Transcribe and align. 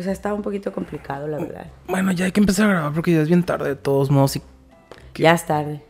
O 0.00 0.02
sea, 0.02 0.12
estaba 0.12 0.34
un 0.34 0.42
poquito 0.42 0.72
complicado, 0.72 1.28
la 1.28 1.38
verdad. 1.38 1.66
Bueno, 1.86 2.10
ya 2.12 2.24
hay 2.24 2.32
que 2.32 2.40
empezar 2.40 2.66
a 2.66 2.72
grabar 2.72 2.92
porque 2.92 3.12
ya 3.12 3.20
es 3.20 3.28
bien 3.28 3.42
tarde 3.42 3.68
de 3.68 3.76
todos 3.76 4.10
modos. 4.10 4.36
y- 4.36 4.42
Ya 5.14 5.32
es 5.34 5.46
tarde. 5.46 5.82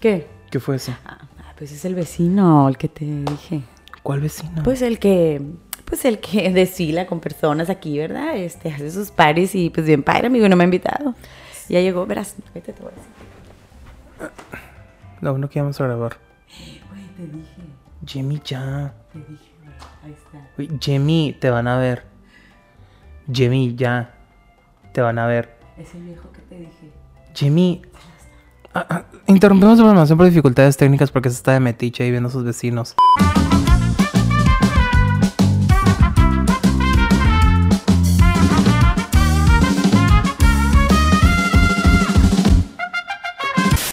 ¿Qué? 0.00 0.26
¿Qué 0.50 0.60
fue 0.60 0.76
eso? 0.76 0.92
Ah, 1.04 1.18
pues 1.58 1.72
es 1.72 1.84
el 1.84 1.94
vecino, 1.94 2.68
el 2.68 2.76
que 2.78 2.88
te 2.88 3.04
dije. 3.04 3.62
¿Cuál 4.02 4.20
vecino? 4.20 4.62
Pues 4.62 4.82
el 4.82 4.98
que, 4.98 5.42
pues 5.84 6.04
el 6.04 6.20
que 6.20 6.50
desfila 6.52 7.06
con 7.06 7.20
personas 7.20 7.68
aquí, 7.70 7.98
¿verdad? 7.98 8.36
Este, 8.36 8.70
hace 8.72 8.90
sus 8.90 9.10
pares 9.10 9.54
y 9.54 9.70
pues 9.70 9.86
bien 9.86 10.02
padre, 10.02 10.28
amigo, 10.28 10.48
no 10.48 10.56
me 10.56 10.64
ha 10.64 10.66
invitado. 10.66 11.14
Ya 11.68 11.80
llegó, 11.80 12.06
verás, 12.06 12.36
vete, 12.54 12.72
te 12.72 12.82
voy 12.82 12.92
a 12.92 12.94
decir. 12.94 14.32
Lo 15.20 15.30
bueno 15.32 15.48
que 15.48 15.58
íbamos 15.58 15.80
a 15.80 15.84
grabar. 15.84 16.16
Güey, 16.90 17.06
te 17.16 17.36
dije, 17.36 17.62
Jimmy, 18.06 18.40
ya. 18.44 18.94
te 19.12 19.18
dije, 19.18 19.50
güey, 19.62 19.74
ahí 20.04 20.12
está. 20.12 20.48
Uy, 20.58 20.78
Jimmy, 20.80 21.36
te 21.40 21.50
van 21.50 21.66
a 21.68 21.78
ver. 21.78 22.04
Jimmy, 23.32 23.74
ya. 23.74 24.14
Te 24.92 25.00
van 25.00 25.18
a 25.18 25.26
ver. 25.26 25.56
Ese 25.76 25.98
viejo 25.98 26.30
que 26.32 26.40
te 26.42 26.58
dije. 26.58 26.90
Jimmy. 27.34 27.82
Ah, 28.72 28.86
ah, 28.88 29.04
interrumpimos 29.26 29.78
la 29.78 29.84
programación 29.84 30.18
por 30.18 30.26
dificultades 30.26 30.76
técnicas 30.76 31.10
porque 31.10 31.30
se 31.30 31.36
está 31.36 31.52
de 31.52 31.60
metiche 31.60 32.04
ahí 32.04 32.10
viendo 32.10 32.28
a 32.28 32.32
sus 32.32 32.44
vecinos. 32.44 32.94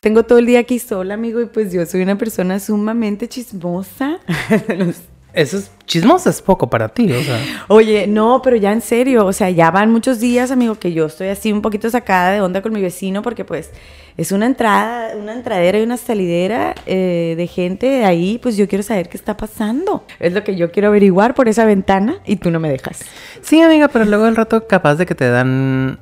Tengo 0.02 0.24
todo 0.24 0.38
el 0.38 0.46
día 0.46 0.60
aquí 0.60 0.80
sola, 0.80 1.14
amigo, 1.14 1.40
y 1.40 1.46
pues 1.46 1.72
yo 1.72 1.86
soy 1.86 2.02
una 2.02 2.18
persona 2.18 2.60
sumamente 2.60 3.30
chismosa. 3.30 4.20
Eso 5.34 5.58
es 5.58 5.72
chismoso, 5.86 6.30
es 6.30 6.42
poco 6.42 6.70
para 6.70 6.90
ti, 6.90 7.12
o 7.12 7.22
sea. 7.22 7.40
Oye, 7.68 8.06
no, 8.06 8.42
pero 8.44 8.56
ya 8.56 8.72
en 8.72 8.82
serio, 8.82 9.26
o 9.26 9.34
sea, 9.34 9.50
ya 9.50 9.72
van 9.72 9.92
muchos 9.92 10.20
días, 10.20 10.52
amigo, 10.52 10.76
que 10.76 10.94
yo 10.94 11.08
estoy 11.08 11.30
así 11.30 11.52
un 11.52 11.62
poquito 11.64 11.90
sacada 11.90 12.32
de 12.32 12.42
onda 12.42 12.62
con 12.62 12.72
mi 12.72 12.82
vecino 12.82 13.24
porque 13.24 13.44
pues 13.44 13.72
es 14.16 14.32
una 14.32 14.46
entrada, 14.46 15.16
una 15.16 15.34
entradera 15.34 15.80
y 15.80 15.84
una 15.84 15.98
salidera 15.98 16.76
eh, 16.86 17.34
de 17.36 17.48
gente 17.48 18.06
ahí, 18.06 18.38
pues 18.38 18.58
yo 18.58 18.68
quiero 18.68 18.84
saber 18.84 19.10
qué 19.10 19.18
está 19.18 19.36
pasando. 19.36 20.06
Es 20.20 20.34
lo 20.34 20.44
que 20.44 20.56
yo 20.56 20.72
quiero 20.72 20.90
averiguar 20.90 21.34
por 21.34 21.50
esa 21.50 21.66
ventana 21.66 22.20
y 22.26 22.36
tú 22.36 22.52
no 22.52 22.60
me 22.60 22.70
dejas. 22.70 23.02
Sí, 23.42 23.60
amiga, 23.60 23.88
pero 23.88 24.06
luego 24.06 24.28
el 24.28 24.36
rato 24.36 24.68
capaz 24.68 24.96
de 24.96 25.08
que 25.08 25.16
te 25.16 25.30
dan. 25.30 25.98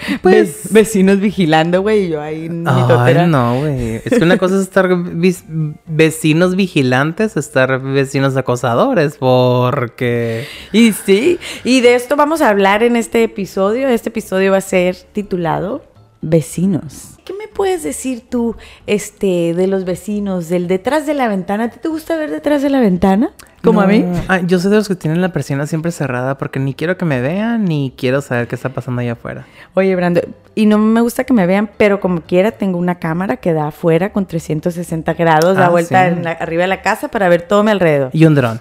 Pues 0.22 0.72
vecinos 0.72 1.20
vigilando, 1.20 1.82
güey, 1.82 2.04
y 2.04 2.08
yo 2.10 2.20
ahí 2.20 2.46
en 2.46 2.62
mi 2.62 2.70
Ay, 2.70 3.26
no, 3.26 3.60
güey. 3.60 3.96
Es 3.96 4.18
que 4.18 4.24
una 4.24 4.38
cosa 4.38 4.56
es 4.56 4.62
estar 4.62 4.88
vecinos 5.86 6.56
vigilantes, 6.56 7.36
estar 7.36 7.80
vecinos 7.80 8.36
acosadores, 8.36 9.16
porque. 9.18 10.46
Y 10.72 10.92
sí, 10.92 11.38
y 11.64 11.80
de 11.80 11.94
esto 11.94 12.16
vamos 12.16 12.40
a 12.40 12.48
hablar 12.48 12.82
en 12.82 12.96
este 12.96 13.22
episodio. 13.22 13.88
Este 13.88 14.08
episodio 14.08 14.52
va 14.52 14.58
a 14.58 14.62
ser 14.62 14.96
titulado 15.12 15.84
Vecinos. 16.22 17.16
¿Qué 17.24 17.32
me 17.32 17.48
puedes 17.48 17.82
decir 17.82 18.24
tú 18.28 18.56
este, 18.86 19.54
de 19.54 19.66
los 19.66 19.84
vecinos, 19.84 20.48
del 20.48 20.68
detrás 20.68 21.06
de 21.06 21.14
la 21.14 21.28
ventana? 21.28 21.64
¿A 21.64 21.70
ti 21.70 21.78
te 21.80 21.88
gusta 21.88 22.16
ver 22.16 22.30
detrás 22.30 22.62
de 22.62 22.70
la 22.70 22.80
ventana? 22.80 23.32
Como 23.62 23.80
a 23.82 23.86
mí. 23.86 24.04
Ah, 24.28 24.40
yo 24.40 24.58
soy 24.58 24.70
de 24.70 24.78
los 24.78 24.88
que 24.88 24.94
tienen 24.94 25.20
la 25.20 25.30
persiana 25.32 25.66
siempre 25.66 25.92
cerrada 25.92 26.38
porque 26.38 26.58
ni 26.58 26.72
quiero 26.74 26.96
que 26.96 27.04
me 27.04 27.20
vean 27.20 27.64
ni 27.66 27.92
quiero 27.96 28.20
saber 28.22 28.48
qué 28.48 28.54
está 28.54 28.70
pasando 28.70 29.02
allá 29.02 29.12
afuera. 29.12 29.44
Oye, 29.74 29.94
Brando, 29.96 30.22
y 30.54 30.66
no 30.66 30.78
me 30.78 31.00
gusta 31.02 31.24
que 31.24 31.32
me 31.34 31.46
vean, 31.46 31.68
pero 31.76 32.00
como 32.00 32.22
quiera, 32.22 32.52
tengo 32.52 32.78
una 32.78 32.94
cámara 32.98 33.36
que 33.36 33.52
da 33.52 33.68
afuera 33.68 34.12
con 34.12 34.24
360 34.26 35.12
grados, 35.14 35.56
da 35.56 35.66
Ah, 35.66 35.70
vuelta 35.70 36.08
sí. 36.08 36.14
en 36.14 36.24
la- 36.24 36.32
arriba 36.32 36.62
de 36.62 36.68
la 36.68 36.80
casa 36.82 37.08
para 37.08 37.28
ver 37.28 37.42
todo 37.42 37.62
mi 37.62 37.70
alrededor. 37.70 38.10
Y 38.14 38.24
un 38.24 38.34
dron. 38.34 38.60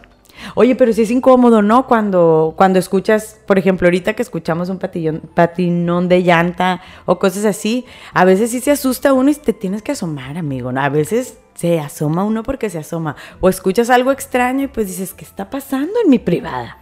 Oye, 0.55 0.75
pero 0.75 0.93
sí 0.93 1.01
es 1.03 1.11
incómodo, 1.11 1.61
¿no? 1.61 1.87
Cuando, 1.87 2.53
cuando 2.57 2.79
escuchas, 2.79 3.39
por 3.45 3.57
ejemplo, 3.59 3.87
ahorita 3.87 4.13
que 4.13 4.21
escuchamos 4.21 4.69
un 4.69 4.79
patillón- 4.79 5.21
patinón 5.21 6.09
de 6.09 6.23
llanta 6.23 6.81
o 7.05 7.19
cosas 7.19 7.45
así, 7.45 7.85
a 8.13 8.25
veces 8.25 8.51
sí 8.51 8.59
se 8.59 8.71
asusta 8.71 9.13
uno 9.13 9.29
y 9.29 9.35
te 9.35 9.53
tienes 9.53 9.81
que 9.81 9.91
asomar, 9.93 10.37
amigo, 10.37 10.71
¿no? 10.71 10.81
A 10.81 10.89
veces 10.89 11.37
se 11.55 11.79
asoma 11.79 12.23
uno 12.23 12.43
porque 12.43 12.69
se 12.69 12.77
asoma. 12.79 13.15
O 13.41 13.49
escuchas 13.49 13.89
algo 13.89 14.11
extraño 14.11 14.63
y 14.63 14.67
pues 14.67 14.87
dices, 14.87 15.13
¿qué 15.13 15.25
está 15.25 15.49
pasando 15.49 15.93
en 16.03 16.09
mi 16.09 16.19
privada? 16.19 16.77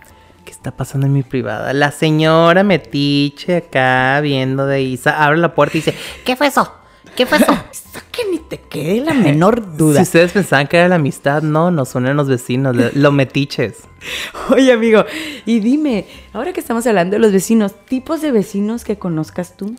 ¿Qué 0.45 0.51
está 0.51 0.71
pasando 0.71 1.07
en 1.07 1.13
mi 1.13 1.23
privada? 1.23 1.73
La 1.73 1.91
señora 1.91 2.63
metiche 2.63 3.57
acá 3.57 4.21
viendo 4.21 4.65
de 4.65 4.81
Isa 4.81 5.23
abre 5.23 5.39
la 5.39 5.53
puerta 5.53 5.77
y 5.77 5.81
dice, 5.81 5.93
¿qué 6.23 6.35
fue 6.35 6.47
eso? 6.47 6.71
¿Qué 7.17 7.23
eso? 7.23 7.35
Esto 7.71 7.99
que 8.11 8.29
ni 8.29 8.37
te 8.37 8.59
quede 8.59 9.01
la 9.01 9.13
menor 9.15 9.75
duda. 9.77 9.97
Si 9.97 10.03
ustedes 10.03 10.31
pensaban 10.31 10.67
que 10.67 10.77
era 10.77 10.87
la 10.87 10.95
amistad, 10.95 11.41
no, 11.41 11.71
nos 11.71 11.95
unen 11.95 12.15
los 12.15 12.27
vecinos, 12.27 12.75
los 12.93 13.11
metiches. 13.11 13.77
Oye, 14.51 14.71
amigo, 14.71 15.03
y 15.45 15.59
dime, 15.59 16.05
ahora 16.31 16.53
que 16.53 16.59
estamos 16.59 16.85
hablando 16.85 17.15
de 17.15 17.19
los 17.19 17.31
vecinos, 17.31 17.73
tipos 17.85 18.21
de 18.21 18.31
vecinos 18.31 18.83
que 18.83 18.97
conozcas 18.99 19.57
tú. 19.57 19.75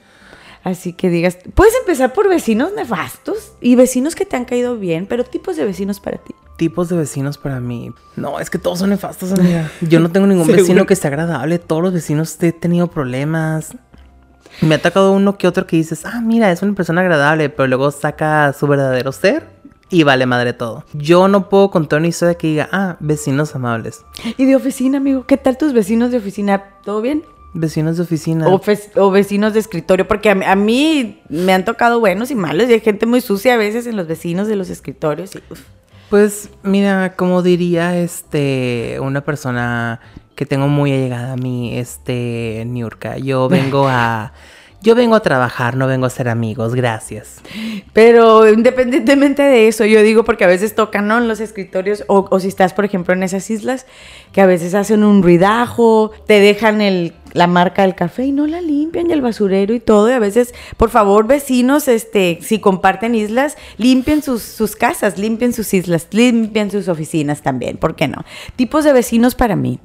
Así 0.65 0.93
que 0.93 1.09
digas, 1.09 1.39
puedes 1.55 1.73
empezar 1.77 2.13
por 2.13 2.29
vecinos 2.29 2.73
nefastos 2.75 3.53
y 3.61 3.77
vecinos 3.77 4.17
que 4.17 4.27
te 4.27 4.37
han 4.37 4.45
caído 4.45 4.77
bien, 4.77 5.07
pero 5.07 5.23
tipos 5.23 5.57
de 5.57 5.65
vecinos 5.65 6.01
para 6.01 6.19
ti. 6.19 6.35
Tipos 6.57 6.89
de 6.89 6.97
vecinos 6.97 7.39
para 7.39 7.61
mí. 7.61 7.93
No, 8.17 8.41
es 8.41 8.51
que 8.51 8.59
todos 8.59 8.81
son 8.81 8.91
nefastos, 8.91 9.31
amiga. 9.31 9.71
Yo 9.81 10.01
no 10.01 10.11
tengo 10.11 10.27
ningún 10.27 10.49
vecino 10.49 10.87
que 10.87 10.97
sea 10.97 11.09
agradable. 11.09 11.61
Todos 11.61 11.83
los 11.85 11.93
vecinos 11.93 12.37
he 12.43 12.51
tenido 12.51 12.89
problemas. 12.89 13.77
Me 14.61 14.75
ha 14.77 14.83
tocado 14.83 15.13
uno 15.13 15.39
que 15.39 15.47
otro 15.47 15.67
que 15.67 15.77
dices, 15.77 16.05
ah, 16.05 16.21
mira, 16.21 16.51
es 16.51 16.63
una 16.63 16.75
persona 16.75 17.01
agradable, 17.01 17.49
pero 17.49 17.67
luego 17.69 17.91
saca 17.91 18.53
su 18.53 18.67
verdadero 18.67 19.13
ser 19.13 19.47
y 19.91 20.03
vale 20.03 20.27
madre 20.27 20.53
todo. 20.53 20.85
Yo 20.95 21.29
no 21.29 21.49
puedo 21.49 21.71
contar 21.71 22.01
una 22.01 22.09
historia 22.09 22.35
que 22.35 22.49
diga, 22.49 22.69
ah, 22.73 22.97
vecinos 23.01 23.55
amables. 23.55 24.05
Y 24.37 24.45
de 24.47 24.57
oficina, 24.57 24.99
amigo, 24.99 25.25
¿qué 25.27 25.37
tal 25.37 25.57
tus 25.57 25.73
vecinos 25.73 26.11
de 26.11 26.19
oficina? 26.19 26.65
¿Todo 26.85 27.01
bien? 27.01 27.23
Vecinos 27.55 27.97
de 27.97 28.03
oficina. 28.03 28.47
O, 28.97 29.11
vecinos 29.11 29.55
de 29.55 29.61
escritorio, 29.61 30.07
porque 30.07 30.29
a, 30.31 30.35
mí- 30.35 30.45
a 30.45 30.55
mí 30.57 31.23
me 31.31 31.53
han 31.55 31.65
tocado 31.65 31.99
buenos 32.01 32.31
y 32.31 32.35
malos 32.35 32.69
y 32.69 32.75
hay 32.75 32.81
gente 32.81 33.07
muy 33.07 33.21
sucia 33.23 33.55
a 33.55 33.57
veces 33.57 33.87
en 33.87 33.97
los 33.97 34.07
vecinos 34.07 34.49
de 34.49 34.57
los 34.57 34.69
escritorios. 34.71 35.35
y. 35.37 35.41
Pues 36.11 36.51
mira, 36.63 37.15
como 37.17 37.43
diría 37.43 37.97
este 37.99 38.99
una 39.01 39.23
persona 39.23 40.01
que 40.39 40.47
tengo 40.47 40.69
muy 40.69 40.93
allegada 40.93 41.33
a 41.33 41.37
mí, 41.37 41.77
este 41.77 42.63
Niurka, 42.65 43.19
yo 43.19 43.49
vengo 43.49 43.89
a 43.89 44.33
yo 44.81 44.95
vengo 44.95 45.17
a 45.17 45.21
trabajar, 45.21 45.77
no 45.77 45.89
vengo 45.89 46.07
a 46.07 46.11
ser 46.11 46.29
amigos, 46.29 46.77
gracias. 46.77 47.41
Pero 47.93 48.49
independientemente 48.49 49.43
de 49.43 49.67
eso, 49.67 49.85
yo 49.85 50.01
digo 50.01 50.23
porque 50.23 50.45
a 50.45 50.47
veces 50.47 50.77
tocan, 50.77 51.09
¿no? 51.09 51.19
En 51.19 51.27
los 51.27 51.41
escritorios, 51.41 52.05
o, 52.07 52.29
o 52.31 52.39
si 52.39 52.47
estás, 52.47 52.73
por 52.73 52.85
ejemplo, 52.85 53.15
en 53.15 53.25
esas 53.25 53.51
islas, 53.51 53.87
que 54.31 54.41
a 54.41 54.47
veces 54.47 54.75
hacen 54.75 55.03
un 55.03 55.25
ruidajo, 55.25 56.13
te 56.29 56.39
dejan 56.39 56.81
el, 56.81 57.15
la 57.33 57.47
marca 57.47 57.83
del 57.83 57.95
café 57.95 58.27
y 58.27 58.33
no 58.33 58.47
la 58.47 58.61
limpian, 58.61 59.11
y 59.11 59.13
el 59.13 59.23
basurero 59.23 59.75
y 59.75 59.81
todo. 59.81 60.09
Y 60.09 60.13
a 60.13 60.19
veces, 60.19 60.55
por 60.77 60.91
favor, 60.91 61.27
vecinos, 61.27 61.89
este, 61.89 62.39
si 62.43 62.59
comparten 62.59 63.15
islas, 63.15 63.57
limpien 63.77 64.23
sus, 64.23 64.43
sus 64.43 64.77
casas, 64.77 65.19
limpien 65.19 65.53
sus 65.53 65.73
islas, 65.75 66.09
limpien 66.11 66.71
sus 66.71 66.89
oficinas 66.89 67.43
también, 67.43 67.77
¿por 67.77 67.97
qué 67.97 68.09
no? 68.09 68.25
Tipos 68.57 68.85
de 68.85 68.93
vecinos 68.93 69.35
para 69.35 69.57
mí. 69.57 69.79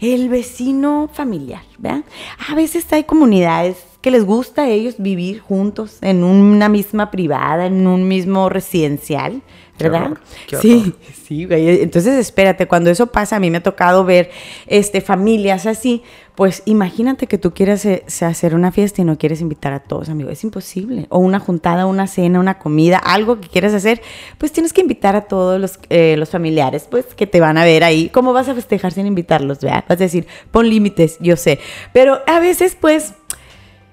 El 0.00 0.28
vecino 0.28 1.08
familiar, 1.12 1.62
¿verdad? 1.78 2.04
A 2.48 2.54
veces 2.54 2.86
hay 2.92 3.04
comunidades 3.04 3.76
que 4.00 4.10
les 4.10 4.24
gusta 4.24 4.62
a 4.62 4.68
ellos 4.68 4.94
vivir 4.98 5.40
juntos 5.40 5.98
en 6.00 6.24
una 6.24 6.68
misma 6.68 7.10
privada, 7.10 7.66
en 7.66 7.86
un 7.86 8.08
mismo 8.08 8.48
residencial, 8.48 9.42
Qué 9.84 9.88
¿verdad? 9.90 10.06
horror, 10.06 10.20
qué 10.46 10.56
sí, 10.56 10.74
horror. 10.74 10.94
sí, 11.26 11.44
güey. 11.46 11.82
Entonces, 11.82 12.18
espérate, 12.18 12.66
cuando 12.66 12.90
eso 12.90 13.06
pasa, 13.08 13.36
a 13.36 13.40
mí 13.40 13.50
me 13.50 13.58
ha 13.58 13.62
tocado 13.62 14.04
ver 14.04 14.30
este, 14.66 15.00
familias 15.00 15.66
así, 15.66 16.02
pues 16.34 16.62
imagínate 16.64 17.26
que 17.26 17.36
tú 17.36 17.52
quieres 17.52 17.84
eh, 17.84 18.04
hacer 18.22 18.54
una 18.54 18.72
fiesta 18.72 19.02
y 19.02 19.04
no 19.04 19.18
quieres 19.18 19.40
invitar 19.40 19.72
a 19.72 19.80
todos, 19.80 20.08
amigo, 20.08 20.30
es 20.30 20.42
imposible. 20.42 21.06
O 21.10 21.18
una 21.18 21.38
juntada, 21.38 21.86
una 21.86 22.06
cena, 22.06 22.40
una 22.40 22.58
comida, 22.58 22.96
algo 22.96 23.40
que 23.40 23.48
quieras 23.48 23.74
hacer, 23.74 24.00
pues 24.38 24.50
tienes 24.50 24.72
que 24.72 24.80
invitar 24.80 25.16
a 25.16 25.22
todos 25.22 25.60
los, 25.60 25.78
eh, 25.90 26.16
los 26.16 26.30
familiares, 26.30 26.86
pues 26.90 27.04
que 27.14 27.26
te 27.26 27.40
van 27.40 27.58
a 27.58 27.64
ver 27.64 27.84
ahí. 27.84 28.08
¿Cómo 28.08 28.32
vas 28.32 28.48
a 28.48 28.54
festejar 28.54 28.92
sin 28.92 29.06
invitarlos? 29.06 29.60
¿verdad? 29.60 29.84
Vas 29.88 30.00
a 30.00 30.04
decir, 30.04 30.26
pon 30.50 30.68
límites, 30.68 31.18
yo 31.20 31.36
sé. 31.36 31.58
Pero 31.92 32.20
a 32.26 32.40
veces, 32.40 32.76
pues, 32.80 33.12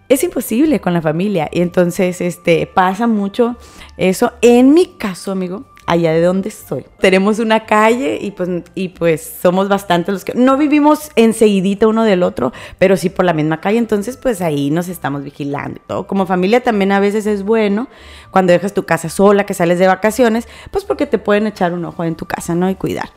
es 0.09 0.23
imposible 0.23 0.79
con 0.79 0.93
la 0.93 1.01
familia. 1.01 1.49
Y 1.51 1.61
entonces, 1.61 2.21
este, 2.21 2.65
pasa 2.67 3.07
mucho 3.07 3.57
eso. 3.97 4.31
En 4.41 4.73
mi 4.73 4.85
caso, 4.85 5.31
amigo, 5.31 5.65
allá 5.87 6.11
de 6.11 6.21
donde 6.21 6.49
estoy, 6.49 6.85
tenemos 6.99 7.39
una 7.39 7.65
calle 7.65 8.19
y 8.21 8.31
pues, 8.31 8.49
y 8.75 8.89
pues 8.89 9.37
somos 9.41 9.69
bastantes 9.69 10.13
los 10.13 10.25
que 10.25 10.33
no 10.35 10.57
vivimos 10.57 11.11
enseguidita 11.15 11.87
uno 11.87 12.03
del 12.03 12.23
otro, 12.23 12.51
pero 12.77 12.97
sí 12.97 13.09
por 13.09 13.23
la 13.25 13.33
misma 13.33 13.61
calle. 13.61 13.77
Entonces, 13.77 14.17
pues 14.17 14.41
ahí 14.41 14.69
nos 14.69 14.89
estamos 14.89 15.23
vigilando 15.23 15.79
y 15.83 15.87
todo. 15.87 16.05
Como 16.05 16.25
familia 16.25 16.61
también 16.61 16.91
a 16.91 16.99
veces 16.99 17.25
es 17.25 17.43
bueno 17.43 17.87
cuando 18.31 18.51
dejas 18.51 18.73
tu 18.73 18.83
casa 18.85 19.09
sola, 19.09 19.45
que 19.45 19.53
sales 19.53 19.79
de 19.79 19.87
vacaciones, 19.87 20.47
pues 20.71 20.83
porque 20.83 21.07
te 21.07 21.17
pueden 21.17 21.47
echar 21.47 21.73
un 21.73 21.85
ojo 21.85 22.03
en 22.03 22.15
tu 22.15 22.25
casa, 22.25 22.53
¿no? 22.53 22.69
Y 22.69 22.75
cuidar. 22.75 23.09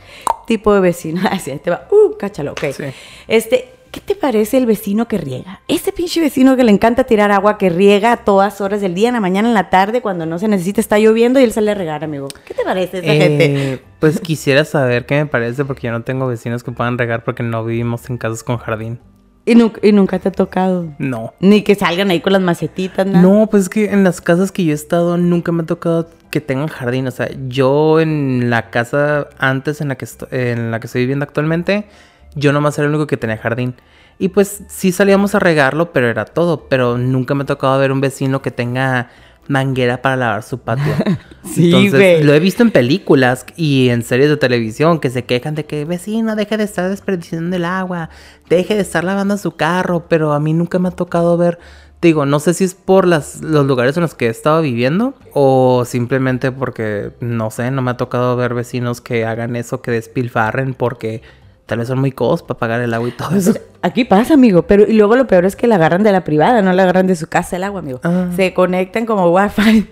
Tipo 0.47 0.73
de 0.73 0.81
vecino, 0.81 1.21
así 1.31 1.55
te 1.59 1.71
va, 1.71 1.89
uh, 1.91 2.17
cáchalo, 2.17 2.53
ok. 2.53 2.65
Sí. 2.73 2.85
Este, 3.27 3.80
¿qué 3.91 4.01
te 4.01 4.15
parece 4.15 4.57
el 4.59 4.67
vecino 4.67 5.09
que 5.09 5.19
riega? 5.19 5.61
Ese 5.69 5.93
pinche 5.93 6.21
vecino 6.21 6.57
que 6.57 6.65
le 6.65 6.71
encanta 6.73 7.05
tirar 7.05 7.33
agua, 7.33 7.59
que 7.59 7.71
riega 7.71 8.13
a 8.13 8.17
todas 8.19 8.61
horas 8.61 8.81
del 8.81 8.95
día, 8.95 9.09
en 9.09 9.15
la 9.15 9.21
mañana, 9.21 9.49
en 9.49 9.55
la 9.55 9.71
tarde, 9.71 10.01
cuando 10.01 10.27
no 10.27 10.39
se 10.39 10.49
necesita, 10.49 10.81
está 10.81 10.99
lloviendo 10.99 11.41
y 11.41 11.45
él 11.45 11.53
sale 11.53 11.71
a 11.73 11.75
regar, 11.75 12.05
amigo. 12.05 12.29
¿Qué 12.45 12.55
te 12.55 12.63
parece 12.65 12.99
esa 12.99 13.13
gente? 13.13 13.73
Eh, 13.75 13.83
pues 13.99 14.21
quisiera 14.21 14.65
saber 14.65 15.07
qué 15.07 15.17
me 15.17 15.27
parece 15.27 15.65
porque 15.65 15.89
yo 15.89 15.93
no 15.93 16.03
tengo 16.03 16.27
vecinos 16.27 16.63
que 16.63 16.73
puedan 16.73 16.99
regar 16.99 17.25
porque 17.25 17.43
no 17.43 17.65
vivimos 17.65 18.09
en 18.11 18.19
casas 18.19 18.43
con 18.45 18.59
jardín. 18.59 18.99
¿Y, 19.47 19.55
nu- 19.55 19.73
y 19.83 19.93
nunca 19.93 20.19
te 20.19 20.29
ha 20.29 20.33
tocado. 20.33 20.87
No. 20.99 21.33
Ni 21.41 21.63
que 21.63 21.75
salgan 21.75 22.11
ahí 22.11 22.21
con 22.21 22.35
las 22.35 22.43
macetitas, 22.43 23.07
nada. 23.07 23.23
No, 23.23 23.49
pues 23.51 23.65
es 23.65 23.69
que 23.71 23.87
en 23.87 24.05
las 24.05 24.21
casas 24.21 24.53
que 24.53 24.65
yo 24.65 24.73
he 24.73 24.75
estado 24.75 25.17
nunca 25.17 25.51
me 25.51 25.63
ha 25.63 25.67
tocado 25.67 26.09
que 26.31 26.41
tengan 26.43 26.69
jardín. 26.69 27.07
O 27.09 27.11
sea, 27.11 27.29
yo 27.49 28.01
en 28.01 28.51
la 28.51 28.69
casa 28.71 29.29
antes 29.39 29.81
en 29.81 29.89
la 29.89 29.97
que, 29.97 30.07
en 30.31 30.71
la 30.71 30.79
que 30.79 30.87
estoy 30.87 31.01
viviendo 31.03 31.25
actualmente, 31.25 31.87
yo 32.35 32.53
nomás 32.53 32.79
era 32.79 32.87
el 32.87 32.95
único 32.95 33.07
que 33.07 33.17
tenía 33.17 33.37
jardín. 33.37 33.75
Y 34.19 34.29
pues 34.29 34.63
sí 34.69 34.93
salíamos 34.93 35.35
a 35.35 35.39
regarlo, 35.39 35.93
pero 35.93 36.09
era 36.09 36.25
todo. 36.27 36.69
Pero 36.69 36.99
nunca 36.99 37.35
me 37.35 37.45
ha 37.45 37.47
tocado 37.47 37.79
ver 37.79 37.91
un 37.91 38.01
vecino 38.01 38.43
que 38.43 38.51
tenga 38.51 39.09
manguera 39.49 40.01
para 40.03 40.17
lavar 40.17 40.43
su 40.43 40.59
patio. 40.59 40.95
Sí, 41.43 41.67
Entonces, 41.67 41.93
güey. 41.93 42.23
lo 42.23 42.35
he 42.35 42.39
visto 42.39 42.63
en 42.63 42.71
películas 42.71 43.47
y 43.57 43.89
en 43.89 44.03
series 44.03 44.29
de 44.29 44.37
televisión 44.37 45.01
que 45.01 45.09
se 45.09 45.25
quejan 45.25 45.55
de 45.55 45.65
que 45.65 45.87
vecino 45.87 46.37
deje 46.37 46.59
de 46.59 46.65
estar 46.65 46.91
desperdiciando 46.91 47.57
el 47.57 47.65
agua, 47.65 48.11
deje 48.51 48.75
de 48.75 48.83
estar 48.83 49.05
lavando 49.05 49.39
su 49.39 49.57
carro, 49.57 50.05
pero 50.07 50.35
a 50.35 50.39
mí 50.39 50.53
nunca 50.53 50.79
me 50.79 50.89
ha 50.89 50.93
tocado 50.93 51.39
ver, 51.39 51.59
digo, 52.03 52.27
no 52.27 52.41
sé 52.41 52.53
si 52.53 52.65
es 52.65 52.75
por 52.75 53.07
las, 53.07 53.41
los 53.41 53.65
lugares 53.67 53.97
en 53.97 54.03
los 54.03 54.15
que 54.15 54.27
he 54.27 54.29
estado 54.29 54.61
viviendo 54.61 55.15
o 55.33 55.85
simplemente 55.87 56.53
porque, 56.53 57.13
no 57.21 57.51
sé, 57.51 57.71
no 57.71 57.81
me 57.81 57.93
ha 57.93 57.97
tocado 57.97 58.37
ver 58.37 58.53
vecinos 58.53 59.01
que 59.01 59.25
hagan 59.25 59.57
eso, 59.57 59.81
que 59.81 59.93
despilfarren 59.93 60.75
porque 60.75 61.23
tal 61.71 61.79
vez 61.79 61.87
son 61.87 62.01
muy 62.01 62.11
codos 62.11 62.43
para 62.43 62.59
pagar 62.59 62.81
el 62.81 62.93
agua 62.93 63.09
y 63.09 63.13
todo 63.13 63.37
eso. 63.37 63.55
Aquí 63.81 64.05
pasa, 64.05 64.35
amigo, 64.35 64.63
pero 64.63 64.89
y 64.89 64.93
luego 64.95 65.15
lo 65.15 65.29
peor 65.29 65.45
es 65.45 65.55
que 65.55 65.69
la 65.69 65.77
agarran 65.77 66.03
de 66.03 66.11
la 66.11 66.25
privada, 66.25 66.63
no 66.63 66.73
la 66.73 66.83
agarran 66.83 67.07
de 67.07 67.15
su 67.15 67.29
casa 67.29 67.55
el 67.55 67.63
agua, 67.63 67.79
amigo. 67.79 68.01
Ah. 68.03 68.27
Se 68.35 68.53
conectan 68.53 69.07
como 69.07 69.31
wifi. 69.31 69.87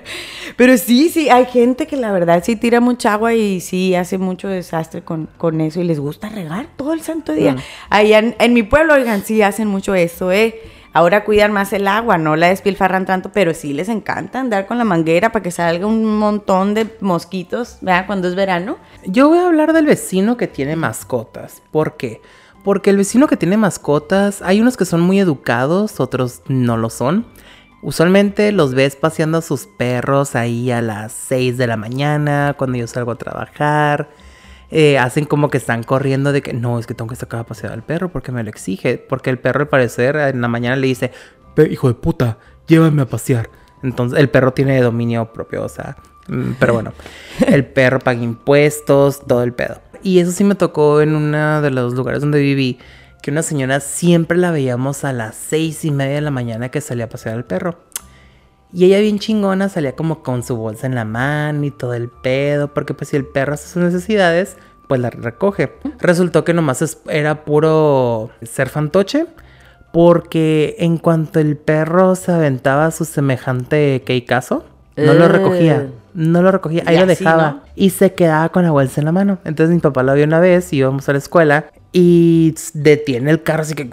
pero 0.56 0.78
sí, 0.78 1.10
sí, 1.10 1.28
hay 1.28 1.44
gente 1.44 1.86
que 1.86 1.98
la 1.98 2.12
verdad 2.12 2.42
sí 2.42 2.56
tira 2.56 2.80
mucha 2.80 3.12
agua 3.12 3.34
y 3.34 3.60
sí 3.60 3.94
hace 3.94 4.16
mucho 4.16 4.48
desastre 4.48 5.02
con, 5.02 5.28
con 5.36 5.60
eso 5.60 5.82
y 5.82 5.84
les 5.84 6.00
gusta 6.00 6.30
regar 6.30 6.68
todo 6.78 6.94
el 6.94 7.02
santo 7.02 7.34
día. 7.34 7.52
Mm. 7.52 7.58
Allá 7.90 8.18
en, 8.20 8.34
en 8.38 8.54
mi 8.54 8.62
pueblo, 8.62 8.94
oigan, 8.94 9.22
sí 9.22 9.42
hacen 9.42 9.68
mucho 9.68 9.94
eso, 9.94 10.32
¿eh? 10.32 10.58
Ahora 10.92 11.24
cuidan 11.24 11.52
más 11.52 11.72
el 11.72 11.86
agua, 11.86 12.18
no 12.18 12.34
la 12.36 12.48
despilfarran 12.48 13.06
tanto, 13.06 13.30
pero 13.32 13.54
sí 13.54 13.72
les 13.72 13.88
encanta 13.88 14.40
andar 14.40 14.66
con 14.66 14.78
la 14.78 14.84
manguera 14.84 15.30
para 15.32 15.42
que 15.42 15.50
salga 15.50 15.86
un 15.86 16.18
montón 16.18 16.74
de 16.74 16.96
mosquitos, 17.00 17.78
¿verdad? 17.80 18.06
Cuando 18.06 18.28
es 18.28 18.34
verano. 18.34 18.78
Yo 19.04 19.28
voy 19.28 19.38
a 19.38 19.46
hablar 19.46 19.72
del 19.72 19.86
vecino 19.86 20.36
que 20.36 20.48
tiene 20.48 20.76
mascotas. 20.76 21.62
¿Por 21.70 21.96
qué? 21.96 22.22
Porque 22.64 22.90
el 22.90 22.96
vecino 22.96 23.26
que 23.26 23.36
tiene 23.36 23.56
mascotas, 23.56 24.42
hay 24.42 24.60
unos 24.60 24.76
que 24.76 24.84
son 24.84 25.00
muy 25.00 25.20
educados, 25.20 26.00
otros 26.00 26.42
no 26.48 26.76
lo 26.76 26.90
son. 26.90 27.26
Usualmente 27.80 28.50
los 28.50 28.74
ves 28.74 28.96
paseando 28.96 29.38
a 29.38 29.42
sus 29.42 29.66
perros 29.66 30.34
ahí 30.34 30.70
a 30.72 30.82
las 30.82 31.12
6 31.12 31.56
de 31.56 31.66
la 31.68 31.76
mañana, 31.76 32.54
cuando 32.58 32.76
yo 32.76 32.86
salgo 32.88 33.12
a 33.12 33.18
trabajar. 33.18 34.10
Eh, 34.70 34.98
hacen 34.98 35.24
como 35.24 35.48
que 35.50 35.58
están 35.58 35.82
corriendo 35.82 36.32
de 36.32 36.42
que 36.42 36.52
no, 36.52 36.78
es 36.78 36.86
que 36.86 36.94
tengo 36.94 37.08
que 37.08 37.16
sacar 37.16 37.40
a 37.40 37.44
pasear 37.44 37.72
al 37.72 37.82
perro 37.82 38.10
porque 38.10 38.32
me 38.32 38.42
lo 38.42 38.50
exige. 38.50 38.98
Porque 38.98 39.30
el 39.30 39.38
perro 39.38 39.60
al 39.60 39.68
parecer 39.68 40.16
en 40.16 40.40
la 40.40 40.48
mañana 40.48 40.76
le 40.76 40.86
dice, 40.86 41.12
"Ve, 41.56 41.68
hijo 41.68 41.88
de 41.88 41.94
puta, 41.94 42.38
llévame 42.66 43.02
a 43.02 43.06
pasear. 43.06 43.50
Entonces 43.82 44.18
el 44.18 44.28
perro 44.28 44.52
tiene 44.52 44.80
dominio 44.80 45.32
propio, 45.32 45.64
o 45.64 45.68
sea, 45.68 45.96
mm, 46.28 46.52
pero 46.58 46.74
bueno, 46.74 46.92
el 47.46 47.66
perro 47.66 47.98
paga 47.98 48.22
impuestos, 48.22 49.20
todo 49.26 49.42
el 49.42 49.52
pedo. 49.52 49.80
Y 50.02 50.20
eso 50.20 50.30
sí 50.30 50.44
me 50.44 50.54
tocó 50.54 51.00
en 51.00 51.14
uno 51.14 51.60
de 51.60 51.70
los 51.70 51.94
lugares 51.94 52.20
donde 52.20 52.40
viví, 52.40 52.78
que 53.22 53.32
una 53.32 53.42
señora 53.42 53.80
siempre 53.80 54.38
la 54.38 54.52
veíamos 54.52 55.04
a 55.04 55.12
las 55.12 55.34
seis 55.34 55.84
y 55.84 55.90
media 55.90 56.16
de 56.16 56.20
la 56.20 56.30
mañana 56.30 56.68
que 56.68 56.80
salía 56.80 57.06
a 57.06 57.08
pasear 57.08 57.34
al 57.34 57.44
perro. 57.44 57.80
Y 58.72 58.84
ella 58.84 59.00
bien 59.00 59.18
chingona 59.18 59.68
salía 59.68 59.96
como 59.96 60.22
con 60.22 60.42
su 60.42 60.56
bolsa 60.56 60.86
en 60.86 60.94
la 60.94 61.04
mano 61.04 61.64
y 61.64 61.70
todo 61.70 61.94
el 61.94 62.08
pedo, 62.08 62.74
porque 62.74 62.94
pues 62.94 63.10
si 63.10 63.16
el 63.16 63.24
perro 63.24 63.54
hace 63.54 63.68
sus 63.68 63.82
necesidades, 63.82 64.56
pues 64.88 65.00
la 65.00 65.10
recoge. 65.10 65.72
Resultó 66.00 66.44
que 66.44 66.54
nomás 66.54 66.98
era 67.08 67.44
puro 67.44 68.30
ser 68.42 68.68
fantoche, 68.68 69.26
porque 69.92 70.76
en 70.78 70.98
cuanto 70.98 71.40
el 71.40 71.56
perro 71.56 72.14
se 72.14 72.32
aventaba 72.32 72.90
su 72.90 73.04
semejante 73.04 74.02
queicazo, 74.04 74.64
no 74.96 75.14
lo 75.14 75.28
recogía. 75.28 75.86
Ugh. 75.86 75.94
No 76.14 76.42
lo 76.42 76.50
recogía, 76.50 76.82
ahí 76.86 76.98
lo 76.98 77.06
dejaba. 77.06 77.50
¿no? 77.50 77.62
Y 77.76 77.90
se 77.90 78.12
quedaba 78.12 78.48
con 78.48 78.64
la 78.64 78.72
bolsa 78.72 79.00
en 79.00 79.04
la 79.04 79.12
mano. 79.12 79.38
Entonces 79.44 79.72
mi 79.72 79.80
papá 79.80 80.02
lo 80.02 80.14
vio 80.14 80.24
una 80.24 80.40
vez 80.40 80.72
y 80.72 80.78
íbamos 80.78 81.08
a 81.08 81.12
la 81.12 81.18
escuela 81.18 81.66
y 81.92 82.56
detiene 82.74 83.30
el 83.30 83.42
carro 83.44 83.62
así 83.62 83.74
que... 83.74 83.88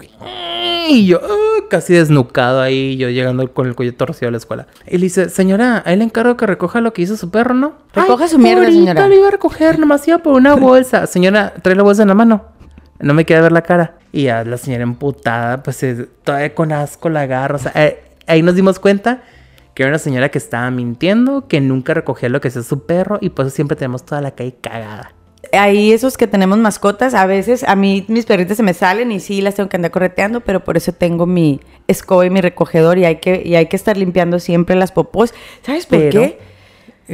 Y 0.88 1.06
yo 1.06 1.20
ah, 1.22 1.64
casi 1.68 1.94
desnucado 1.94 2.60
ahí, 2.60 2.96
yo 2.96 3.08
llegando 3.10 3.52
con 3.52 3.66
el 3.66 3.74
cuello 3.74 3.94
torcido 3.94 4.28
a 4.28 4.30
la 4.32 4.38
escuela. 4.38 4.66
Y 4.86 4.98
le 4.98 5.04
dice, 5.04 5.28
señora, 5.28 5.82
ahí 5.84 5.96
le 5.96 6.04
encargo 6.04 6.36
que 6.36 6.46
recoja 6.46 6.80
lo 6.80 6.92
que 6.92 7.02
hizo 7.02 7.16
su 7.16 7.30
perro, 7.30 7.54
¿no? 7.54 7.74
Recoja 7.94 8.24
"Ay, 8.24 8.30
su 8.30 8.38
mierda, 8.38 8.66
señora". 8.66 9.08
lo 9.08 9.14
iba 9.14 9.28
a 9.28 9.30
recoger, 9.30 9.78
nomás 9.78 10.06
iba 10.08 10.18
por 10.18 10.34
una 10.34 10.54
bolsa. 10.56 11.06
Señora, 11.06 11.54
trae 11.62 11.74
la 11.76 11.82
bolsa 11.82 12.02
en 12.02 12.08
la 12.08 12.14
mano. 12.14 12.44
No 12.98 13.14
me 13.14 13.24
queda 13.26 13.40
ver 13.42 13.52
la 13.52 13.62
cara. 13.62 13.98
Y 14.12 14.24
ya 14.24 14.44
la 14.44 14.56
señora 14.56 14.82
emputada, 14.84 15.62
pues 15.62 15.82
eh, 15.82 16.08
todavía 16.24 16.54
con 16.54 16.72
asco 16.72 17.08
la 17.10 17.22
agarra. 17.22 17.56
O 17.56 17.58
sea, 17.58 17.72
eh, 17.74 18.02
ahí 18.26 18.42
nos 18.42 18.54
dimos 18.54 18.78
cuenta 18.78 19.22
que 19.74 19.82
era 19.82 19.90
una 19.90 19.98
señora 19.98 20.30
que 20.30 20.38
estaba 20.38 20.70
mintiendo, 20.70 21.48
que 21.48 21.60
nunca 21.60 21.92
recogía 21.92 22.30
lo 22.30 22.40
que 22.40 22.48
hacía 22.48 22.62
su 22.62 22.86
perro 22.86 23.18
y 23.20 23.28
por 23.28 23.44
eso 23.44 23.54
siempre 23.54 23.76
tenemos 23.76 24.06
toda 24.06 24.22
la 24.22 24.30
calle 24.30 24.56
cagada. 24.62 25.12
Ahí 25.52 25.92
esos 25.92 26.16
que 26.16 26.26
tenemos 26.26 26.58
mascotas, 26.58 27.14
a 27.14 27.26
veces 27.26 27.64
a 27.64 27.76
mí 27.76 28.04
mis 28.08 28.26
perritas 28.26 28.56
se 28.56 28.62
me 28.62 28.74
salen 28.74 29.12
y 29.12 29.20
sí 29.20 29.40
las 29.40 29.54
tengo 29.54 29.68
que 29.68 29.76
andar 29.76 29.90
correteando, 29.90 30.40
pero 30.40 30.64
por 30.64 30.76
eso 30.76 30.92
tengo 30.92 31.26
mi 31.26 31.60
escoba 31.88 32.26
y 32.26 32.30
mi 32.30 32.40
recogedor 32.40 32.98
y 32.98 33.04
hay 33.04 33.16
que, 33.16 33.42
y 33.44 33.54
hay 33.54 33.66
que 33.66 33.76
estar 33.76 33.96
limpiando 33.96 34.38
siempre 34.38 34.76
las 34.76 34.92
popós. 34.92 35.32
¿Sabes 35.62 35.86
por 35.86 35.98
Pero- 35.98 36.20
qué? 36.20 36.38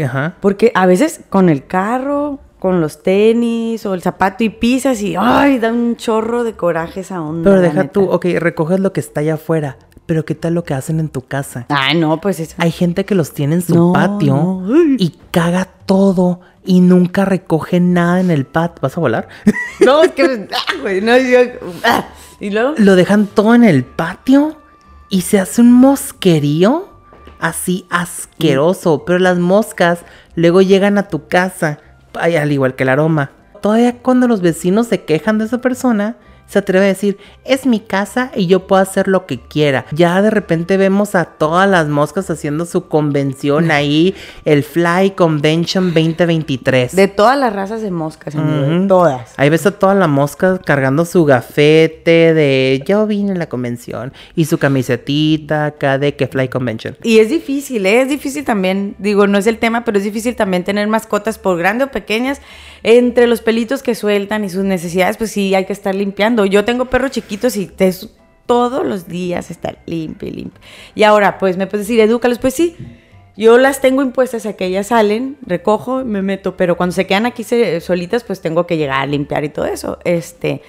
Ajá. 0.04 0.36
Porque 0.40 0.72
a 0.74 0.86
veces 0.86 1.20
con 1.28 1.48
el 1.50 1.66
carro, 1.66 2.38
con 2.58 2.80
los 2.80 3.02
tenis 3.02 3.84
o 3.84 3.92
el 3.94 4.00
zapato 4.02 4.42
y 4.44 4.48
pisas 4.48 5.02
y 5.02 5.14
¡ay! 5.18 5.58
da 5.58 5.72
un 5.72 5.96
chorro 5.96 6.44
de 6.44 6.54
coraje 6.54 7.00
esa 7.00 7.20
onda. 7.20 7.50
Pero 7.50 7.60
deja 7.60 7.82
neta. 7.82 7.92
tú, 7.92 8.04
ok, 8.10 8.24
recoges 8.38 8.80
lo 8.80 8.92
que 8.92 9.00
está 9.00 9.20
allá 9.20 9.34
afuera, 9.34 9.76
pero 10.06 10.24
¿qué 10.24 10.34
tal 10.34 10.54
lo 10.54 10.64
que 10.64 10.72
hacen 10.72 10.98
en 11.00 11.08
tu 11.10 11.20
casa? 11.22 11.66
Ay, 11.68 11.98
no, 11.98 12.20
pues 12.20 12.40
eso. 12.40 12.54
Hay 12.58 12.70
gente 12.70 13.04
que 13.04 13.14
los 13.14 13.32
tiene 13.34 13.56
en 13.56 13.62
su 13.62 13.74
No, 13.74 13.92
patio 13.92 14.34
no. 14.34 14.64
Y 14.96 15.18
caga 15.30 15.66
todo 15.84 16.40
y 16.64 16.80
nunca 16.80 17.24
recoge 17.24 17.80
nada 17.80 18.20
en 18.20 18.30
el 18.30 18.46
patio. 18.46 18.80
¿Vas 18.82 18.96
a 18.96 19.00
volar? 19.00 19.28
No, 19.80 20.02
es 20.02 20.12
que. 20.12 20.48
ah, 20.54 20.72
güey, 20.80 21.00
no, 21.00 21.16
yo- 21.18 21.38
ah. 21.84 22.04
Y 22.40 22.50
luego. 22.50 22.74
Lo 22.78 22.94
dejan 22.96 23.26
todo 23.26 23.54
en 23.54 23.64
el 23.64 23.84
patio 23.84 24.56
y 25.08 25.22
se 25.22 25.38
hace 25.40 25.60
un 25.60 25.72
mosquerío 25.72 26.88
así 27.40 27.86
asqueroso. 27.90 29.04
Pero 29.04 29.18
las 29.18 29.38
moscas 29.38 30.00
luego 30.34 30.62
llegan 30.62 30.98
a 30.98 31.08
tu 31.08 31.26
casa, 31.28 31.78
ay, 32.14 32.36
al 32.36 32.52
igual 32.52 32.74
que 32.74 32.82
el 32.84 32.88
aroma. 32.90 33.30
Todavía 33.60 33.98
cuando 33.98 34.26
los 34.28 34.40
vecinos 34.40 34.88
se 34.88 35.04
quejan 35.04 35.38
de 35.38 35.44
esa 35.46 35.58
persona, 35.58 36.16
se 36.52 36.58
atreve 36.58 36.84
a 36.84 36.88
decir, 36.88 37.16
es 37.46 37.64
mi 37.64 37.80
casa 37.80 38.30
y 38.36 38.46
yo 38.46 38.66
puedo 38.66 38.82
hacer 38.82 39.08
lo 39.08 39.24
que 39.24 39.40
quiera. 39.40 39.86
Ya 39.90 40.20
de 40.20 40.28
repente 40.28 40.76
vemos 40.76 41.14
a 41.14 41.24
todas 41.24 41.66
las 41.66 41.88
moscas 41.88 42.28
haciendo 42.28 42.66
su 42.66 42.88
convención 42.88 43.70
ahí, 43.70 44.14
el 44.44 44.62
Fly 44.62 45.12
Convention 45.12 45.94
2023. 45.94 46.94
De 46.94 47.08
todas 47.08 47.38
las 47.38 47.54
razas 47.54 47.80
de 47.80 47.90
moscas, 47.90 48.34
todas. 48.86 49.32
Ahí 49.38 49.48
ves 49.48 49.64
a 49.64 49.70
toda 49.70 49.94
la 49.94 50.08
mosca 50.08 50.60
cargando 50.62 51.06
su 51.06 51.24
gafete 51.24 52.34
de 52.34 52.82
yo 52.86 53.06
vine 53.06 53.32
a 53.32 53.36
la 53.36 53.48
convención 53.48 54.12
y 54.36 54.44
su 54.44 54.58
camisetita 54.58 55.64
acá 55.64 55.96
de 55.96 56.16
que 56.16 56.26
Fly 56.26 56.48
Convention. 56.48 56.98
Y 57.02 57.20
es 57.20 57.30
difícil, 57.30 57.86
¿eh? 57.86 58.02
es 58.02 58.10
difícil 58.10 58.44
también, 58.44 58.94
digo, 58.98 59.26
no 59.26 59.38
es 59.38 59.46
el 59.46 59.56
tema, 59.56 59.86
pero 59.86 59.96
es 59.96 60.04
difícil 60.04 60.36
también 60.36 60.64
tener 60.64 60.86
mascotas 60.86 61.38
por 61.38 61.56
grande 61.56 61.84
o 61.84 61.90
pequeñas. 61.90 62.42
Entre 62.82 63.26
los 63.28 63.40
pelitos 63.40 63.82
que 63.82 63.94
sueltan 63.94 64.44
y 64.44 64.50
sus 64.50 64.64
necesidades, 64.64 65.16
pues 65.16 65.30
sí, 65.30 65.54
hay 65.54 65.64
que 65.64 65.72
estar 65.72 65.94
limpiando. 65.94 66.41
Yo 66.46 66.64
tengo 66.64 66.86
perros 66.86 67.10
chiquitos 67.10 67.56
y 67.56 67.66
te, 67.66 67.92
todos 68.46 68.86
los 68.86 69.08
días 69.08 69.50
estar 69.50 69.78
limpio 69.86 70.28
y 70.28 70.32
limpio. 70.32 70.60
Y 70.94 71.04
ahora, 71.04 71.38
pues 71.38 71.56
me 71.56 71.66
puedes 71.66 71.86
decir, 71.86 72.00
edúcalos, 72.00 72.38
pues 72.38 72.54
sí. 72.54 72.76
Yo 73.36 73.56
las 73.56 73.80
tengo 73.80 74.02
impuestas 74.02 74.44
a 74.44 74.52
que 74.54 74.66
ellas 74.66 74.88
salen, 74.88 75.38
recojo, 75.46 76.04
me 76.04 76.20
meto, 76.20 76.56
pero 76.56 76.76
cuando 76.76 76.94
se 76.94 77.06
quedan 77.06 77.24
aquí 77.24 77.44
solitas, 77.80 78.24
pues 78.24 78.42
tengo 78.42 78.66
que 78.66 78.76
llegar 78.76 79.00
a 79.00 79.06
limpiar 79.06 79.42
y 79.44 79.48
todo 79.48 79.64
eso. 79.64 79.98
Este, 80.04 80.60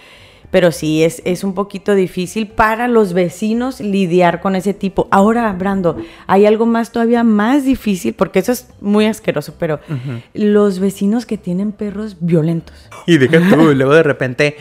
pero 0.50 0.72
sí, 0.72 1.03
es, 1.03 1.22
es 1.25 1.44
un 1.44 1.56
poquito 1.56 1.94
difícil 1.94 2.48
para 2.48 2.88
los 2.88 3.12
vecinos 3.12 3.82
lidiar 3.82 4.39
con 4.39 4.56
ese 4.56 4.74
tipo. 4.74 5.10
Ahora, 5.12 5.51
Brando, 5.51 5.98
hay 6.25 6.46
algo 6.46 6.65
más 6.65 6.92
todavía 6.92 7.24
más 7.24 7.65
difícil, 7.65 8.13
porque 8.13 8.39
eso 8.39 8.53
es 8.53 8.70
muy 8.80 9.08
asqueroso, 9.08 9.56
pero 9.60 9.82
los 10.34 10.80
vecinos 10.80 11.25
que 11.25 11.38
tienen 11.38 11.74
perros 11.74 12.18
violentos. 12.22 12.88
Y 13.08 13.18
deja 13.18 13.39
tú, 13.50 13.56
luego 13.74 13.94
de 13.94 14.03
repente 14.03 14.56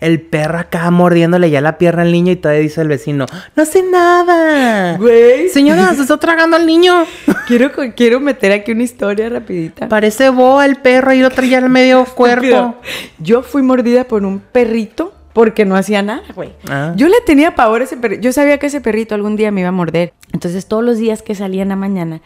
el 0.00 0.20
perro 0.20 0.58
acá 0.58 0.90
mordiéndole 0.90 1.50
ya 1.50 1.60
la 1.60 1.78
pierna 1.78 2.02
al 2.02 2.12
niño 2.12 2.32
y 2.32 2.36
todavía 2.36 2.62
dice 2.62 2.80
el 2.80 2.88
vecino, 2.88 3.26
no 3.54 3.62
hace 3.62 3.82
nada. 3.82 4.96
Güey. 4.98 5.48
Señora, 5.48 5.94
se 5.94 6.02
está 6.02 6.18
tragando 6.18 6.56
al 6.56 6.66
niño. 6.66 7.04
Quiero, 7.46 7.70
quiero 7.94 8.18
meter 8.18 8.50
aquí 8.50 8.72
una 8.72 8.82
historia 8.82 9.28
rapidita. 9.28 9.88
Parece 9.88 10.30
boa 10.30 10.66
el 10.66 10.76
perro 10.76 11.12
y 11.12 11.20
lo 11.20 11.30
traía 11.30 11.58
al 11.58 11.70
medio 11.70 12.04
cuerpo. 12.16 12.74
Yo 13.18 13.42
fui 13.42 13.62
mordida 13.62 14.04
por 14.04 14.24
un 14.24 14.40
perrito 14.40 15.14
porque 15.32 15.64
no 15.64 15.76
hacía 15.76 16.02
nada, 16.02 16.24
güey. 16.34 16.54
Ah. 16.68 16.92
Yo 16.96 17.08
le 17.08 17.20
tenía 17.24 17.54
pavor 17.54 17.82
a 17.82 17.84
ese 17.84 17.96
perrito. 17.96 18.22
Yo 18.22 18.32
sabía 18.32 18.58
que 18.58 18.66
ese 18.66 18.80
perrito 18.80 19.14
algún 19.14 19.36
día 19.36 19.52
me 19.52 19.60
iba 19.60 19.68
a 19.68 19.72
morder. 19.72 20.12
Entonces, 20.32 20.66
todos 20.66 20.82
los 20.82 20.98
días 20.98 21.22
que 21.22 21.34
salía 21.34 21.62
en 21.62 21.68
la 21.68 21.76
mañana, 21.76 22.20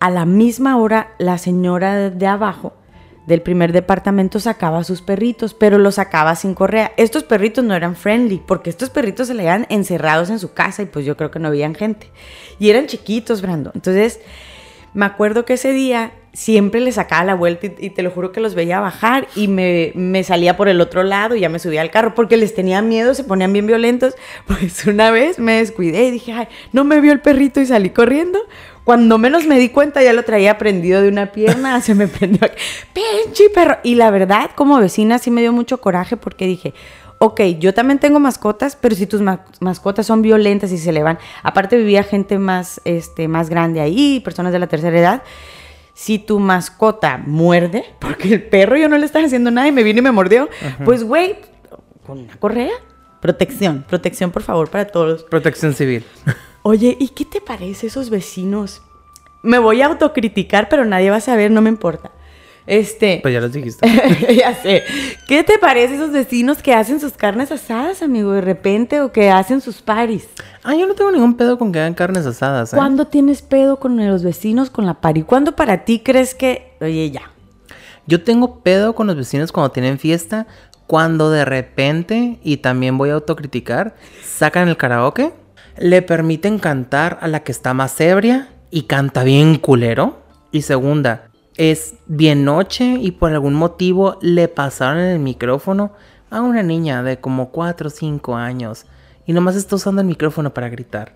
a 0.00 0.10
la 0.10 0.24
misma 0.24 0.78
hora, 0.78 1.14
la 1.18 1.36
señora 1.36 2.10
de 2.10 2.26
abajo 2.26 2.72
del 3.26 3.42
primer 3.42 3.72
departamento 3.72 4.38
sacaba 4.38 4.78
a 4.78 4.84
sus 4.84 5.02
perritos, 5.02 5.54
pero 5.54 5.78
los 5.78 5.96
sacaba 5.96 6.36
sin 6.36 6.54
correa. 6.54 6.92
Estos 6.96 7.24
perritos 7.24 7.64
no 7.64 7.74
eran 7.74 7.96
friendly, 7.96 8.42
porque 8.46 8.70
estos 8.70 8.90
perritos 8.90 9.28
se 9.28 9.34
le 9.34 9.44
iban 9.44 9.66
encerrados 9.70 10.30
en 10.30 10.38
su 10.38 10.52
casa 10.52 10.82
y 10.82 10.86
pues 10.86 11.04
yo 11.06 11.16
creo 11.16 11.30
que 11.30 11.38
no 11.38 11.48
habían 11.48 11.74
gente. 11.74 12.10
Y 12.58 12.70
eran 12.70 12.86
chiquitos, 12.86 13.40
Brando. 13.40 13.72
Entonces, 13.74 14.20
me 14.92 15.06
acuerdo 15.06 15.44
que 15.44 15.54
ese 15.54 15.72
día 15.72 16.12
siempre 16.34 16.80
le 16.80 16.92
sacaba 16.92 17.24
la 17.24 17.34
vuelta 17.34 17.68
y, 17.78 17.90
te 17.90 18.02
lo 18.02 18.10
juro 18.10 18.32
que 18.32 18.40
los 18.40 18.54
veía 18.54 18.80
bajar 18.80 19.28
y 19.36 19.48
me, 19.48 19.92
me, 19.94 20.24
salía 20.24 20.56
por 20.56 20.68
el 20.68 20.80
otro 20.80 21.04
lado 21.04 21.36
y 21.36 21.40
ya 21.40 21.48
me 21.48 21.60
subía 21.60 21.80
al 21.80 21.90
carro 21.90 22.14
porque 22.14 22.36
les 22.36 22.54
tenía 22.54 22.82
miedo, 22.82 23.14
se 23.14 23.24
ponían 23.24 23.52
bien 23.52 23.66
violentos. 23.66 24.14
Pues 24.46 24.84
una 24.86 25.10
vez 25.10 25.38
me 25.38 25.56
descuidé 25.56 26.04
y 26.04 26.10
dije, 26.10 26.32
ay, 26.32 26.48
no 26.72 26.84
me 26.84 27.00
vio 27.00 27.12
el 27.12 27.20
perrito 27.20 27.60
y 27.60 27.66
salí 27.66 27.90
corriendo. 27.90 28.38
Cuando 28.84 29.16
menos 29.16 29.46
me 29.46 29.58
di 29.58 29.70
cuenta 29.70 30.02
ya 30.02 30.12
lo 30.12 30.24
traía 30.24 30.58
prendido 30.58 31.00
de 31.00 31.08
una 31.08 31.32
pierna, 31.32 31.80
se 31.82 31.94
me 31.94 32.06
prendió, 32.06 32.48
pinche 32.92 33.48
perro. 33.52 33.78
Y 33.82 33.94
la 33.94 34.10
verdad, 34.10 34.50
como 34.54 34.78
vecina 34.78 35.18
sí 35.18 35.30
me 35.30 35.40
dio 35.40 35.52
mucho 35.52 35.80
coraje 35.80 36.16
porque 36.16 36.46
dije, 36.46 36.74
ok, 37.18 37.40
yo 37.58 37.72
también 37.72 37.98
tengo 37.98 38.20
mascotas, 38.20 38.76
pero 38.76 38.94
si 38.94 39.06
tus 39.06 39.22
mascotas 39.60 40.06
son 40.06 40.22
violentas 40.22 40.70
y 40.72 40.78
se 40.78 40.92
le 40.92 41.02
van, 41.02 41.18
aparte 41.42 41.76
vivía 41.76 42.02
gente 42.02 42.38
más, 42.38 42.80
este, 42.84 43.28
más 43.28 43.48
grande 43.48 43.80
ahí, 43.80 44.20
personas 44.20 44.52
de 44.52 44.58
la 44.58 44.66
tercera 44.66 44.98
edad, 44.98 45.22
si 45.94 46.18
tu 46.18 46.38
mascota 46.38 47.18
muerde, 47.24 47.84
porque 48.00 48.34
el 48.34 48.42
perro 48.42 48.76
yo 48.76 48.88
no 48.88 48.98
le 48.98 49.06
estaba 49.06 49.24
haciendo 49.24 49.50
nada 49.50 49.66
y 49.68 49.72
me 49.72 49.82
vino 49.82 50.00
y 50.00 50.02
me 50.02 50.12
mordió, 50.12 50.48
pues 50.84 51.02
güey, 51.04 51.36
con 52.06 52.18
una 52.18 52.36
correa, 52.36 52.72
protección, 53.20 53.84
protección 53.88 54.30
por 54.30 54.42
favor 54.42 54.68
para 54.68 54.86
todos. 54.86 55.22
Protección 55.24 55.72
civil. 55.72 56.04
Oye, 56.66 56.96
¿y 56.98 57.08
qué 57.08 57.26
te 57.26 57.42
parece 57.42 57.88
esos 57.88 58.08
vecinos? 58.08 58.80
Me 59.42 59.58
voy 59.58 59.82
a 59.82 59.86
autocriticar, 59.86 60.70
pero 60.70 60.86
nadie 60.86 61.10
va 61.10 61.16
a 61.16 61.20
saber, 61.20 61.50
no 61.50 61.60
me 61.60 61.68
importa. 61.68 62.10
Este. 62.66 63.18
Pues 63.20 63.34
ya 63.34 63.42
los 63.42 63.52
dijiste. 63.52 63.86
ya 64.34 64.54
sé. 64.54 64.82
¿Qué 65.28 65.44
te 65.44 65.58
parece 65.58 65.96
esos 65.96 66.10
vecinos 66.10 66.62
que 66.62 66.72
hacen 66.72 67.00
sus 67.00 67.12
carnes 67.12 67.52
asadas, 67.52 68.00
amigo, 68.00 68.32
de 68.32 68.40
repente, 68.40 69.02
o 69.02 69.12
que 69.12 69.30
hacen 69.30 69.60
sus 69.60 69.82
paris? 69.82 70.26
Ah, 70.62 70.74
yo 70.74 70.86
no 70.86 70.94
tengo 70.94 71.12
ningún 71.12 71.36
pedo 71.36 71.58
con 71.58 71.70
que 71.70 71.80
hagan 71.80 71.92
carnes 71.92 72.24
asadas. 72.24 72.72
¿eh? 72.72 72.76
¿Cuándo 72.76 73.08
tienes 73.08 73.42
pedo 73.42 73.78
con 73.78 73.98
los 73.98 74.22
vecinos 74.22 74.70
con 74.70 74.86
la 74.86 75.02
pari? 75.02 75.20
¿Cuándo 75.20 75.54
para 75.54 75.84
ti 75.84 76.00
crees 76.02 76.34
que, 76.34 76.78
oye, 76.80 77.10
ya? 77.10 77.30
Yo 78.06 78.24
tengo 78.24 78.60
pedo 78.60 78.94
con 78.94 79.06
los 79.06 79.16
vecinos 79.16 79.52
cuando 79.52 79.70
tienen 79.70 79.98
fiesta, 79.98 80.46
cuando 80.86 81.30
de 81.30 81.44
repente, 81.44 82.38
y 82.42 82.56
también 82.56 82.96
voy 82.96 83.10
a 83.10 83.14
autocriticar, 83.14 83.96
sacan 84.22 84.68
el 84.68 84.78
karaoke, 84.78 85.34
le 85.76 86.02
permiten 86.02 86.58
cantar 86.58 87.18
a 87.20 87.28
la 87.28 87.40
que 87.40 87.52
está 87.52 87.74
más 87.74 88.00
ebria 88.00 88.48
y 88.70 88.82
canta 88.82 89.24
bien 89.24 89.56
culero. 89.56 90.18
Y 90.52 90.62
segunda, 90.62 91.28
es 91.56 91.94
bien 92.06 92.44
noche 92.44 92.96
y 93.00 93.12
por 93.12 93.32
algún 93.32 93.54
motivo 93.54 94.18
le 94.20 94.48
pasaron 94.48 94.98
el 94.98 95.18
micrófono 95.18 95.92
a 96.30 96.40
una 96.40 96.62
niña 96.62 97.02
de 97.02 97.20
como 97.20 97.50
4 97.50 97.88
o 97.88 97.90
5 97.90 98.36
años 98.36 98.86
y 99.26 99.32
nomás 99.32 99.56
está 99.56 99.76
usando 99.76 100.00
el 100.00 100.06
micrófono 100.06 100.52
para 100.52 100.68
gritar. 100.68 101.14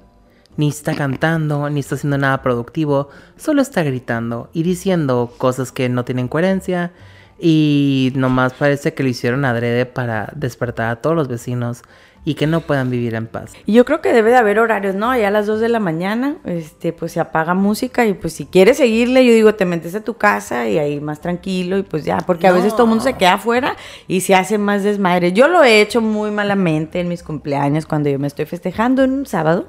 Ni 0.57 0.69
está 0.69 0.95
cantando, 0.95 1.71
ni 1.71 1.81
está 1.81 1.95
haciendo 1.95 2.19
nada 2.19 2.43
productivo, 2.43 3.11
solo 3.37 3.63
está 3.63 3.85
gritando 3.85 4.51
y 4.53 4.65
diciendo 4.65 5.33
cosas 5.39 5.71
que 5.71 5.89
no 5.89 6.05
tienen 6.05 6.27
coherencia 6.27 6.93
y 7.39 8.13
nomás 8.17 8.55
parece 8.55 8.95
que 8.95 9.05
lo 9.05 9.09
hicieron 9.09 9.45
adrede 9.45 9.87
para 9.87 10.33
despertar 10.35 10.91
a 10.91 10.97
todos 10.97 11.15
los 11.15 11.29
vecinos 11.29 11.83
y 12.29 12.35
que 12.35 12.47
no 12.47 12.61
puedan 12.61 12.91
vivir 12.91 13.15
en 13.15 13.27
paz. 13.27 13.53
Y 13.65 13.73
yo 13.73 13.87
creo 13.87 14.03
que 14.03 14.13
debe 14.13 14.29
de 14.29 14.37
haber 14.37 14.59
horarios, 14.59 14.95
¿no? 14.95 15.11
Allá 15.11 15.29
a 15.29 15.31
las 15.31 15.47
2 15.47 15.61
de 15.61 15.71
la 15.71 15.81
mañana, 15.81 16.37
este, 16.45 16.93
pues 16.93 17.13
se 17.13 17.21
apaga 17.21 17.55
música 17.55 18.05
y 18.05 18.13
pues 18.13 18.35
si 18.35 18.45
quieres 18.45 18.77
seguirle, 18.77 19.25
yo 19.25 19.33
digo, 19.33 19.55
te 19.55 19.65
metes 19.65 19.95
a 19.95 20.03
tu 20.03 20.19
casa 20.19 20.69
y 20.69 20.79
ahí 20.79 21.01
más 21.01 21.23
tranquilo 21.23 21.79
y 21.79 21.85
pues 21.85 22.05
ya, 22.05 22.19
porque 22.19 22.47
a 22.47 22.53
veces 22.53 22.73
todo 22.75 22.83
el 22.83 22.91
mundo 22.91 23.03
se 23.03 23.15
queda 23.15 23.35
afuera 23.35 23.77
y 24.09 24.21
se 24.21 24.35
hace 24.35 24.59
más 24.59 24.83
desmadre. 24.83 25.33
Yo 25.33 25.49
lo 25.49 25.65
he 25.65 25.81
hecho 25.81 26.03
muy 26.03 26.31
malamente 26.31 27.01
en 27.01 27.09
mis 27.09 27.23
cumpleaños 27.23 27.87
cuando 27.87 28.11
yo 28.11 28.19
me 28.19 28.27
estoy 28.27 28.45
festejando 28.45 29.05
en 29.05 29.13
un 29.13 29.25
sábado. 29.25 29.67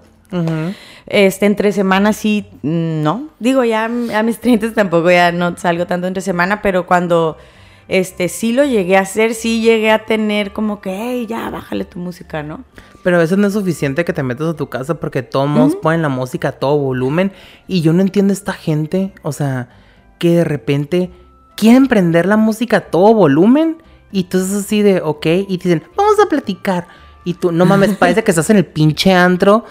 Este, 1.08 1.46
entre 1.46 1.72
semanas 1.72 2.18
sí, 2.18 2.46
no. 2.62 3.30
Digo, 3.40 3.64
ya 3.64 3.86
a 3.86 4.24
mis 4.24 4.40
30 4.42 4.74
tampoco 4.74 5.10
ya 5.10 5.32
no 5.32 5.56
salgo 5.56 5.88
tanto 5.88 6.08
entre 6.08 6.22
semana, 6.22 6.62
pero 6.62 6.86
cuando 6.86 7.38
este, 7.90 8.30
sí 8.30 8.54
lo 8.54 8.64
llegué 8.66 8.98
a 8.98 9.02
hacer, 9.02 9.34
sí 9.34 9.62
llegué 9.62 9.90
a 9.92 10.06
tener 10.06 10.54
como 10.54 10.80
que, 10.80 10.96
hey, 10.96 11.26
ya, 11.28 11.50
bájale 11.50 11.86
tu 11.86 11.98
música, 11.98 12.44
¿no? 12.44 12.64
Pero 13.04 13.18
a 13.18 13.20
veces 13.20 13.38
no 13.40 13.48
es 13.48 13.54
suficiente 13.54 14.06
que 14.06 14.14
te 14.14 14.22
metas 14.22 14.48
a 14.48 14.56
tu 14.56 14.70
casa 14.70 15.00
porque 15.00 15.24
todos 15.24 15.76
ponen 15.76 16.04
la 16.04 16.10
música 16.10 16.50
a 16.50 16.52
todo 16.54 16.78
volumen 16.78 17.32
y 17.68 17.82
yo 17.82 17.92
no 17.92 18.02
entiendo 18.02 18.32
esta 18.32 18.54
gente, 18.54 19.14
o 19.24 19.32
sea, 19.32 19.70
que 20.20 20.36
de 20.36 20.44
repente 20.44 21.10
quieren 21.56 21.88
prender 21.88 22.28
la 22.28 22.38
música 22.38 22.78
a 22.78 22.82
todo 22.82 23.16
volumen 23.16 23.82
y 24.12 24.26
tú 24.26 24.38
estás 24.38 24.66
así 24.66 24.84
de, 24.84 25.02
ok, 25.02 25.26
y 25.48 25.58
te 25.58 25.70
dicen, 25.70 25.84
vamos 25.96 26.20
a 26.20 26.30
platicar. 26.30 26.88
Y 27.26 27.34
tú, 27.34 27.52
no 27.52 27.66
mames, 27.66 27.96
parece 28.00 28.24
que 28.24 28.32
estás 28.32 28.52
en 28.52 28.58
el 28.58 28.66
pinche 28.66 29.14
antro 29.14 29.66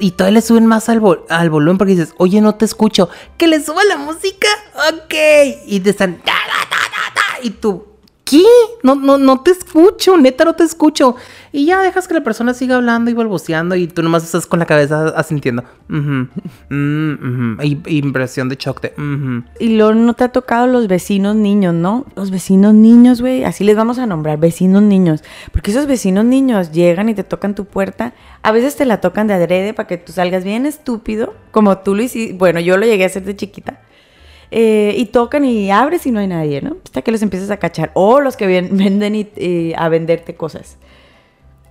y 0.00 0.10
todavía 0.12 0.40
le 0.40 0.42
suben 0.42 0.66
más 0.66 0.88
al, 0.88 1.00
al, 1.28 1.50
volumen 1.50 1.78
porque 1.78 1.92
dices, 1.92 2.14
oye, 2.18 2.40
no 2.40 2.56
te 2.56 2.64
escucho. 2.64 3.08
Que 3.36 3.46
le 3.46 3.62
suba 3.62 3.84
la 3.84 3.96
música, 3.96 4.48
ok. 4.92 5.14
Y 5.66 5.80
te 5.80 5.90
están, 5.90 6.20
y 7.42 7.50
tú, 7.50 7.84
¿qué? 8.30 8.44
No, 8.82 8.94
no, 8.94 9.18
no 9.18 9.40
te 9.40 9.50
escucho, 9.50 10.16
neta 10.16 10.44
no 10.44 10.54
te 10.54 10.62
escucho. 10.62 11.16
Y 11.52 11.66
ya 11.66 11.82
dejas 11.82 12.06
que 12.06 12.14
la 12.14 12.22
persona 12.22 12.54
siga 12.54 12.76
hablando 12.76 13.10
y 13.10 13.14
balbuceando 13.14 13.74
y 13.74 13.88
tú 13.88 14.02
nomás 14.04 14.22
estás 14.22 14.46
con 14.46 14.60
la 14.60 14.66
cabeza 14.66 15.08
asintiendo. 15.16 15.64
Mm, 15.88 17.60
impresión 17.88 18.48
de 18.48 18.54
shock 18.54 18.80
de... 18.82 18.94
Y 19.58 19.76
luego 19.76 19.94
no 19.94 20.14
te 20.14 20.24
ha 20.24 20.28
tocado 20.28 20.68
los 20.68 20.86
vecinos 20.86 21.34
niños, 21.34 21.74
¿no? 21.74 22.06
Los 22.14 22.30
vecinos 22.30 22.72
niños, 22.72 23.20
güey, 23.20 23.42
así 23.42 23.64
les 23.64 23.74
vamos 23.74 23.98
a 23.98 24.06
nombrar, 24.06 24.38
vecinos 24.38 24.82
niños. 24.82 25.24
Porque 25.50 25.72
esos 25.72 25.86
vecinos 25.86 26.24
niños 26.24 26.70
llegan 26.70 27.08
y 27.08 27.14
te 27.14 27.24
tocan 27.24 27.56
tu 27.56 27.64
puerta. 27.64 28.14
A 28.42 28.52
veces 28.52 28.76
te 28.76 28.86
la 28.86 29.00
tocan 29.00 29.26
de 29.26 29.34
adrede 29.34 29.74
para 29.74 29.88
que 29.88 29.98
tú 29.98 30.12
salgas 30.12 30.44
bien 30.44 30.66
estúpido, 30.66 31.34
como 31.50 31.78
tú 31.78 31.96
lo 31.96 32.02
hiciste. 32.02 32.34
Bueno, 32.34 32.60
yo 32.60 32.76
lo 32.76 32.86
llegué 32.86 33.02
a 33.02 33.06
hacer 33.08 33.24
de 33.24 33.34
chiquita 33.34 33.80
eh, 34.50 34.94
y 34.96 35.06
tocan 35.06 35.44
y 35.44 35.70
abres 35.70 36.06
y 36.06 36.10
no 36.10 36.20
hay 36.20 36.26
nadie, 36.26 36.60
¿no? 36.60 36.76
Hasta 36.84 37.02
que 37.02 37.12
los 37.12 37.22
empiezas 37.22 37.50
a 37.50 37.58
cachar. 37.58 37.90
O 37.94 38.20
los 38.20 38.36
que 38.36 38.46
venden 38.70 39.14
y, 39.14 39.72
a 39.76 39.88
venderte 39.88 40.34
cosas. 40.34 40.76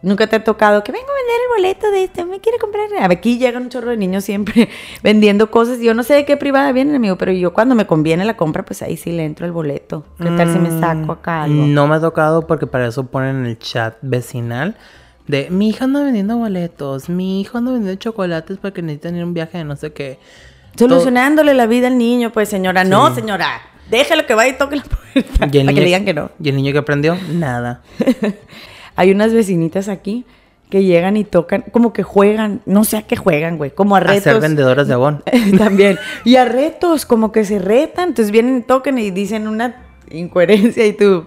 Nunca 0.02 0.28
te 0.28 0.38
ha 0.38 0.44
tocado 0.46 0.82
que 0.82 0.94
vengo 0.94 1.08
a 1.08 1.14
vender 1.14 1.36
el 1.42 1.58
boleto 1.58 1.92
de 1.92 2.04
este, 2.06 2.24
me 2.24 2.40
quiere 2.40 2.58
comprar. 2.58 2.88
Aquí 3.12 3.38
llegan 3.38 3.64
un 3.64 3.70
chorro 3.70 3.90
de 3.90 3.98
niños 3.98 4.24
siempre 4.24 4.70
vendiendo 5.04 5.52
cosas. 5.52 5.82
Yo 5.82 5.94
no 5.94 6.04
sé 6.04 6.14
de 6.14 6.26
qué 6.26 6.38
privada 6.38 6.72
vienen, 6.72 6.96
amigo, 6.96 7.18
pero 7.18 7.34
yo 7.34 7.54
cuando 7.54 7.76
me 7.76 7.86
conviene 7.86 8.24
la 8.24 8.38
compra, 8.38 8.64
pues 8.64 8.82
ahí 8.82 8.96
sí 8.96 9.12
le 9.12 9.26
entro 9.26 9.46
el 9.46 9.52
boleto. 9.52 10.06
¿Qué 10.18 10.30
tal 10.30 10.54
si 10.54 10.60
me 10.60 10.80
saco 10.80 11.12
acá 11.12 11.44
algo? 11.44 11.66
No 11.66 11.88
me 11.88 11.96
ha 11.96 12.00
tocado 12.00 12.48
porque 12.48 12.66
para 12.66 12.88
eso 12.88 13.08
ponen 13.08 13.38
en 13.38 13.46
el 13.48 13.60
chat 13.60 13.98
vecinal 14.02 14.78
de 15.30 15.52
mi 15.52 15.70
hija 15.70 15.86
anda 15.86 16.02
vendiendo 16.02 16.38
boletos, 16.38 17.08
mi 17.08 17.40
hijo 17.40 17.60
anda 17.60 17.72
vendiendo 17.72 18.00
chocolates 18.00 18.58
porque 18.58 18.82
necesitan 18.82 19.16
ir 19.16 19.22
a 19.22 19.26
un 19.26 19.36
viaje 19.36 19.60
de 19.60 19.64
no 19.64 19.76
sé 19.76 19.94
qué. 19.94 20.18
Solucionándole 20.78 21.54
la 21.54 21.68
vida 21.68 21.88
al 21.88 21.98
niño, 21.98 22.32
pues 22.32 22.50
señora. 22.50 22.84
No, 22.84 23.14
señora. 23.14 23.62
Déjalo 23.90 24.26
que 24.26 24.36
vaya 24.36 24.54
y 24.54 24.58
toque 24.58 24.76
la 24.78 24.84
puerta. 24.84 25.32
para 25.40 25.52
que 25.52 25.64
le 25.64 25.86
digan 25.86 26.06
que 26.06 26.14
no. 26.14 26.30
¿Y 26.42 26.50
el 26.50 26.56
niño 26.56 26.72
que 26.72 26.78
aprendió? 26.78 27.18
Nada. 27.32 27.82
Hay 28.96 29.12
unas 29.12 29.34
vecinitas 29.34 29.90
aquí 29.90 30.26
que 30.70 30.84
llegan 30.84 31.18
y 31.18 31.24
tocan, 31.24 31.66
como 31.72 31.94
que 31.94 32.04
juegan, 32.04 32.62
no 32.66 32.84
sé 32.84 32.98
a 32.98 33.02
qué 33.02 33.16
juegan, 33.16 33.58
güey, 33.58 33.72
como 33.72 33.96
a 33.96 34.00
retos. 34.00 34.28
A 34.28 34.32
ser 34.34 34.42
vendedoras 34.42 34.88
de 34.88 34.94
abón. 34.94 35.24
También. 35.58 35.98
Y 36.26 36.36
a 36.36 36.46
retos, 36.46 37.06
como 37.06 37.32
que 37.32 37.44
se 37.44 37.60
retan, 37.60 38.10
entonces 38.10 38.32
vienen 38.32 38.60
y 38.60 38.62
tocan 38.62 38.98
y 39.00 39.10
dicen 39.10 39.48
una 39.48 39.88
incoherencia 40.12 40.86
y 40.86 40.94
tú, 40.94 41.26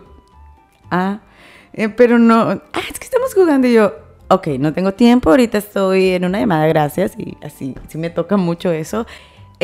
ah, 0.90 1.20
eh, 1.72 1.88
pero 1.88 2.18
no, 2.18 2.40
ah, 2.40 2.80
es 2.88 2.98
que 2.98 3.04
estamos 3.04 3.34
jugando 3.34 3.66
y 3.66 3.74
yo, 3.74 3.94
ok, 4.28 4.48
no 4.58 4.72
tengo 4.72 4.92
tiempo, 4.92 5.30
ahorita 5.30 5.58
estoy 5.58 6.10
en 6.10 6.24
una 6.24 6.38
llamada, 6.38 6.66
gracias, 6.66 7.14
y 7.18 7.36
así, 7.42 7.74
sí 7.88 7.98
me 7.98 8.10
toca 8.10 8.36
mucho 8.36 8.70
eso. 8.70 9.06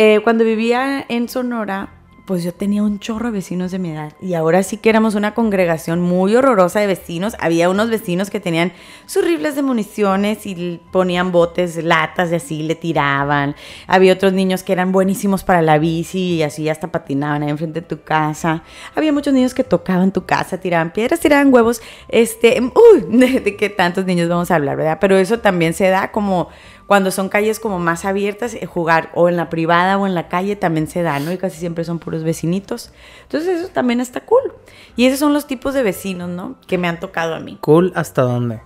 Eh, 0.00 0.20
cuando 0.22 0.44
vivía 0.44 1.04
en 1.08 1.28
Sonora, 1.28 1.88
pues 2.24 2.44
yo 2.44 2.54
tenía 2.54 2.84
un 2.84 3.00
chorro 3.00 3.26
de 3.26 3.32
vecinos 3.32 3.72
de 3.72 3.80
mi 3.80 3.90
edad. 3.90 4.12
Y 4.20 4.34
ahora 4.34 4.62
sí 4.62 4.76
que 4.76 4.90
éramos 4.90 5.16
una 5.16 5.34
congregación 5.34 6.00
muy 6.00 6.36
horrorosa 6.36 6.78
de 6.78 6.86
vecinos. 6.86 7.34
Había 7.40 7.68
unos 7.68 7.90
vecinos 7.90 8.30
que 8.30 8.38
tenían 8.38 8.72
sus 9.06 9.24
rifles 9.24 9.56
de 9.56 9.62
municiones 9.62 10.46
y 10.46 10.80
ponían 10.92 11.32
botes, 11.32 11.82
latas 11.82 12.30
de 12.30 12.36
así, 12.36 12.62
le 12.62 12.76
tiraban. 12.76 13.56
Había 13.88 14.12
otros 14.12 14.34
niños 14.34 14.62
que 14.62 14.72
eran 14.72 14.92
buenísimos 14.92 15.42
para 15.42 15.62
la 15.62 15.78
bici 15.78 16.36
y 16.36 16.42
así 16.44 16.68
hasta 16.68 16.92
patinaban 16.92 17.42
ahí 17.42 17.50
enfrente 17.50 17.80
de 17.80 17.86
tu 17.88 18.02
casa. 18.04 18.62
Había 18.94 19.12
muchos 19.12 19.34
niños 19.34 19.52
que 19.52 19.64
tocaban 19.64 20.12
tu 20.12 20.26
casa, 20.26 20.60
tiraban 20.60 20.92
piedras, 20.92 21.18
tiraban 21.18 21.52
huevos. 21.52 21.82
Este, 22.08 22.60
uy, 22.60 23.04
de, 23.18 23.40
de 23.40 23.56
qué 23.56 23.68
tantos 23.68 24.04
niños 24.04 24.28
vamos 24.28 24.52
a 24.52 24.54
hablar, 24.54 24.76
¿verdad? 24.76 24.98
Pero 25.00 25.16
eso 25.16 25.40
también 25.40 25.74
se 25.74 25.88
da 25.88 26.12
como 26.12 26.50
cuando 26.88 27.10
son 27.10 27.28
calles 27.28 27.60
como 27.60 27.78
más 27.78 28.06
abiertas, 28.06 28.54
eh, 28.54 28.64
jugar 28.64 29.10
o 29.14 29.28
en 29.28 29.36
la 29.36 29.50
privada 29.50 29.98
o 29.98 30.06
en 30.06 30.14
la 30.14 30.28
calle 30.28 30.56
también 30.56 30.88
se 30.88 31.02
da, 31.02 31.20
¿no? 31.20 31.30
Y 31.30 31.36
casi 31.36 31.58
siempre 31.58 31.84
son 31.84 31.98
puros 31.98 32.24
vecinitos. 32.24 32.92
Entonces 33.24 33.60
eso 33.60 33.68
también 33.68 34.00
está 34.00 34.22
cool. 34.22 34.54
Y 34.96 35.04
esos 35.04 35.18
son 35.18 35.34
los 35.34 35.46
tipos 35.46 35.74
de 35.74 35.82
vecinos, 35.82 36.30
¿no? 36.30 36.56
Que 36.66 36.78
me 36.78 36.88
han 36.88 36.98
tocado 36.98 37.34
a 37.34 37.40
mí. 37.40 37.58
Cool 37.60 37.92
hasta 37.94 38.22
dónde? 38.22 38.62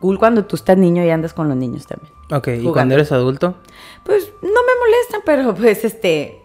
Cool 0.00 0.18
cuando 0.18 0.44
tú 0.44 0.56
estás 0.56 0.76
niño 0.76 1.04
y 1.04 1.10
andas 1.10 1.32
con 1.34 1.48
los 1.48 1.56
niños 1.56 1.86
también. 1.86 2.12
Ok, 2.32 2.48
¿y 2.60 2.72
cuando 2.72 2.96
eres 2.96 3.12
adulto? 3.12 3.58
Pues 4.02 4.32
no 4.42 4.48
me 4.48 4.72
molestan, 4.80 5.20
pero 5.24 5.54
pues 5.54 5.84
este, 5.84 6.42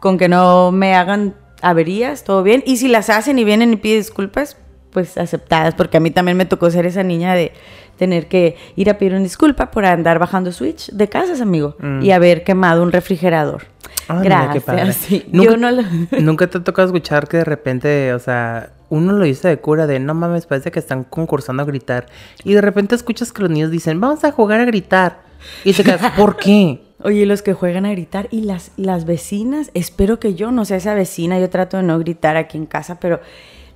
con 0.00 0.16
que 0.16 0.30
no 0.30 0.72
me 0.72 0.94
hagan 0.94 1.36
averías, 1.60 2.24
todo 2.24 2.42
bien. 2.42 2.62
Y 2.64 2.78
si 2.78 2.88
las 2.88 3.10
hacen 3.10 3.38
y 3.38 3.44
vienen 3.44 3.74
y 3.74 3.76
piden 3.76 3.98
disculpas, 3.98 4.56
pues 4.92 5.18
aceptadas, 5.18 5.74
porque 5.74 5.98
a 5.98 6.00
mí 6.00 6.10
también 6.10 6.36
me 6.36 6.46
tocó 6.46 6.70
ser 6.70 6.86
esa 6.86 7.02
niña 7.02 7.34
de 7.34 7.52
tener 8.00 8.26
que 8.28 8.56
ir 8.76 8.88
a 8.88 8.96
pedir 8.96 9.12
una 9.12 9.22
disculpa 9.22 9.70
por 9.70 9.84
andar 9.84 10.18
bajando 10.18 10.50
switch 10.52 10.90
de 10.90 11.08
casas, 11.08 11.40
amigo, 11.42 11.76
Mm. 11.78 12.02
y 12.02 12.10
haber 12.12 12.42
quemado 12.44 12.82
un 12.82 12.90
refrigerador. 12.92 13.64
Ah, 14.08 14.14
mira, 14.14 14.50
qué 14.52 14.60
Gracias. 14.66 14.96
sí. 15.06 15.24
Nunca, 15.30 15.50
Yo 15.50 15.56
no 15.58 15.70
lo... 15.70 15.82
nunca 16.20 16.46
te 16.48 16.56
ha 16.58 16.64
tocado 16.64 16.86
escuchar 16.88 17.28
que 17.28 17.36
de 17.36 17.44
repente, 17.44 18.14
o 18.14 18.18
sea, 18.18 18.70
uno 18.88 19.12
lo 19.12 19.24
dice 19.24 19.48
de 19.48 19.58
cura 19.58 19.86
de 19.86 20.00
no 20.00 20.14
mames, 20.14 20.46
parece 20.46 20.70
que 20.72 20.78
están 20.78 21.04
concursando 21.04 21.62
a 21.62 21.66
gritar. 21.66 22.06
Y 22.42 22.54
de 22.54 22.62
repente 22.62 22.94
escuchas 22.94 23.32
que 23.32 23.42
los 23.42 23.50
niños 23.50 23.70
dicen, 23.70 24.00
vamos 24.00 24.24
a 24.24 24.32
jugar 24.32 24.60
a 24.60 24.64
gritar. 24.64 25.20
Y 25.64 25.74
te 25.74 25.84
quedas, 25.84 26.10
¿por 26.12 26.36
qué? 26.36 26.80
Oye, 27.02 27.24
los 27.26 27.42
que 27.42 27.52
juegan 27.52 27.86
a 27.86 27.90
gritar 27.92 28.28
y 28.30 28.42
las, 28.42 28.72
las 28.76 29.04
vecinas, 29.04 29.70
espero 29.74 30.18
que 30.18 30.34
yo 30.34 30.50
no 30.50 30.64
sea 30.64 30.78
esa 30.78 30.94
vecina, 30.94 31.38
yo 31.38 31.48
trato 31.50 31.76
de 31.76 31.82
no 31.82 31.98
gritar 31.98 32.36
aquí 32.36 32.56
en 32.58 32.66
casa, 32.66 32.98
pero 32.98 33.20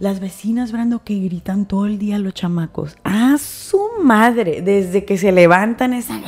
las 0.04 0.20
vecinas, 0.20 0.70
Brando, 0.70 1.02
que 1.02 1.18
gritan 1.18 1.64
todo 1.64 1.86
el 1.86 1.98
día 1.98 2.18
los 2.18 2.34
chamacos. 2.34 2.94
A 3.04 3.38
su 3.38 3.80
madre, 4.02 4.60
desde 4.60 5.06
que 5.06 5.16
se 5.16 5.32
levantan 5.32 5.94
esa... 5.94 6.20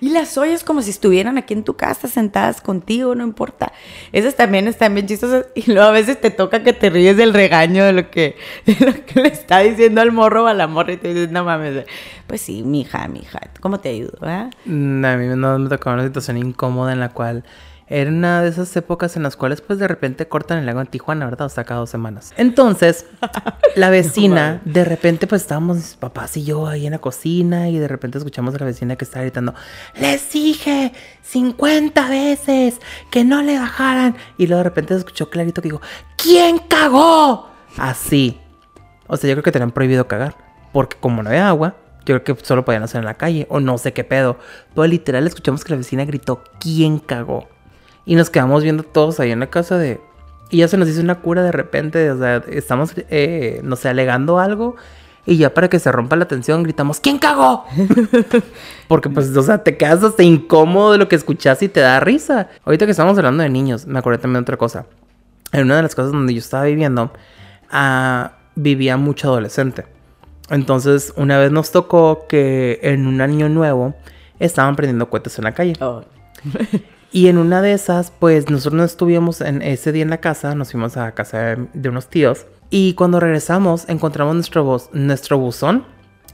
Y 0.00 0.08
las 0.10 0.36
oyes 0.36 0.64
como 0.64 0.82
si 0.82 0.90
estuvieran 0.90 1.38
aquí 1.38 1.54
en 1.54 1.62
tu 1.62 1.74
casa 1.76 2.08
sentadas 2.08 2.60
contigo, 2.60 3.14
no 3.14 3.22
importa. 3.22 3.72
Esas 4.10 4.34
también 4.34 4.66
están 4.66 4.94
bien 4.94 5.06
chistosas 5.06 5.46
y 5.54 5.70
luego 5.70 5.88
a 5.88 5.92
veces 5.92 6.20
te 6.20 6.30
toca 6.30 6.64
que 6.64 6.72
te 6.72 6.90
ríes 6.90 7.16
del 7.16 7.32
regaño 7.32 7.84
de 7.84 7.92
lo 7.92 8.10
que, 8.10 8.36
le 9.14 9.28
está 9.28 9.60
diciendo 9.60 10.00
al 10.00 10.10
morro 10.10 10.44
o 10.44 10.46
a 10.48 10.54
la 10.54 10.66
morra 10.66 10.94
y 10.94 10.96
te 10.96 11.14
dices, 11.14 11.30
no 11.30 11.44
mames. 11.44 11.84
Pues 12.26 12.40
sí, 12.40 12.64
mija, 12.64 13.06
mija, 13.06 13.40
¿cómo 13.60 13.78
te 13.78 13.90
ayudo? 13.90 14.18
ah? 14.22 14.50
Mm, 14.64 15.04
A 15.04 15.16
mí 15.16 15.26
no 15.36 15.58
me 15.58 15.68
tocaba 15.68 15.94
una 15.94 16.04
situación 16.06 16.36
incómoda 16.36 16.92
en 16.92 16.98
la 16.98 17.10
cual 17.10 17.44
era 17.90 18.08
una 18.08 18.40
de 18.40 18.48
esas 18.48 18.74
épocas 18.76 19.16
en 19.16 19.24
las 19.24 19.36
cuales 19.36 19.60
pues 19.60 19.80
de 19.80 19.88
repente 19.88 20.28
cortan 20.28 20.58
el 20.58 20.66
lago 20.66 20.80
en 20.80 20.86
Tijuana, 20.86 21.24
¿verdad? 21.24 21.46
O 21.46 21.50
sea, 21.50 21.64
cada 21.64 21.80
dos 21.80 21.90
semanas. 21.90 22.32
Entonces, 22.36 23.04
la 23.74 23.90
vecina, 23.90 24.60
de 24.64 24.84
repente 24.84 25.26
pues 25.26 25.42
estábamos 25.42 25.76
mis 25.76 25.96
papás 25.96 26.36
y 26.36 26.44
yo 26.44 26.68
ahí 26.68 26.86
en 26.86 26.92
la 26.92 27.00
cocina 27.00 27.68
y 27.68 27.78
de 27.78 27.88
repente 27.88 28.18
escuchamos 28.18 28.54
a 28.54 28.58
la 28.58 28.66
vecina 28.66 28.94
que 28.94 29.04
estaba 29.04 29.22
gritando, 29.22 29.54
les 30.00 30.30
dije 30.30 30.92
50 31.22 32.08
veces 32.08 32.78
que 33.10 33.24
no 33.24 33.42
le 33.42 33.58
bajaran. 33.58 34.16
Y 34.38 34.46
luego 34.46 34.58
de 34.58 34.64
repente 34.64 34.94
se 34.94 34.98
escuchó 34.98 35.28
clarito 35.28 35.60
que 35.60 35.68
dijo, 35.70 35.82
¿quién 36.16 36.58
cagó? 36.58 37.50
Así. 37.76 38.38
O 39.08 39.16
sea, 39.16 39.28
yo 39.28 39.34
creo 39.34 39.42
que 39.42 39.52
tenían 39.52 39.72
prohibido 39.72 40.06
cagar. 40.06 40.36
Porque 40.72 40.96
como 41.00 41.24
no 41.24 41.30
había 41.30 41.48
agua, 41.48 41.74
yo 42.06 42.22
creo 42.22 42.36
que 42.36 42.44
solo 42.44 42.64
podían 42.64 42.84
hacer 42.84 43.00
en 43.00 43.04
la 43.04 43.14
calle. 43.14 43.48
O 43.50 43.58
no 43.58 43.78
sé 43.78 43.92
qué 43.92 44.04
pedo. 44.04 44.38
Pero 44.76 44.86
literal 44.86 45.26
escuchamos 45.26 45.64
que 45.64 45.72
la 45.72 45.78
vecina 45.78 46.04
gritó, 46.04 46.44
¿quién 46.60 47.00
cagó? 47.00 47.48
Y 48.04 48.14
nos 48.14 48.30
quedamos 48.30 48.62
viendo 48.62 48.82
todos 48.82 49.20
ahí 49.20 49.30
en 49.30 49.40
la 49.40 49.48
casa 49.48 49.78
de... 49.78 50.00
Y 50.50 50.58
ya 50.58 50.68
se 50.68 50.76
nos 50.76 50.88
hizo 50.88 51.00
una 51.00 51.20
cura 51.20 51.42
de 51.42 51.52
repente. 51.52 52.10
O 52.10 52.18
sea, 52.18 52.42
estamos, 52.48 52.92
eh, 52.96 53.60
no 53.62 53.76
sé, 53.76 53.88
alegando 53.88 54.38
algo. 54.40 54.76
Y 55.26 55.36
ya 55.36 55.54
para 55.54 55.68
que 55.68 55.78
se 55.78 55.92
rompa 55.92 56.16
la 56.16 56.26
tensión 56.26 56.62
gritamos, 56.62 56.98
¿quién 56.98 57.18
cagó? 57.18 57.64
Porque 58.88 59.10
pues, 59.10 59.36
o 59.36 59.42
sea, 59.42 59.62
te 59.62 59.76
quedas 59.76 60.02
hasta 60.02 60.22
incómodo 60.22 60.92
de 60.92 60.98
lo 60.98 61.08
que 61.08 61.16
escuchas 61.16 61.62
y 61.62 61.68
te 61.68 61.80
da 61.80 62.00
risa. 62.00 62.48
Ahorita 62.64 62.86
que 62.86 62.92
estamos 62.92 63.16
hablando 63.18 63.42
de 63.42 63.48
niños, 63.48 63.86
me 63.86 63.98
acordé 63.98 64.18
también 64.18 64.40
de 64.40 64.44
otra 64.44 64.56
cosa. 64.56 64.86
En 65.52 65.64
una 65.64 65.76
de 65.76 65.82
las 65.82 65.94
casas 65.94 66.12
donde 66.12 66.32
yo 66.32 66.38
estaba 66.38 66.64
viviendo, 66.64 67.12
ah, 67.70 68.32
vivía 68.54 68.96
mucho 68.96 69.28
adolescente. 69.28 69.84
Entonces, 70.48 71.12
una 71.16 71.38
vez 71.38 71.52
nos 71.52 71.70
tocó 71.70 72.26
que 72.28 72.80
en 72.82 73.06
un 73.06 73.20
año 73.20 73.48
nuevo 73.48 73.94
estaban 74.38 74.74
prendiendo 74.74 75.10
cohetes 75.10 75.38
en 75.38 75.44
la 75.44 75.52
calle. 75.52 75.74
Oh. 75.80 76.02
Y 77.12 77.28
en 77.28 77.38
una 77.38 77.60
de 77.60 77.72
esas, 77.72 78.12
pues 78.12 78.50
nosotros 78.50 78.74
no 78.74 78.84
estuvimos 78.84 79.40
en 79.40 79.62
ese 79.62 79.90
día 79.90 80.02
en 80.02 80.10
la 80.10 80.18
casa, 80.18 80.54
nos 80.54 80.70
fuimos 80.70 80.96
a 80.96 81.12
casa 81.12 81.38
de, 81.38 81.66
de 81.72 81.88
unos 81.88 82.08
tíos. 82.08 82.46
Y 82.70 82.94
cuando 82.94 83.18
regresamos, 83.18 83.88
encontramos 83.88 84.34
nuestro, 84.92 85.38
buzón 85.38 85.84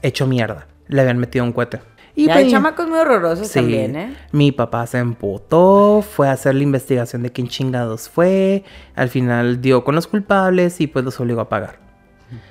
hecho 0.03 0.27
mierda. 0.27 0.67
Le 0.87 1.01
habían 1.01 1.17
metido 1.17 1.43
un 1.43 1.51
cohete. 1.51 1.79
Y 2.15 2.25
Y 2.25 2.29
hay 2.29 2.43
pues, 2.43 2.51
chamacos 2.51 2.87
muy 2.87 2.99
horrorosos 2.99 3.47
sí, 3.47 3.59
también, 3.59 3.95
¿eh? 3.95 4.17
Mi 4.31 4.51
papá 4.51 4.85
se 4.85 4.99
emputó, 4.99 6.03
fue 6.03 6.29
a 6.29 6.33
hacer 6.33 6.55
la 6.55 6.63
investigación 6.63 7.23
de 7.23 7.31
quién 7.31 7.47
chingados 7.47 8.07
fue. 8.07 8.63
Al 8.95 9.09
final 9.09 9.61
dio 9.61 9.83
con 9.83 9.95
los 9.95 10.07
culpables 10.07 10.79
y 10.79 10.87
pues 10.87 11.03
los 11.03 11.19
obligó 11.19 11.41
a 11.41 11.49
pagar. 11.49 11.86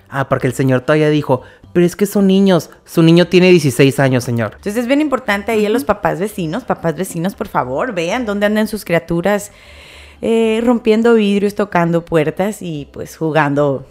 Ah, 0.08 0.28
porque 0.28 0.46
el 0.46 0.52
señor 0.52 0.80
todavía 0.82 1.10
dijo, 1.10 1.42
pero 1.72 1.84
es 1.84 1.96
que 1.96 2.06
son 2.06 2.26
niños. 2.26 2.70
Su 2.84 3.02
niño 3.02 3.26
tiene 3.28 3.50
16 3.50 4.00
años, 4.00 4.24
señor. 4.24 4.52
Entonces 4.56 4.76
es 4.76 4.86
bien 4.86 5.00
importante 5.00 5.52
ahí 5.52 5.66
a 5.66 5.70
los 5.70 5.84
papás 5.84 6.18
vecinos, 6.18 6.64
papás 6.64 6.96
vecinos, 6.96 7.34
por 7.34 7.48
favor, 7.48 7.92
vean 7.92 8.24
dónde 8.24 8.46
andan 8.46 8.68
sus 8.68 8.84
criaturas 8.84 9.52
eh, 10.22 10.62
rompiendo 10.64 11.14
vidrios, 11.14 11.54
tocando 11.54 12.04
puertas 12.04 12.62
y 12.62 12.88
pues 12.92 13.16
jugando 13.16 13.86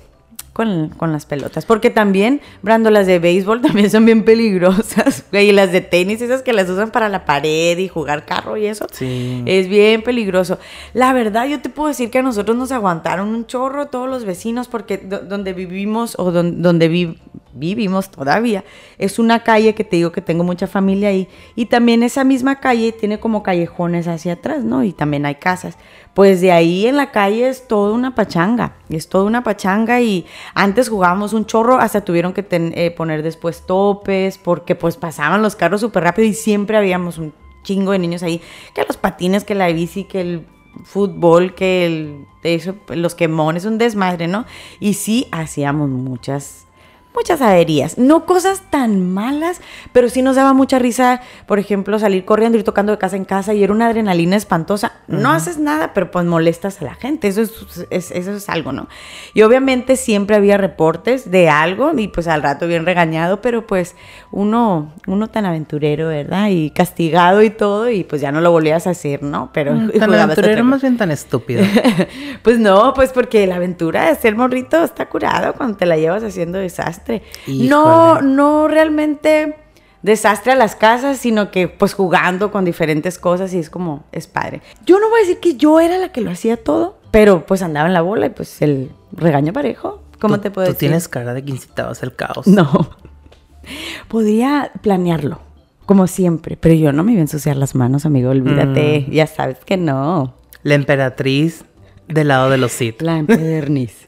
con, 0.55 0.87
con 0.95 1.11
las 1.11 1.25
pelotas. 1.25 1.65
Porque 1.65 1.89
también, 1.89 2.39
Brando, 2.61 2.89
las 2.89 3.07
de 3.07 3.19
béisbol 3.19 3.61
también 3.61 3.89
son 3.91 4.05
bien 4.05 4.23
peligrosas. 4.23 5.25
güey, 5.29 5.49
Y 5.49 5.51
las 5.51 5.73
de 5.73 5.81
tenis, 5.81 6.21
esas 6.21 6.43
que 6.43 6.53
las 6.53 6.69
usan 6.69 6.91
para 6.91 7.09
la 7.09 7.25
pared 7.25 7.77
y 7.77 7.89
jugar 7.89 8.25
carro 8.25 8.55
y 8.55 8.65
eso. 8.65 8.87
Sí. 8.91 9.43
Es 9.45 9.67
bien 9.67 10.01
peligroso. 10.01 10.57
La 10.93 11.11
verdad, 11.11 11.45
yo 11.45 11.59
te 11.61 11.67
puedo 11.69 11.89
decir 11.89 12.09
que 12.09 12.19
a 12.19 12.23
nosotros 12.23 12.55
nos 12.55 12.71
aguantaron 12.71 13.27
un 13.29 13.45
chorro 13.45 13.87
todos 13.87 14.09
los 14.09 14.23
vecinos 14.23 14.69
porque 14.69 14.97
do- 14.97 15.19
donde 15.19 15.51
vivimos 15.51 16.15
o 16.17 16.31
don- 16.31 16.61
donde 16.61 16.87
vi- 16.87 17.19
vivimos 17.57 18.09
todavía 18.11 18.65
es 18.97 19.17
una 19.17 19.39
calle 19.43 19.73
que 19.75 19.85
te 19.85 19.95
digo 19.95 20.11
que 20.11 20.21
tengo 20.21 20.43
mucha 20.43 20.67
familia 20.67 21.07
ahí 21.09 21.29
y 21.55 21.67
también 21.67 22.03
esa 22.03 22.25
misma 22.25 22.59
calle 22.59 22.91
tiene 22.91 23.17
como 23.19 23.43
callejones 23.43 24.07
hacia 24.09 24.33
atrás, 24.33 24.63
¿no? 24.65 24.83
Y 24.83 24.91
también 24.91 25.25
hay 25.25 25.35
casas. 25.35 25.77
Pues 26.13 26.39
de 26.41 26.51
ahí 26.51 26.85
en 26.87 26.95
la 26.97 27.11
calle 27.11 27.47
es 27.49 27.67
toda 27.67 27.93
una 27.93 28.13
pachanga, 28.15 28.75
es 28.89 29.07
toda 29.09 29.23
una 29.25 29.43
pachanga 29.43 30.01
y 30.01 30.25
antes 30.53 30.89
jugábamos 30.89 31.33
un 31.33 31.45
chorro, 31.45 31.79
hasta 31.79 32.01
tuvieron 32.01 32.33
que 32.33 32.45
eh, 32.49 32.91
poner 32.91 33.23
después 33.23 33.65
topes 33.65 34.37
porque 34.37 34.75
pues 34.75 34.97
pasaban 34.97 35.41
los 35.41 35.55
carros 35.55 35.81
súper 35.81 36.03
rápido 36.03 36.27
y 36.27 36.33
siempre 36.33 36.77
habíamos 36.77 37.17
un 37.17 37.33
chingo 37.63 37.91
de 37.91 37.99
niños 37.99 38.23
ahí, 38.23 38.41
que 38.73 38.83
los 38.85 38.97
patines, 38.97 39.43
que 39.43 39.55
la 39.55 39.67
bici, 39.67 40.03
que 40.03 40.21
el 40.21 40.45
fútbol, 40.83 41.55
que 41.55 41.85
el, 41.85 42.27
eso, 42.43 42.75
los 42.89 43.15
quemones, 43.15 43.65
un 43.65 43.77
desmadre, 43.77 44.27
¿no? 44.27 44.45
Y 44.79 44.93
sí 44.93 45.27
hacíamos 45.31 45.89
muchas 45.89 46.67
muchas 47.15 47.41
averías, 47.41 47.97
no 47.97 48.25
cosas 48.25 48.61
tan 48.69 49.11
malas, 49.13 49.61
pero 49.93 50.09
sí 50.09 50.21
nos 50.21 50.35
daba 50.35 50.53
mucha 50.53 50.77
risa, 50.79 51.21
por 51.45 51.59
ejemplo, 51.59 51.97
salir 51.99 52.25
corriendo, 52.25 52.57
ir 52.57 52.63
tocando 52.63 52.91
de 52.91 52.97
casa 52.97 53.15
en 53.15 53.25
casa 53.25 53.53
y 53.53 53.63
era 53.63 53.73
una 53.73 53.87
adrenalina 53.87 54.35
espantosa. 54.35 54.91
No 55.07 55.31
haces 55.31 55.57
nada, 55.57 55.93
pero 55.93 56.11
pues 56.11 56.25
molestas 56.25 56.81
a 56.81 56.85
la 56.85 56.95
gente, 56.95 57.27
eso 57.27 57.41
es, 57.41 57.53
es- 57.89 58.11
eso 58.11 58.31
es 58.33 58.49
algo, 58.49 58.71
¿no? 58.71 58.87
Y 59.33 59.41
obviamente 59.43 59.95
siempre 59.95 60.35
había 60.35 60.57
reportes 60.57 61.29
de 61.31 61.49
algo 61.49 61.91
y 61.97 62.07
pues 62.07 62.27
al 62.27 62.41
rato 62.43 62.67
bien 62.67 62.85
regañado, 62.85 63.41
pero 63.41 63.65
pues 63.67 63.95
uno, 64.31 64.93
uno 65.07 65.27
tan 65.29 65.45
aventurero, 65.45 66.07
¿verdad? 66.09 66.49
Y 66.49 66.71
castigado 66.71 67.41
y 67.43 67.49
todo 67.49 67.89
y 67.89 68.03
pues 68.03 68.21
ya 68.21 68.31
no 68.31 68.41
lo 68.41 68.51
volvías 68.51 68.87
a 68.87 68.91
hacer, 68.91 69.23
¿no? 69.23 69.49
Pero 69.53 69.73
Mm, 69.75 69.89
Tan 69.99 70.09
aventurero, 70.13 70.63
más 70.63 70.81
bien 70.81 70.97
tan 70.97 71.11
estúpido. 71.11 71.63
Pues 72.43 72.59
no, 72.59 72.93
pues 72.93 73.11
porque 73.11 73.47
la 73.47 73.55
aventura 73.55 74.05
de 74.09 74.15
ser 74.15 74.35
morrito 74.35 74.83
está 74.83 75.07
curado 75.07 75.53
cuando 75.53 75.77
te 75.77 75.85
la 75.85 75.97
llevas 75.97 76.23
haciendo 76.23 76.57
desastre. 76.59 77.04
No, 77.47 78.15
Híjole. 78.15 78.27
no 78.27 78.67
realmente 78.67 79.55
desastre 80.01 80.51
a 80.51 80.55
las 80.55 80.75
casas, 80.75 81.17
sino 81.17 81.49
que 81.51 81.67
pues 81.67 81.93
jugando 81.93 82.51
con 82.51 82.63
diferentes 82.65 83.17
cosas 83.17 83.53
y 83.53 83.59
es 83.59 83.69
como, 83.69 84.03
es 84.11 84.27
padre. 84.27 84.61
Yo 84.85 84.99
no 84.99 85.09
voy 85.09 85.17
a 85.19 85.21
decir 85.21 85.39
que 85.39 85.55
yo 85.55 85.79
era 85.79 85.97
la 85.97 86.11
que 86.11 86.21
lo 86.21 86.29
hacía 86.31 86.57
todo, 86.63 86.99
pero 87.11 87.45
pues 87.45 87.61
andaba 87.63 87.87
en 87.87 87.93
la 87.93 88.01
bola 88.01 88.27
y 88.27 88.29
pues 88.29 88.61
el 88.61 88.91
regaño 89.13 89.51
parejo, 89.53 90.03
¿cómo 90.19 90.35
Tú- 90.35 90.41
te 90.41 90.51
puedo 90.51 90.67
Tú 90.67 90.73
decir? 90.73 90.89
tienes 90.89 91.07
cara 91.07 91.33
de 91.33 91.43
que 91.43 91.51
incitabas 91.51 92.03
el 92.03 92.15
caos. 92.15 92.45
No. 92.47 92.89
Podría 94.07 94.71
planearlo, 94.81 95.39
como 95.85 96.07
siempre, 96.07 96.57
pero 96.57 96.75
yo 96.75 96.91
no 96.91 97.03
me 97.03 97.13
iba 97.13 97.19
a 97.19 97.23
ensuciar 97.23 97.55
las 97.55 97.73
manos, 97.75 98.05
amigo, 98.05 98.29
olvídate, 98.29 99.05
Mm. 99.07 99.11
ya 99.11 99.27
sabes 99.27 99.57
que 99.65 99.77
no. 99.77 100.35
La 100.63 100.75
emperatriz 100.75 101.65
del 102.07 102.27
lado 102.27 102.49
de 102.49 102.57
los 102.57 102.71
Sith. 102.71 103.01
La 103.01 103.17
empederniz. 103.17 104.07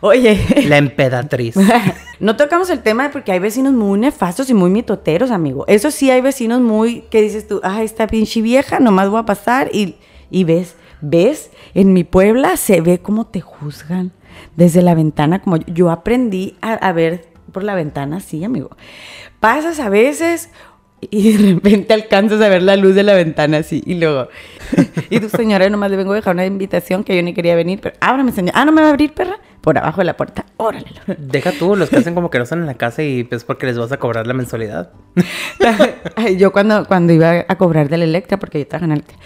Oye, 0.00 0.38
La 0.68 0.78
emperatriz. 0.78 1.56
no 2.20 2.36
tocamos 2.36 2.70
el 2.70 2.82
tema 2.82 3.04
de 3.04 3.10
porque 3.10 3.32
hay 3.32 3.38
vecinos 3.38 3.72
muy 3.72 3.98
nefastos 3.98 4.50
y 4.50 4.54
muy 4.54 4.70
mitoteros, 4.70 5.30
amigo. 5.30 5.64
Eso 5.68 5.90
sí, 5.90 6.10
hay 6.10 6.20
vecinos 6.20 6.60
muy 6.60 7.02
que 7.02 7.22
dices 7.22 7.48
tú, 7.48 7.60
ah, 7.62 7.82
esta 7.82 8.06
pinche 8.06 8.42
vieja, 8.42 8.78
nomás 8.78 9.08
voy 9.08 9.20
a 9.20 9.26
pasar 9.26 9.70
y, 9.72 9.96
y 10.30 10.44
ves, 10.44 10.76
ves, 11.00 11.50
en 11.74 11.92
mi 11.92 12.04
Puebla 12.04 12.56
se 12.56 12.80
ve 12.80 12.98
cómo 12.98 13.26
te 13.26 13.40
juzgan 13.40 14.12
desde 14.54 14.82
la 14.82 14.94
ventana, 14.94 15.40
como 15.40 15.56
yo, 15.56 15.64
yo 15.68 15.90
aprendí 15.90 16.56
a, 16.60 16.74
a 16.74 16.92
ver 16.92 17.28
por 17.52 17.64
la 17.64 17.74
ventana 17.74 18.18
así, 18.18 18.44
amigo. 18.44 18.76
Pasas 19.40 19.80
a 19.80 19.88
veces 19.88 20.50
y 21.00 21.32
de 21.32 21.54
repente 21.54 21.94
alcanzas 21.94 22.40
a 22.40 22.48
ver 22.48 22.62
la 22.62 22.76
luz 22.76 22.94
de 22.94 23.02
la 23.02 23.14
ventana 23.14 23.58
así 23.58 23.82
y 23.86 23.94
luego, 23.94 24.28
y 25.10 25.20
tu 25.20 25.28
señora, 25.28 25.68
nomás 25.68 25.90
le 25.90 25.96
vengo 25.96 26.12
a 26.12 26.16
dejar 26.16 26.34
una 26.34 26.46
invitación 26.46 27.04
que 27.04 27.14
yo 27.14 27.22
ni 27.22 27.34
quería 27.34 27.54
venir, 27.54 27.80
pero 27.80 27.96
ábrame, 28.00 28.32
señora. 28.32 28.58
Ah, 28.58 28.64
¿no 28.64 28.72
me 28.72 28.80
va 28.80 28.88
a 28.88 28.90
abrir, 28.90 29.12
perra? 29.12 29.38
por 29.66 29.76
abajo 29.78 30.00
de 30.00 30.04
la 30.04 30.16
puerta. 30.16 30.44
Órale. 30.58 30.86
Deja 31.18 31.50
tú, 31.50 31.74
los 31.74 31.90
que 31.90 31.96
hacen 31.96 32.14
como 32.14 32.30
que 32.30 32.38
no 32.38 32.44
están 32.44 32.60
en 32.60 32.66
la 32.66 32.74
casa 32.74 33.02
y 33.02 33.26
es 33.28 33.42
porque 33.42 33.66
les 33.66 33.76
vas 33.76 33.90
a 33.90 33.96
cobrar 33.96 34.24
la 34.24 34.32
mensualidad. 34.32 34.92
Yo 36.38 36.52
cuando, 36.52 36.84
cuando 36.84 37.12
iba 37.12 37.44
a 37.48 37.58
cobrar 37.58 37.88
de 37.88 37.96
la 37.96 38.04
Electra, 38.04 38.38
porque 38.38 38.60
yo 38.60 38.66
trabajaba 38.68 38.92
en 38.92 38.98
Electra, 38.98 39.16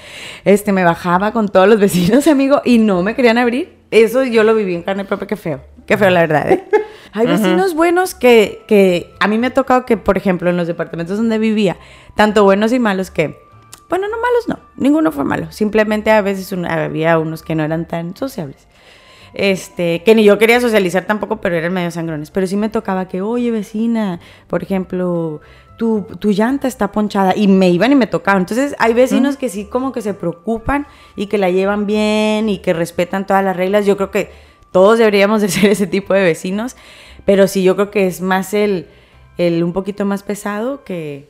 este, 0.46 0.72
me 0.72 0.83
bajaba 0.83 1.33
con 1.33 1.50
todos 1.50 1.68
los 1.68 1.78
vecinos, 1.78 2.26
amigo, 2.26 2.62
y 2.64 2.78
no 2.78 3.02
me 3.02 3.14
querían 3.14 3.37
abrir. 3.37 3.76
Eso 3.90 4.24
yo 4.24 4.42
lo 4.42 4.54
viví 4.54 4.74
en 4.74 4.83
carne 4.83 5.04
propia, 5.04 5.26
qué 5.26 5.37
feo. 5.37 5.61
Qué 5.90 5.98
feo, 5.98 6.09
la 6.11 6.20
verdad, 6.20 6.53
¿eh? 6.53 6.64
Hay 7.12 7.26
vecinos 7.26 7.74
buenos 7.74 8.14
que, 8.14 8.62
que 8.68 9.12
a 9.18 9.26
mí 9.26 9.38
me 9.38 9.48
ha 9.48 9.53
tocado 9.55 9.85
que, 9.85 9.96
por 9.96 10.16
ejemplo, 10.16 10.48
en 10.48 10.57
los 10.57 10.68
departamentos 10.68 11.16
donde 11.16 11.37
vivía, 11.40 11.76
tanto 12.14 12.44
buenos 12.44 12.72
y 12.72 12.79
malos 12.79 13.11
que, 13.11 13.40
bueno, 13.88 14.07
no 14.07 14.16
malos 14.18 14.46
no, 14.48 14.61
ninguno 14.76 15.11
fue 15.11 15.24
malo. 15.24 15.50
Simplemente 15.50 16.12
a 16.12 16.20
veces 16.22 16.53
un- 16.53 16.64
había 16.64 17.18
unos 17.18 17.42
que 17.42 17.57
no 17.57 17.64
eran 17.64 17.88
tan 17.88 18.16
sociables. 18.16 18.68
Este, 19.35 20.05
que 20.05 20.14
ni 20.14 20.22
yo 20.22 20.38
quería 20.38 20.61
socializar 20.61 21.07
tampoco, 21.07 21.40
pero 21.40 21.57
eran 21.57 21.72
medio 21.72 21.90
sangrones. 21.90 22.31
Pero 22.31 22.46
sí 22.46 22.57
me 22.57 22.68
tocaba 22.68 23.09
que, 23.09 23.20
oye, 23.22 23.50
vecina, 23.50 24.20
por 24.46 24.62
ejemplo, 24.62 25.40
tu, 25.76 26.07
tu 26.20 26.31
llanta 26.31 26.68
está 26.68 26.92
ponchada. 26.92 27.33
Y 27.37 27.48
me 27.48 27.68
iban 27.70 27.90
y 27.90 27.96
me 27.96 28.07
tocaban. 28.07 28.42
Entonces, 28.42 28.76
hay 28.79 28.92
vecinos 28.94 29.37
que 29.37 29.48
sí 29.48 29.64
como 29.64 29.90
que 29.90 30.03
se 30.03 30.14
preocupan 30.14 30.87
y 31.16 31.26
que 31.26 31.38
la 31.38 31.50
llevan 31.50 31.87
bien 31.87 32.48
y 32.48 32.59
que 32.59 32.72
respetan 32.72 33.26
todas 33.26 33.42
las 33.44 33.57
reglas. 33.57 33.85
Yo 33.85 33.96
creo 33.96 34.12
que 34.12 34.31
todos 34.72 34.98
deberíamos 34.98 35.40
de 35.42 35.48
ser 35.48 35.70
ese 35.70 35.87
tipo 35.87 36.14
de 36.14 36.22
vecinos. 36.22 36.76
Pero 37.24 37.46
sí, 37.48 37.62
yo 37.62 37.74
creo 37.76 37.90
que 37.90 38.06
es 38.06 38.20
más 38.20 38.54
el, 38.54 38.87
el 39.38 39.62
un 39.62 39.72
poquito 39.72 40.04
más 40.04 40.22
pesado 40.22 40.85
que, 40.85 41.28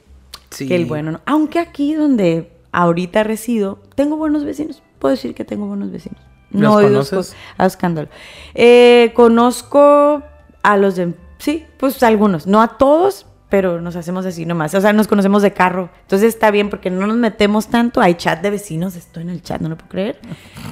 Sí. 0.50 0.66
que 0.68 0.76
el 0.76 0.87
bueno. 0.87 1.12
¿no? 1.12 1.20
Aunque 1.26 1.59
aquí 1.59 1.94
donde 1.94 2.50
ahorita 2.72 3.22
resido, 3.24 3.79
tengo 3.94 4.16
buenos 4.16 4.44
vecinos. 4.44 4.83
Puedo 4.98 5.14
decir 5.14 5.35
que 5.35 5.44
tengo 5.44 5.66
buenos 5.66 5.90
vecinos. 5.90 6.20
¿Los 6.50 6.62
No 6.62 6.74
oídos 6.74 7.11
conoces? 7.11 7.33
co- 7.35 7.62
a 7.62 7.66
escándalo. 7.66 8.09
Eh, 8.55 9.12
conozco 9.14 10.22
a 10.62 10.76
los 10.76 10.96
de... 10.96 11.14
Sí, 11.38 11.64
pues 11.79 12.03
algunos. 12.03 12.46
No 12.46 12.61
a 12.61 12.76
todos, 12.79 13.26
pero 13.51 13.81
nos 13.81 13.97
hacemos 13.97 14.25
así 14.27 14.47
nomás. 14.47 14.75
O 14.75 14.81
sea, 14.81 14.93
nos 14.93 15.09
conocemos 15.09 15.43
de 15.43 15.53
carro. 15.53 15.91
Entonces 16.03 16.29
está 16.29 16.51
bien 16.51 16.71
porque 16.71 16.89
no 16.89 17.07
nos 17.07 17.17
metemos 17.17 17.69
tanto. 17.69 18.01
Hay 18.01 18.15
chat 18.15 18.41
de 18.41 18.51
vecinos. 18.51 18.97
Estoy 18.97 19.25
en 19.25 19.31
el 19.31 19.43
chat, 19.43 19.61
no 19.61 19.69
lo 19.69 19.77
puedo 19.77 19.91
creer. 19.91 20.19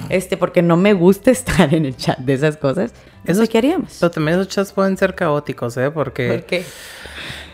Este, 0.09 0.37
porque 0.37 0.61
no 0.61 0.77
me 0.77 0.93
gusta 0.93 1.29
estar 1.31 1.73
en 1.73 1.85
el 1.85 1.95
chat 1.97 2.17
de 2.19 2.33
esas 2.33 2.57
cosas. 2.57 2.93
Eso 3.25 3.43
¿qué 3.47 3.57
haríamos? 3.57 3.97
Pero 3.99 4.09
también 4.11 4.39
esos 4.39 4.47
chats 4.47 4.71
pueden 4.71 4.97
ser 4.97 5.13
caóticos, 5.13 5.75
¿eh? 5.77 5.91
Porque 5.91 6.29
¿Por 6.29 6.43
qué? 6.45 6.63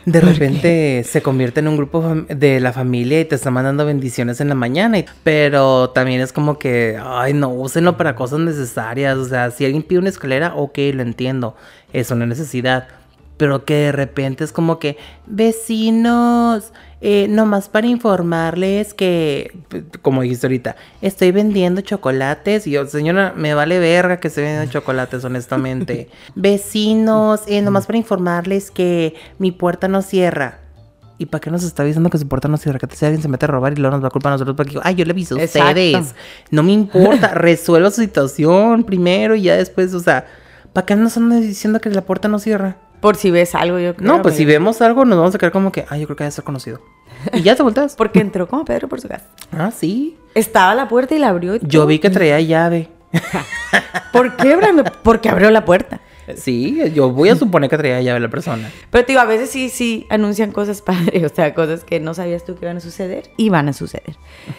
de 0.05 0.21
repente 0.21 1.03
se 1.03 1.23
convierte 1.23 1.61
en 1.61 1.67
un 1.67 1.77
grupo 1.77 2.03
de 2.29 2.59
la 2.59 2.71
familia 2.71 3.19
y 3.21 3.25
te 3.25 3.33
está 3.33 3.49
mandando 3.49 3.83
bendiciones 3.87 4.39
en 4.39 4.49
la 4.49 4.53
mañana. 4.55 4.99
y- 4.99 5.05
Pero 5.23 5.89
también 5.89 6.21
es 6.21 6.31
como 6.31 6.59
que, 6.59 6.99
ay, 7.03 7.33
no, 7.33 7.49
úsenlo 7.49 7.97
para 7.97 8.15
cosas 8.15 8.39
necesarias. 8.39 9.17
O 9.17 9.25
sea, 9.25 9.49
si 9.49 9.65
alguien 9.65 9.81
pide 9.81 9.97
una 9.99 10.09
escalera, 10.09 10.53
ok, 10.55 10.77
lo 10.93 11.01
entiendo. 11.01 11.55
Es 11.91 12.11
una 12.11 12.27
necesidad. 12.27 12.87
Pero 13.37 13.65
que 13.65 13.73
de 13.75 13.91
repente 13.91 14.43
es 14.43 14.51
como 14.51 14.79
que, 14.79 14.97
vecinos, 15.25 16.71
eh, 17.01 17.27
nomás 17.27 17.69
para 17.69 17.87
informarles 17.87 18.93
que, 18.93 19.55
como 20.01 20.21
dijiste 20.21 20.47
ahorita, 20.47 20.75
estoy 21.01 21.31
vendiendo 21.31 21.81
chocolates. 21.81 22.65
Y 22.65 22.71
yo, 22.71 22.87
señora, 22.87 23.33
me 23.35 23.53
vale 23.53 23.77
verga 23.79 24.19
que 24.19 24.29
se 24.29 24.41
vendan 24.41 24.69
chocolates, 24.69 25.23
honestamente. 25.23 26.09
vecinos, 26.35 27.41
eh, 27.47 27.61
nomás 27.61 27.85
para 27.85 27.97
informarles 27.97 28.71
que 28.71 29.15
mi 29.37 29.51
puerta 29.51 29.87
no 29.87 30.01
cierra. 30.01 30.59
¿Y 31.17 31.27
para 31.27 31.41
qué 31.41 31.51
nos 31.51 31.63
está 31.63 31.83
avisando 31.83 32.09
que 32.09 32.17
su 32.17 32.27
puerta 32.27 32.47
no 32.47 32.57
cierra? 32.57 32.79
Que 32.79 32.93
si 32.95 33.05
alguien 33.05 33.21
se 33.21 33.27
mete 33.27 33.45
a 33.45 33.47
robar 33.47 33.73
y 33.73 33.75
luego 33.75 33.95
nos 33.95 34.03
va 34.03 34.07
a 34.07 34.11
culpar 34.11 34.31
a 34.31 34.35
nosotros 34.35 34.57
porque, 34.57 34.79
ay, 34.83 34.95
yo 34.95 35.05
le 35.05 35.11
aviso 35.11 35.35
a 35.35 35.43
ustedes. 35.43 36.15
No 36.51 36.63
me 36.63 36.73
importa, 36.73 37.27
resuelva 37.35 37.89
su 37.91 38.01
situación 38.01 38.83
primero 38.83 39.35
y 39.35 39.43
ya 39.43 39.55
después, 39.55 39.93
o 39.93 39.99
sea, 39.99 40.25
¿para 40.73 40.85
qué 40.85 40.95
nos 40.95 41.15
andan 41.15 41.41
diciendo 41.41 41.79
que 41.79 41.89
la 41.89 42.01
puerta 42.01 42.27
no 42.27 42.39
cierra? 42.39 42.77
Por 43.05 43.17
si 43.17 43.29
ves 43.29 43.53
algo, 43.53 43.77
yo 43.77 43.95
creo. 43.95 44.07
No, 44.11 44.23
pues 44.23 44.33
si 44.33 44.45
vemos 44.45 44.81
algo 44.81 45.05
nos 45.05 45.19
vamos 45.19 45.35
a 45.35 45.37
quedar 45.37 45.51
como 45.51 45.71
que, 45.71 45.85
ay, 45.89 46.01
yo 46.01 46.07
creo 46.07 46.17
que 46.17 46.23
debe 46.23 46.31
ser 46.31 46.43
conocido. 46.43 46.81
Y 47.33 47.43
ya 47.43 47.55
te 47.55 47.61
volteas. 47.61 47.95
Porque 47.97 48.19
entró 48.19 48.47
como 48.47 48.65
Pedro 48.65 48.87
por 48.87 48.99
su 48.99 49.07
casa. 49.07 49.25
ah, 49.51 49.69
sí. 49.69 50.17
Estaba 50.33 50.71
a 50.71 50.75
la 50.75 50.87
puerta 50.87 51.13
y 51.13 51.19
la 51.19 51.29
abrió. 51.29 51.53
y 51.55 51.59
Yo 51.61 51.85
vi 51.85 51.99
que 51.99 52.09
traía 52.09 52.41
llave. 52.41 52.89
¿Por 54.11 54.35
qué, 54.37 54.55
Brando? 54.55 54.85
Porque 55.03 55.29
abrió 55.29 55.51
la 55.51 55.65
puerta. 55.65 56.01
Sí, 56.35 56.79
yo 56.93 57.11
voy 57.11 57.29
a 57.29 57.35
suponer 57.37 57.69
que 57.69 57.77
traía 57.77 58.01
llave 58.01 58.19
la 58.19 58.29
persona. 58.29 58.71
Pero 58.89 59.05
te 59.05 59.11
digo, 59.11 59.21
a 59.21 59.25
veces 59.25 59.49
sí, 59.49 59.69
sí 59.69 60.07
anuncian 60.09 60.51
cosas 60.51 60.81
padres, 60.81 61.23
o 61.23 61.33
sea, 61.33 61.53
cosas 61.53 61.83
que 61.83 61.99
no 61.99 62.13
sabías 62.13 62.45
tú 62.45 62.55
que 62.55 62.65
iban 62.65 62.77
a 62.77 62.81
suceder 62.81 63.29
y 63.37 63.49
van 63.49 63.69
a 63.69 63.73
suceder. 63.73 64.15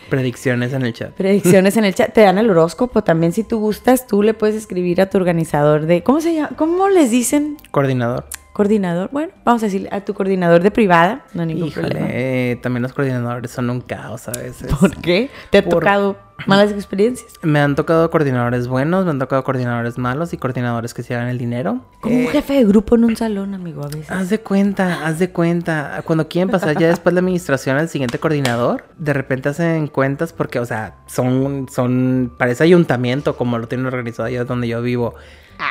Predicciones 0.08 0.72
en 0.72 0.82
el 0.82 0.92
chat. 0.92 1.12
Predicciones 1.12 1.76
en 1.76 1.84
el 1.84 1.94
chat, 1.96 2.12
te 2.12 2.22
dan 2.22 2.38
el 2.38 2.50
horóscopo 2.50 3.02
también 3.02 3.32
si 3.32 3.44
tú 3.44 3.58
gustas, 3.58 4.06
tú 4.06 4.22
le 4.22 4.34
puedes 4.34 4.56
escribir 4.56 5.00
a 5.00 5.10
tu 5.10 5.18
organizador 5.18 5.86
de, 5.86 6.02
¿cómo 6.02 6.20
se 6.20 6.34
llama? 6.34 6.50
¿Cómo 6.56 6.88
les 6.88 7.10
dicen? 7.10 7.56
Coordinador. 7.70 8.26
Coordinador, 8.56 9.10
bueno, 9.12 9.34
vamos 9.44 9.62
a 9.62 9.66
decirle 9.66 9.90
a 9.92 10.00
tu 10.02 10.14
coordinador 10.14 10.62
de 10.62 10.70
privada, 10.70 11.26
no 11.34 11.42
hay 11.42 11.48
ningún 11.48 11.70
problema. 11.70 12.06
Híjole, 12.06 12.52
eh, 12.52 12.56
también 12.56 12.82
los 12.84 12.94
coordinadores 12.94 13.50
son 13.50 13.68
un 13.68 13.82
caos 13.82 14.28
a 14.28 14.32
veces. 14.32 14.72
¿Por 14.80 14.96
qué? 14.96 15.28
¿Te 15.50 15.58
ha 15.58 15.62
Por- 15.62 15.74
tocado 15.80 16.16
malas 16.46 16.72
experiencias? 16.72 17.30
Me 17.42 17.60
han 17.60 17.74
tocado 17.74 18.10
coordinadores 18.10 18.66
buenos, 18.66 19.04
me 19.04 19.10
han 19.10 19.18
tocado 19.18 19.44
coordinadores 19.44 19.98
malos 19.98 20.32
y 20.32 20.38
coordinadores 20.38 20.94
que 20.94 21.02
se 21.02 21.14
hagan 21.14 21.28
el 21.28 21.36
dinero. 21.36 21.84
Como 22.00 22.16
un 22.16 22.28
jefe 22.28 22.54
de 22.54 22.64
grupo 22.64 22.94
en 22.96 23.04
un 23.04 23.14
salón, 23.14 23.52
amigo, 23.52 23.84
a 23.84 23.88
veces. 23.88 24.10
Haz 24.10 24.30
de 24.30 24.40
cuenta, 24.40 25.06
haz 25.06 25.18
de 25.18 25.28
cuenta. 25.28 26.00
Cuando 26.06 26.26
quieren 26.26 26.48
pasar 26.48 26.78
ya 26.78 26.88
después 26.88 27.12
de 27.14 27.20
la 27.20 27.24
administración 27.26 27.76
al 27.76 27.90
siguiente 27.90 28.18
coordinador, 28.18 28.84
de 28.96 29.12
repente 29.12 29.50
hacen 29.50 29.86
cuentas 29.88 30.32
porque, 30.32 30.60
o 30.60 30.64
sea, 30.64 30.94
son, 31.06 31.66
son, 31.70 32.32
parece 32.38 32.64
ayuntamiento 32.64 33.36
como 33.36 33.58
lo 33.58 33.68
tienen 33.68 33.86
organizado 33.86 34.28
allá 34.28 34.44
donde 34.46 34.66
yo 34.66 34.80
vivo. 34.80 35.14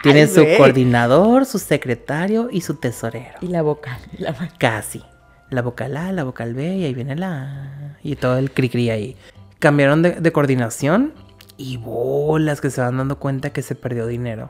Tienen 0.03 0.27
su 0.29 0.41
güey. 0.43 0.57
coordinador, 0.57 1.45
su 1.45 1.59
secretario 1.59 2.49
y 2.51 2.61
su 2.61 2.75
tesorero. 2.75 3.37
Y 3.41 3.47
la 3.47 3.61
boca. 3.61 3.99
y 4.17 4.21
la. 4.21 4.35
Casi. 4.57 5.01
La 5.49 5.61
vocal 5.61 5.95
A, 5.97 6.11
la 6.11 6.23
vocal 6.23 6.53
B 6.53 6.77
y 6.77 6.85
ahí 6.85 6.93
viene 6.93 7.15
la 7.15 7.41
A, 7.43 7.97
y 8.01 8.15
todo 8.15 8.37
el 8.37 8.51
cri 8.51 8.69
cri 8.69 8.89
ahí. 8.89 9.15
Cambiaron 9.59 10.01
de, 10.01 10.11
de 10.19 10.31
coordinación 10.31 11.13
y 11.57 11.77
bolas 11.77 12.61
que 12.61 12.69
se 12.71 12.81
van 12.81 12.97
dando 12.97 13.17
cuenta 13.19 13.51
que 13.51 13.61
se 13.61 13.75
perdió 13.75 14.07
dinero 14.07 14.49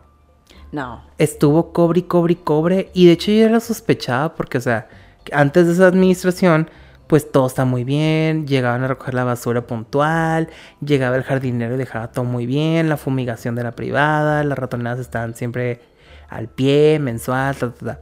No. 0.72 1.04
estuvo 1.20 1.72
cobre 1.74 2.00
y 2.00 2.04
cobre 2.04 2.34
y 2.34 2.36
cobre. 2.38 2.90
Y 2.94 3.06
de 3.08 3.12
hecho 3.12 3.32
yo 3.32 3.42
ya 3.42 3.50
lo 3.50 3.60
sospechaba 3.60 4.36
porque, 4.36 4.58
o 4.58 4.62
sea, 4.62 4.88
antes 5.32 5.68
de 5.68 5.74
esa 5.74 5.88
administración, 5.88 6.70
pues 7.08 7.32
todo 7.32 7.48
está 7.48 7.66
muy 7.66 7.84
bien. 7.84 8.48
Llegaban 8.48 8.84
a 8.84 8.88
recoger 8.88 9.14
la 9.14 9.24
basura 9.24 9.68
puntual. 9.68 10.50
Llegaba 10.84 11.16
el 11.16 11.24
jardinero 11.24 11.76
y 11.76 11.78
dejaba 11.78 12.12
todo 12.12 12.26
muy 12.26 12.46
bien. 12.46 12.90
La 12.90 12.98
fumigación 12.98 13.56
de 13.56 13.64
la 13.64 13.74
privada. 13.74 14.44
Las 14.44 14.58
ratonadas 14.58 15.00
estaban 15.00 15.36
siempre 15.36 15.82
al 16.30 16.48
pie, 16.48 17.00
mensual, 17.00 17.56
ta, 17.56 17.72
ta, 17.74 17.86
ta. 17.86 18.00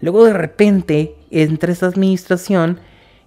Luego 0.00 0.24
de 0.24 0.32
repente 0.32 1.14
entra 1.30 1.72
esa 1.72 1.86
administración 1.86 2.80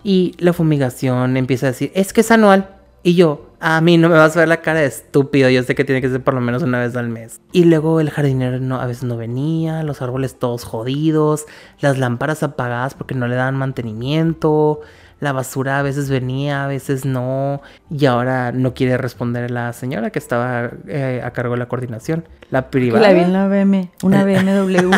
y 0.03 0.33
la 0.37 0.53
fumigación 0.53 1.37
empieza 1.37 1.67
a 1.67 1.71
decir, 1.71 1.91
es 1.95 2.11
que 2.11 2.21
es 2.21 2.31
anual. 2.31 2.69
Y 3.01 3.15
yo, 3.15 3.54
a 3.67 3.81
mí 3.81 3.97
no 3.97 4.09
me 4.09 4.15
vas 4.15 4.37
a 4.37 4.41
ver 4.41 4.47
la 4.47 4.61
cara 4.61 4.81
de 4.81 4.85
estúpido, 4.85 5.49
yo 5.49 5.63
sé 5.63 5.73
que 5.73 5.83
tiene 5.83 5.99
que 5.99 6.07
ser 6.07 6.21
por 6.21 6.35
lo 6.35 6.39
menos 6.39 6.61
una 6.61 6.79
vez 6.79 6.95
al 6.95 7.09
mes. 7.09 7.41
Y 7.51 7.65
luego 7.65 7.99
el 7.99 8.11
jardinero 8.11 8.59
no, 8.59 8.79
a 8.79 8.85
veces 8.85 9.05
no 9.05 9.17
venía, 9.17 9.81
los 9.81 10.03
árboles 10.03 10.37
todos 10.37 10.63
jodidos, 10.63 11.47
las 11.79 11.97
lámparas 11.97 12.43
apagadas 12.43 12.93
porque 12.93 13.15
no 13.15 13.27
le 13.27 13.33
daban 13.33 13.55
mantenimiento, 13.55 14.81
la 15.19 15.31
basura 15.31 15.79
a 15.79 15.81
veces 15.81 16.11
venía, 16.11 16.63
a 16.63 16.67
veces 16.67 17.05
no. 17.05 17.63
Y 17.89 18.05
ahora 18.05 18.51
no 18.51 18.75
quiere 18.75 18.97
responder 18.97 19.49
la 19.49 19.73
señora 19.73 20.11
que 20.11 20.19
estaba 20.19 20.69
eh, 20.87 21.23
a 21.23 21.31
cargo 21.31 21.53
de 21.55 21.59
la 21.59 21.67
coordinación. 21.67 22.27
La 22.51 22.69
privada. 22.69 23.07
la 23.07 23.13
vi 23.13 23.21
en 23.21 23.33
la 23.33 23.47
BM, 23.47 23.89
una 24.03 24.23
BMW. 24.23 24.91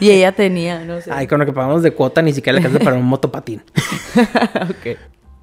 y 0.00 0.10
ella 0.10 0.32
tenía, 0.32 0.84
no 0.84 1.00
sé. 1.00 1.12
Ay, 1.12 1.28
con 1.28 1.38
lo 1.38 1.46
que 1.46 1.52
pagamos 1.52 1.84
de 1.84 1.92
cuota 1.92 2.22
ni 2.22 2.32
siquiera 2.32 2.58
le 2.58 2.66
alcanza 2.66 2.84
para 2.84 2.96
un 2.96 3.06
motopatín. 3.06 3.62
ok. 4.62 4.98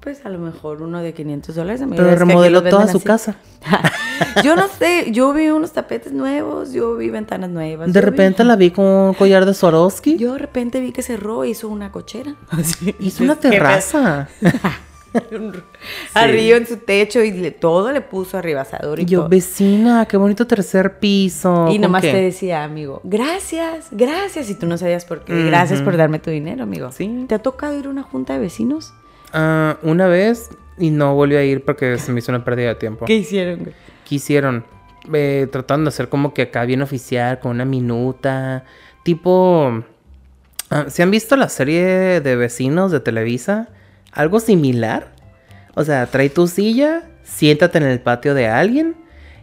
Pues 0.08 0.24
a 0.24 0.30
lo 0.30 0.38
mejor 0.38 0.80
uno 0.80 1.02
de 1.02 1.12
500 1.12 1.54
dólares. 1.54 1.82
Pero 1.90 2.14
remodeló 2.16 2.62
toda 2.62 2.88
su 2.88 2.96
así. 2.96 3.06
casa. 3.06 3.36
yo 4.42 4.56
no 4.56 4.66
sé, 4.68 5.08
yo 5.12 5.34
vi 5.34 5.48
unos 5.48 5.72
tapetes 5.72 6.12
nuevos, 6.14 6.72
yo 6.72 6.96
vi 6.96 7.10
ventanas 7.10 7.50
nuevas. 7.50 7.92
De 7.92 8.00
vi- 8.00 8.04
repente 8.06 8.42
la 8.42 8.56
vi 8.56 8.70
con 8.70 8.86
un 8.86 9.12
collar 9.12 9.44
de 9.44 9.52
Swarovski. 9.52 10.16
Yo 10.16 10.32
de 10.32 10.38
repente 10.38 10.80
vi 10.80 10.92
que 10.92 11.02
cerró 11.02 11.44
e 11.44 11.50
hizo 11.50 11.68
una 11.68 11.92
cochera. 11.92 12.36
Así. 12.48 12.94
Hizo 13.00 13.22
una 13.22 13.34
Qué 13.36 13.50
terraza. 13.50 14.28
Arriba 16.14 16.56
en 16.56 16.66
su 16.66 16.78
techo 16.78 17.22
y 17.22 17.32
le- 17.32 17.50
todo 17.50 17.92
le 17.92 18.00
puso 18.00 18.38
arribasador 18.38 19.00
y 19.00 19.02
Y 19.02 19.06
yo, 19.06 19.20
todo. 19.20 19.28
vecina, 19.28 20.06
qué 20.06 20.16
bonito 20.16 20.46
tercer 20.46 20.98
piso. 21.00 21.66
Y 21.68 21.72
¿Con 21.74 21.80
nomás 21.82 22.00
qué? 22.02 22.12
te 22.12 22.20
decía, 22.22 22.64
amigo, 22.64 23.02
gracias, 23.04 23.88
gracias. 23.90 24.48
Y 24.48 24.54
tú 24.54 24.64
no 24.66 24.78
sabías 24.78 25.04
por 25.04 25.24
qué. 25.24 25.34
Gracias 25.44 25.82
por 25.82 25.98
darme 25.98 26.18
tu 26.18 26.30
dinero, 26.30 26.62
amigo. 26.62 26.92
Sí. 26.92 27.26
¿Te 27.28 27.34
ha 27.34 27.38
tocado 27.40 27.78
ir 27.78 27.86
a 27.86 27.90
una 27.90 28.02
junta 28.04 28.32
de 28.32 28.38
vecinos? 28.38 28.94
Ah, 29.32 29.78
una 29.82 30.06
vez 30.06 30.50
y 30.78 30.90
no 30.90 31.14
volví 31.14 31.36
a 31.36 31.44
ir 31.44 31.64
porque 31.64 31.98
se 31.98 32.12
me 32.12 32.20
hizo 32.20 32.32
una 32.32 32.44
pérdida 32.44 32.68
de 32.68 32.74
tiempo. 32.76 33.04
¿Qué 33.04 33.16
hicieron, 33.16 33.60
güey? 33.60 33.74
Quisieron, 34.04 34.64
eh, 35.12 35.48
tratando 35.50 35.90
de 35.90 35.94
hacer 35.94 36.08
como 36.08 36.32
que 36.34 36.42
acá 36.42 36.64
bien 36.64 36.82
oficial, 36.82 37.40
con 37.40 37.52
una 37.52 37.64
minuta. 37.64 38.64
Tipo, 39.02 39.84
ah, 40.70 40.86
¿se 40.88 41.02
han 41.02 41.10
visto 41.10 41.36
la 41.36 41.48
serie 41.48 42.20
de 42.20 42.36
vecinos 42.36 42.90
de 42.90 43.00
Televisa? 43.00 43.68
Algo 44.12 44.40
similar. 44.40 45.12
O 45.74 45.84
sea, 45.84 46.06
trae 46.06 46.30
tu 46.30 46.46
silla, 46.46 47.02
siéntate 47.22 47.78
en 47.78 47.84
el 47.84 48.00
patio 48.00 48.34
de 48.34 48.48
alguien 48.48 48.96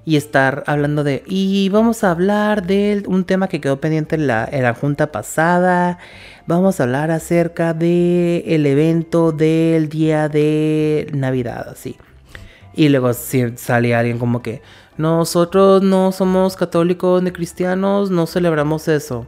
y 0.05 0.17
estar 0.17 0.63
hablando 0.67 1.03
de, 1.03 1.23
y 1.25 1.67
vamos 1.69 2.03
a 2.03 2.11
hablar 2.11 2.65
de 2.65 3.03
un 3.07 3.25
tema 3.25 3.47
que 3.47 3.59
quedó 3.59 3.81
pendiente 3.81 4.15
en 4.15 4.27
la, 4.27 4.47
en 4.49 4.63
la 4.63 4.75
junta 4.75 5.11
pasada, 5.11 5.97
vamos 6.45 6.79
a 6.79 6.83
hablar 6.83 7.09
acerca 7.11 7.71
el 7.79 8.65
evento 8.65 9.31
del 9.31 9.89
día 9.89 10.29
de 10.29 11.09
Navidad, 11.13 11.69
así. 11.69 11.97
Y 12.75 12.89
luego 12.89 13.13
si 13.13 13.57
sale 13.57 13.95
alguien 13.95 14.19
como 14.19 14.41
que, 14.41 14.61
nosotros 14.97 15.81
no 15.81 16.11
somos 16.13 16.55
católicos 16.55 17.21
ni 17.21 17.31
cristianos, 17.31 18.11
no 18.11 18.27
celebramos 18.27 18.87
eso. 18.87 19.27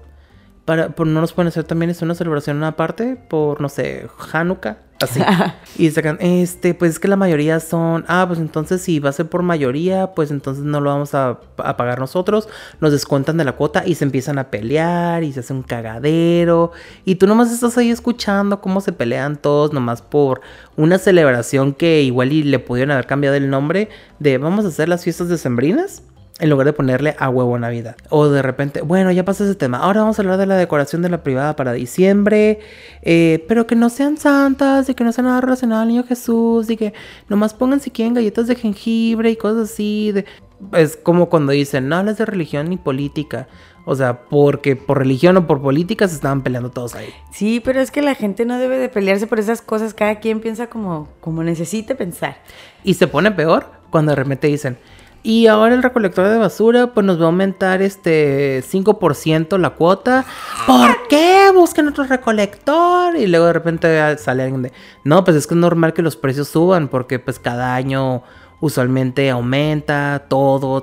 Para, 0.63 0.94
no 0.98 1.06
nos 1.22 1.34
pueden 1.34 1.48
hacer 1.48 1.63
también 1.63 1.90
es 1.90 2.02
una 2.02 2.16
celebración 2.16 2.63
aparte 2.63 3.16
por, 3.16 3.60
no 3.62 3.70
sé, 3.70 4.08
Hanukkah. 4.32 4.78
Así. 5.00 5.22
y 5.78 5.92
sacan, 5.92 6.18
este, 6.20 6.74
pues 6.74 6.92
es 6.92 7.00
que 7.00 7.08
la 7.08 7.16
mayoría 7.16 7.60
son, 7.60 8.06
ah, 8.08 8.26
pues 8.28 8.40
entonces 8.40 8.82
si 8.82 9.00
va 9.00 9.10
a 9.10 9.14
ser 9.14 9.28
por 9.28 9.44
mayoría, 9.44 10.14
pues 10.16 10.32
entonces 10.32 10.64
no 10.64 10.82
lo 10.82 10.90
vamos 10.90 11.14
a, 11.14 11.40
a, 11.58 11.78
pagar 11.78 12.00
nosotros, 12.00 12.50
nos 12.82 12.92
descuentan 12.92 13.38
de 13.38 13.44
la 13.44 13.54
cuota 13.54 13.84
y 13.86 13.96
se 13.96 14.06
empiezan 14.06 14.40
a 14.40 14.50
pelear 14.50 15.24
y 15.24 15.34
se 15.34 15.42
hace 15.42 15.54
un 15.54 15.64
cagadero. 15.64 16.72
Y 17.06 17.16
tú 17.16 17.28
nomás 17.28 17.52
estás 17.52 17.78
ahí 17.78 17.92
escuchando 17.92 18.60
cómo 18.60 18.82
se 18.82 18.92
pelean 18.92 19.38
todos, 19.38 19.72
nomás 19.72 20.02
por 20.02 20.42
una 20.76 20.98
celebración 20.98 21.74
que 21.74 22.02
igual 22.02 22.32
y 22.32 22.44
le 22.44 22.60
pudieron 22.60 22.92
haber 22.92 23.06
cambiado 23.06 23.36
el 23.36 23.50
nombre 23.50 23.90
de 24.20 24.38
vamos 24.38 24.66
a 24.66 24.70
hacer 24.70 24.90
las 24.90 25.04
fiestas 25.04 25.30
decembrinas 25.30 26.02
en 26.39 26.50
lugar 26.50 26.67
de 26.67 26.73
ponerle 26.73 27.15
a 27.17 27.30
huevo 27.30 27.58
Navidad. 27.58 27.95
O 28.10 28.28
de 28.30 28.41
repente, 28.41 28.82
bueno, 28.82 29.12
ya 29.12 29.26
pasa 29.26 29.43
ese 29.43 29.56
tema. 29.56 29.80
Ahora 29.80 30.02
vamos 30.02 30.19
a 30.19 30.21
hablar 30.21 30.38
de 30.38 30.45
la 30.45 30.56
decoración 30.56 31.02
de 31.02 31.10
la 31.10 31.23
privada 31.23 31.56
para 31.56 31.73
diciembre. 31.73 32.60
Eh, 33.02 33.43
pero 33.47 33.65
que 33.65 33.76
no 33.76 33.89
sean 33.89 34.17
santas 34.17 34.88
y 34.89 34.93
que 34.93 35.04
no 35.04 35.12
sea 35.12 35.23
nada 35.23 35.41
relacionado 35.41 35.82
al 35.82 35.88
niño 35.88 36.04
Jesús. 36.04 36.69
Y 36.69 36.78
que 36.78 36.93
nomás 37.28 37.54
pongan 37.54 37.80
si 37.80 37.89
quieren 37.89 38.13
galletas 38.13 38.47
de 38.47 38.56
jengibre 38.56 39.32
y 39.32 39.36
cosas 39.36 39.71
así. 39.71 40.12
De... 40.12 40.26
Es 40.73 40.95
como 40.95 41.30
cuando 41.30 41.54
dicen, 41.54 41.89
no 41.89 41.95
hables 41.95 42.17
de 42.17 42.26
religión 42.26 42.69
ni 42.69 42.78
política. 42.78 43.47
O 43.86 43.95
sea, 43.95 44.26
porque 44.26 44.76
por 44.76 45.00
religión 45.00 45.38
o 45.38 45.47
por 45.47 45.62
política 45.62 46.08
se 46.08 46.15
estaban 46.15 46.43
peleando 46.43 46.69
todos 46.69 46.93
ahí. 46.93 47.08
Sí, 47.32 47.62
pero 47.63 47.80
es 47.80 47.89
que 47.89 48.02
la 48.02 48.15
gente 48.15 48.45
no 48.45 48.60
debe 48.60 48.78
de 48.78 48.89
pelearse 48.89 49.28
por 49.28 49.39
esas 49.39 49.62
cosas. 49.62 49.93
Cada 49.93 50.19
quien 50.19 50.41
piensa 50.41 50.67
como, 50.67 51.08
como 51.21 51.41
necesite 51.41 51.95
pensar. 51.95 52.38
Y 52.84 52.95
se 52.95 53.08
pone 53.08 53.32
peor 53.32 53.71
cuando 53.89 54.12
de 54.12 54.17
repente 54.17 54.47
dicen, 54.47 54.78
y 55.28 55.48
ahora 55.48 55.76
el 55.76 55.84
recolector 55.84 56.30
de 56.30 56.38
basura, 56.38 56.94
pues 56.94 57.06
nos 57.06 57.20
va 57.20 57.24
a 57.24 57.26
aumentar 57.26 57.82
este 57.82 58.63
5% 58.63 59.58
la 59.60 59.72
cuota. 59.72 60.26
¿Por 60.66 61.06
qué? 61.10 61.52
Busquen 61.54 61.90
otro 61.90 62.06
recolector. 62.06 63.13
Y 63.18 63.28
luego 63.28 63.48
de 63.48 63.52
repente 63.52 64.18
sale 64.20 64.44
alguien 64.44 64.62
de, 64.62 64.72
no, 65.04 65.26
pues 65.26 65.36
es 65.36 65.46
que 65.46 65.54
es 65.54 65.60
normal 65.60 65.92
que 65.92 66.02
los 66.02 66.16
precios 66.16 66.48
suban 66.48 66.88
porque 66.88 67.20
pues 67.20 67.40
cada 67.40 67.76
año 67.76 68.24
usualmente 68.62 69.30
aumenta 69.30 70.24
todo, 70.30 70.82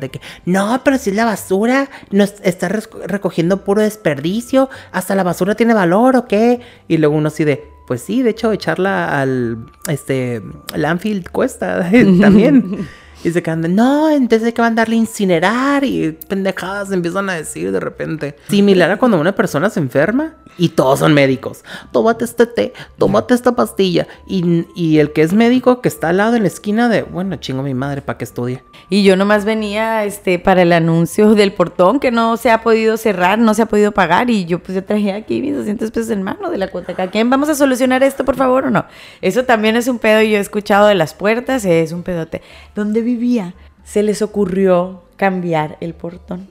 de 0.00 0.08
que, 0.08 0.22
no, 0.46 0.80
pero 0.82 0.96
si 0.96 1.10
es 1.10 1.16
la 1.16 1.26
basura, 1.26 1.90
nos 2.10 2.36
está 2.44 2.70
recogiendo 2.70 3.62
puro 3.62 3.82
desperdicio, 3.82 4.70
hasta 4.90 5.14
la 5.14 5.22
basura 5.22 5.54
tiene 5.54 5.74
valor 5.74 6.16
o 6.16 6.26
qué. 6.26 6.62
Y 6.88 6.96
luego 6.96 7.14
uno 7.14 7.28
así 7.28 7.44
de, 7.44 7.70
pues 7.86 8.00
sí, 8.00 8.22
de 8.22 8.30
hecho 8.30 8.52
echarla 8.52 9.20
al, 9.20 9.66
este, 9.86 10.40
landfill 10.74 11.30
cuesta 11.30 11.90
también. 12.22 12.88
Y 13.24 13.30
se 13.30 13.42
quedan 13.42 13.62
no, 13.74 14.10
entonces 14.10 14.46
hay 14.46 14.52
que 14.52 14.62
mandarle 14.62 14.96
a 14.96 14.98
incinerar 14.98 15.84
y 15.84 16.12
pendejadas 16.28 16.90
empiezan 16.90 17.30
a 17.30 17.34
decir 17.34 17.70
de 17.70 17.78
repente. 17.78 18.36
Similar 18.48 18.90
a 18.90 18.96
cuando 18.96 19.20
una 19.20 19.32
persona 19.34 19.70
se 19.70 19.78
enferma 19.78 20.34
y 20.58 20.70
todos 20.70 20.98
son 20.98 21.14
médicos. 21.14 21.64
Tómate 21.92 22.24
este 22.24 22.46
té, 22.46 22.72
tómate 22.98 23.34
esta 23.34 23.54
pastilla. 23.54 24.06
Y, 24.26 24.66
y 24.74 24.98
el 24.98 25.12
que 25.12 25.22
es 25.22 25.32
médico 25.32 25.80
que 25.80 25.88
está 25.88 26.08
al 26.08 26.16
lado 26.18 26.34
en 26.34 26.42
la 26.42 26.48
esquina 26.48 26.88
de, 26.88 27.02
bueno, 27.02 27.36
chingo 27.36 27.62
mi 27.62 27.74
madre 27.74 28.02
para 28.02 28.18
que 28.18 28.24
estudie. 28.24 28.62
Y 28.88 29.04
yo 29.04 29.16
nomás 29.16 29.44
venía 29.44 30.04
este, 30.04 30.38
para 30.38 30.62
el 30.62 30.72
anuncio 30.72 31.34
del 31.34 31.52
portón 31.52 32.00
que 32.00 32.10
no 32.10 32.36
se 32.36 32.50
ha 32.50 32.62
podido 32.62 32.96
cerrar, 32.96 33.38
no 33.38 33.54
se 33.54 33.62
ha 33.62 33.66
podido 33.66 33.92
pagar. 33.92 34.30
Y 34.30 34.44
yo 34.44 34.58
pues 34.58 34.74
yo 34.74 34.84
traje 34.84 35.12
aquí 35.12 35.40
mis 35.40 35.56
200 35.56 35.90
pesos 35.90 36.10
en 36.10 36.22
mano 36.22 36.50
de 36.50 36.58
la 36.58 36.68
cuota. 36.68 36.94
¿Quién 37.10 37.30
vamos 37.30 37.48
a 37.48 37.54
solucionar 37.54 38.02
esto, 38.02 38.24
por 38.24 38.36
favor, 38.36 38.66
o 38.66 38.70
no? 38.70 38.84
Eso 39.20 39.44
también 39.44 39.76
es 39.76 39.88
un 39.88 39.98
pedo. 39.98 40.20
Yo 40.22 40.36
he 40.36 40.40
escuchado 40.40 40.88
de 40.88 40.94
las 40.94 41.14
puertas, 41.14 41.64
es 41.64 41.92
un 41.92 42.02
pedote. 42.02 42.42
¿Dónde 42.74 43.00
vivía? 43.12 43.54
Se 43.84 44.02
les 44.02 44.22
ocurrió 44.22 45.02
cambiar 45.16 45.76
el 45.80 45.94
portón. 45.94 46.48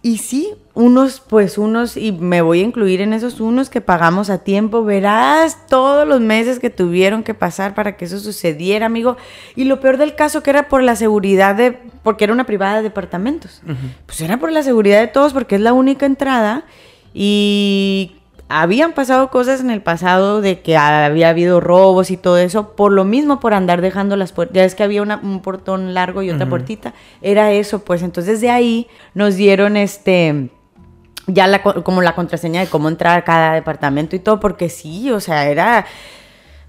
Y 0.00 0.18
sí, 0.18 0.52
unos, 0.74 1.20
pues 1.20 1.58
unos, 1.58 1.96
y 1.96 2.12
me 2.12 2.40
voy 2.40 2.60
a 2.60 2.64
incluir 2.64 3.00
en 3.00 3.12
esos 3.12 3.40
unos 3.40 3.68
que 3.68 3.80
pagamos 3.80 4.30
a 4.30 4.44
tiempo, 4.44 4.84
verás 4.84 5.66
todos 5.66 6.06
los 6.06 6.20
meses 6.20 6.60
que 6.60 6.70
tuvieron 6.70 7.24
que 7.24 7.34
pasar 7.34 7.74
para 7.74 7.96
que 7.96 8.04
eso 8.04 8.20
sucediera, 8.20 8.86
amigo. 8.86 9.16
Y 9.56 9.64
lo 9.64 9.80
peor 9.80 9.96
del 9.96 10.14
caso 10.14 10.42
que 10.42 10.50
era 10.50 10.68
por 10.68 10.82
la 10.82 10.94
seguridad 10.94 11.56
de, 11.56 11.72
porque 12.04 12.24
era 12.24 12.32
una 12.32 12.46
privada 12.46 12.76
de 12.76 12.82
departamentos. 12.84 13.62
Pues 14.06 14.20
era 14.20 14.38
por 14.38 14.52
la 14.52 14.62
seguridad 14.62 15.00
de 15.00 15.08
todos, 15.08 15.32
porque 15.32 15.56
es 15.56 15.60
la 15.60 15.72
única 15.72 16.06
entrada. 16.06 16.64
Y 17.12 18.16
habían 18.48 18.92
pasado 18.92 19.30
cosas 19.30 19.60
en 19.60 19.70
el 19.70 19.82
pasado 19.82 20.40
de 20.40 20.60
que 20.60 20.76
había 20.76 21.30
habido 21.30 21.60
robos 21.60 22.10
y 22.10 22.16
todo 22.16 22.38
eso, 22.38 22.76
por 22.76 22.92
lo 22.92 23.04
mismo, 23.04 23.40
por 23.40 23.54
andar 23.54 23.80
dejando 23.80 24.16
las 24.16 24.32
puertas. 24.32 24.54
Ya 24.54 24.64
es 24.64 24.74
que 24.74 24.84
había 24.84 25.02
un 25.02 25.40
portón 25.42 25.94
largo 25.94 26.22
y 26.22 26.30
otra 26.30 26.48
puertita. 26.48 26.94
Era 27.22 27.50
eso, 27.52 27.80
pues. 27.84 28.02
Entonces 28.02 28.40
de 28.40 28.50
ahí 28.50 28.86
nos 29.14 29.36
dieron 29.36 29.76
este. 29.76 30.50
Ya 31.28 31.48
la, 31.48 31.60
como 31.62 32.02
la 32.02 32.14
contraseña 32.14 32.60
de 32.60 32.68
cómo 32.68 32.88
entrar 32.88 33.18
a 33.18 33.24
cada 33.24 33.54
departamento 33.54 34.14
y 34.14 34.20
todo, 34.20 34.38
porque 34.38 34.68
sí, 34.68 35.10
o 35.10 35.18
sea, 35.18 35.48
era 35.48 35.84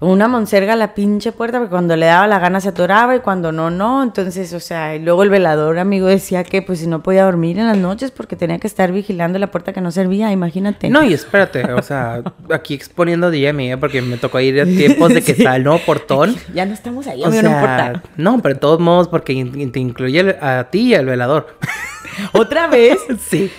una 0.00 0.28
monserga 0.28 0.74
a 0.74 0.76
la 0.76 0.94
pinche 0.94 1.32
puerta, 1.32 1.58
porque 1.58 1.70
cuando 1.70 1.96
le 1.96 2.06
daba 2.06 2.28
la 2.28 2.38
gana 2.38 2.60
se 2.60 2.68
atoraba 2.68 3.16
y 3.16 3.20
cuando 3.20 3.50
no, 3.50 3.70
no. 3.70 4.02
Entonces, 4.02 4.52
o 4.52 4.60
sea, 4.60 4.94
y 4.94 5.00
luego 5.00 5.24
el 5.24 5.30
velador, 5.30 5.78
amigo, 5.78 6.06
decía 6.06 6.44
que 6.44 6.62
pues 6.62 6.80
si 6.80 6.86
no 6.86 7.02
podía 7.02 7.24
dormir 7.24 7.58
en 7.58 7.66
las 7.66 7.76
noches 7.76 8.12
porque 8.12 8.36
tenía 8.36 8.58
que 8.58 8.68
estar 8.68 8.92
vigilando 8.92 9.38
la 9.38 9.48
puerta 9.48 9.72
que 9.72 9.80
no 9.80 9.90
servía, 9.90 10.30
imagínate. 10.30 10.88
No, 10.88 11.02
y 11.02 11.12
espérate, 11.12 11.72
o 11.72 11.82
sea, 11.82 12.22
aquí 12.52 12.74
exponiendo 12.74 13.30
día 13.30 13.52
mía, 13.52 13.78
porque 13.78 14.00
me 14.00 14.18
tocó 14.18 14.38
ir 14.40 14.60
a 14.60 14.64
tiempos 14.64 15.12
de 15.12 15.22
que 15.22 15.32
está 15.32 15.56
el 15.56 15.64
nuevo 15.64 15.80
portón. 15.84 16.36
Ya 16.54 16.64
no 16.64 16.72
estamos 16.72 17.06
ahí, 17.06 17.22
amigo, 17.22 17.42
no 17.42 17.50
importa. 17.50 18.02
No, 18.16 18.40
pero 18.40 18.54
de 18.54 18.60
todos 18.60 18.80
modos, 18.80 19.06
porque 19.08 19.32
te 19.72 19.80
incluye 19.80 20.36
a 20.40 20.68
ti 20.70 20.88
y 20.88 20.94
al 20.94 21.06
velador. 21.06 21.58
¿Otra 22.32 22.66
vez? 22.66 22.98
sí. 23.28 23.50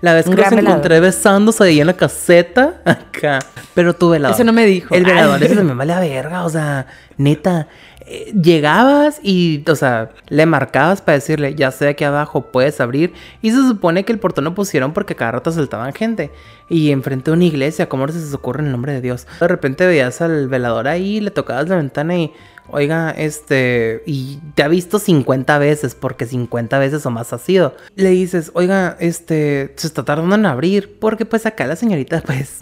La 0.00 0.14
vez 0.14 0.24
que 0.24 0.34
los 0.34 0.52
encontré 0.52 1.00
besándose 1.00 1.64
ahí 1.64 1.80
en 1.80 1.86
la 1.86 1.94
caseta, 1.94 2.80
acá. 2.84 3.40
Pero 3.74 3.94
tu 3.94 4.10
velador. 4.10 4.34
Eso 4.34 4.44
no 4.44 4.52
me 4.52 4.64
dijo. 4.64 4.94
El 4.94 5.04
velador, 5.04 5.42
eso 5.42 5.62
me 5.62 5.74
vale 5.74 5.92
a 5.92 6.00
verga, 6.00 6.44
o 6.44 6.50
sea, 6.50 6.86
neta. 7.16 7.68
Eh, 8.06 8.32
llegabas 8.32 9.20
y, 9.22 9.62
o 9.68 9.76
sea, 9.76 10.10
le 10.28 10.44
marcabas 10.46 11.00
para 11.00 11.16
decirle, 11.16 11.54
ya 11.54 11.70
sé 11.70 11.88
aquí 11.88 12.02
abajo, 12.02 12.50
puedes 12.50 12.80
abrir. 12.80 13.12
Y 13.42 13.50
se 13.50 13.58
supone 13.58 14.04
que 14.04 14.12
el 14.12 14.18
portón 14.18 14.44
lo 14.44 14.54
pusieron 14.54 14.92
porque 14.92 15.14
cada 15.14 15.32
rato 15.32 15.52
saltaban 15.52 15.92
gente. 15.92 16.30
Y 16.68 16.90
enfrente 16.90 17.30
de 17.30 17.36
una 17.36 17.44
iglesia, 17.44 17.88
¿cómo 17.88 18.08
se 18.08 18.18
les 18.18 18.34
ocurre 18.34 18.60
en 18.60 18.66
el 18.66 18.72
nombre 18.72 18.92
de 18.92 19.00
Dios? 19.00 19.26
De 19.38 19.46
repente 19.46 19.86
veías 19.86 20.20
al 20.22 20.48
velador 20.48 20.88
ahí, 20.88 21.20
le 21.20 21.30
tocabas 21.30 21.68
la 21.68 21.76
ventana 21.76 22.16
y 22.16 22.32
oiga, 22.68 23.10
este, 23.10 24.02
y 24.06 24.38
te 24.54 24.62
ha 24.62 24.68
visto 24.68 24.98
50 24.98 25.58
veces, 25.58 25.94
porque 25.94 26.26
50 26.26 26.78
veces 26.78 27.04
o 27.06 27.10
más 27.10 27.32
ha 27.32 27.38
sido. 27.38 27.74
Le 27.96 28.10
dices, 28.10 28.50
oiga, 28.54 28.96
este, 29.00 29.74
se 29.76 29.86
está 29.86 30.04
tardando 30.04 30.34
en 30.34 30.46
abrir, 30.46 30.98
porque 30.98 31.26
pues 31.26 31.46
acá 31.46 31.66
la 31.66 31.76
señorita, 31.76 32.22
pues, 32.26 32.58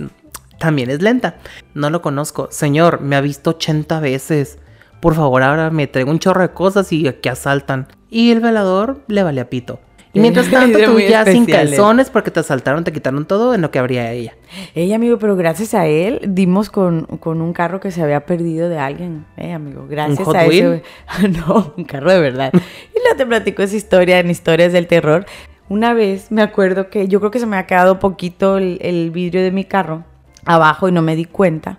también 0.59 0.91
es 0.91 1.03
lenta. 1.03 1.37
No 1.75 1.91
lo 1.91 2.03
conozco. 2.03 2.49
Señor, 2.51 3.01
me 3.01 3.17
ha 3.17 3.21
visto 3.21 3.51
80 3.51 4.01
veces. 4.01 4.59
Por 5.01 5.15
favor, 5.15 5.43
ahora 5.43 5.71
me 5.71 5.87
traigo 5.87 6.11
un 6.11 6.19
chorro 6.19 6.43
de 6.43 6.51
cosas 6.51 6.93
y 6.93 7.07
aquí 7.07 7.29
asaltan. 7.29 7.87
Y 8.11 8.31
el 8.33 8.41
velador 8.41 9.05
le 9.07 9.23
vale 9.23 9.41
a 9.41 9.49
pito. 9.49 9.81
Y 10.13 10.21
mientras 10.21 10.51
tanto, 10.51 10.79
tú 10.79 10.99
ya 11.01 11.25
sin 11.25 11.45
calzones 11.45 12.11
porque 12.11 12.31
te 12.31 12.41
asaltaron, 12.41 12.83
te 12.85 12.93
quitaron 12.93 13.27
todo 13.27 13.55
en 13.55 13.61
lo 13.61 13.71
que 13.71 13.79
habría 13.79 14.11
ella. 14.13 14.35
Ella, 14.75 14.97
amigo, 14.97 15.19
pero 15.19 15.37
gracias 15.37 15.75
a 15.75 15.87
él 15.87 16.21
dimos 16.27 16.71
con, 16.71 17.07
un 17.23 17.53
carro 17.53 17.81
que 17.81 17.91
se 17.91 18.03
había 18.03 18.25
perdido 18.25 18.69
de 18.69 18.79
alguien. 18.79 19.27
Eh, 19.37 19.53
amigo, 19.53 19.87
gracias 19.89 20.27
a 20.29 20.45
eso. 20.47 20.81
no, 21.47 21.75
un 21.77 21.85
carro 21.85 22.11
de 22.11 22.21
verdad. 22.21 22.51
y 22.55 22.99
luego 23.03 23.17
te 23.17 23.27
platico 23.27 23.63
esa 23.63 23.77
historia 23.77 24.19
en 24.19 24.31
Historias 24.31 24.73
del 24.73 24.87
Terror. 24.87 25.27
Una 25.69 25.93
vez 25.93 26.33
me 26.33 26.41
acuerdo 26.41 26.89
que 26.89 27.09
yo 27.09 27.21
creo 27.21 27.31
que 27.31 27.41
se 27.41 27.47
me 27.47 27.59
ha 27.59 27.67
quedado 27.67 27.99
poquito 27.99 28.57
el, 28.57 28.79
el 28.81 29.11
vidrio 29.11 29.43
de 29.43 29.53
mi 29.53 29.65
carro 29.65 30.05
abajo 30.47 30.89
y 30.89 30.93
no 30.93 31.03
me 31.03 31.15
di 31.15 31.27
cuenta. 31.27 31.79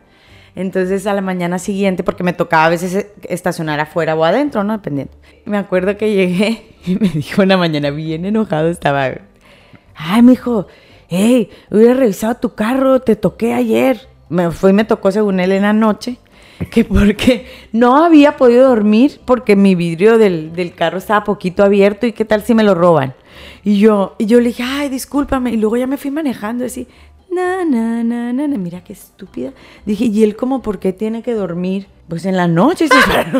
Entonces 0.55 1.07
a 1.07 1.13
la 1.13 1.21
mañana 1.21 1.59
siguiente, 1.59 2.03
porque 2.03 2.23
me 2.23 2.33
tocaba 2.33 2.65
a 2.65 2.69
veces 2.69 3.07
estacionar 3.23 3.79
afuera 3.79 4.15
o 4.15 4.23
adentro, 4.23 4.63
¿no? 4.63 4.73
Dependiendo. 4.73 5.13
Me 5.45 5.57
acuerdo 5.57 5.97
que 5.97 6.13
llegué 6.13 6.75
y 6.85 6.95
me 6.95 7.09
dijo 7.09 7.41
una 7.41 7.57
mañana 7.57 7.91
bien 7.91 8.25
enojado, 8.25 8.69
estaba, 8.69 9.11
ay, 9.95 10.21
mijo, 10.21 10.67
hey, 11.07 11.49
hubiera 11.71 11.93
revisado 11.93 12.35
tu 12.35 12.53
carro, 12.55 12.99
te 12.99 13.15
toqué 13.15 13.53
ayer. 13.53 14.07
Me 14.29 14.51
fue 14.51 14.71
y 14.71 14.73
me 14.73 14.85
tocó 14.85 15.11
según 15.11 15.39
él 15.39 15.51
en 15.51 15.63
la 15.63 15.73
noche, 15.73 16.17
que 16.69 16.85
porque 16.85 17.47
no 17.71 18.03
había 18.03 18.37
podido 18.37 18.69
dormir 18.69 19.21
porque 19.25 19.55
mi 19.55 19.73
vidrio 19.73 20.19
del, 20.19 20.53
del 20.53 20.75
carro 20.75 20.99
estaba 20.99 21.23
poquito 21.23 21.63
abierto 21.63 22.05
y 22.05 22.11
qué 22.11 22.25
tal 22.25 22.43
si 22.43 22.53
me 22.53 22.63
lo 22.63 22.75
roban. 22.75 23.15
Y 23.63 23.79
yo, 23.79 24.15
y 24.17 24.25
yo 24.25 24.39
le 24.39 24.49
dije, 24.49 24.63
ay, 24.63 24.89
discúlpame. 24.89 25.51
Y 25.51 25.57
luego 25.57 25.77
ya 25.77 25.87
me 25.87 25.97
fui 25.97 26.11
manejando 26.11 26.65
así, 26.65 26.87
na, 27.31 27.65
na, 27.65 28.03
na, 28.03 28.33
na, 28.33 28.47
na. 28.47 28.57
Mira 28.57 28.83
qué 28.83 28.93
estúpida. 28.93 29.53
Dije, 29.85 30.05
¿y 30.05 30.23
él 30.23 30.35
como 30.35 30.61
por 30.61 30.79
qué 30.79 30.93
tiene 30.93 31.21
que 31.21 31.33
dormir? 31.33 31.87
Pues 32.07 32.25
en 32.25 32.35
la 32.35 32.47
noche, 32.47 32.87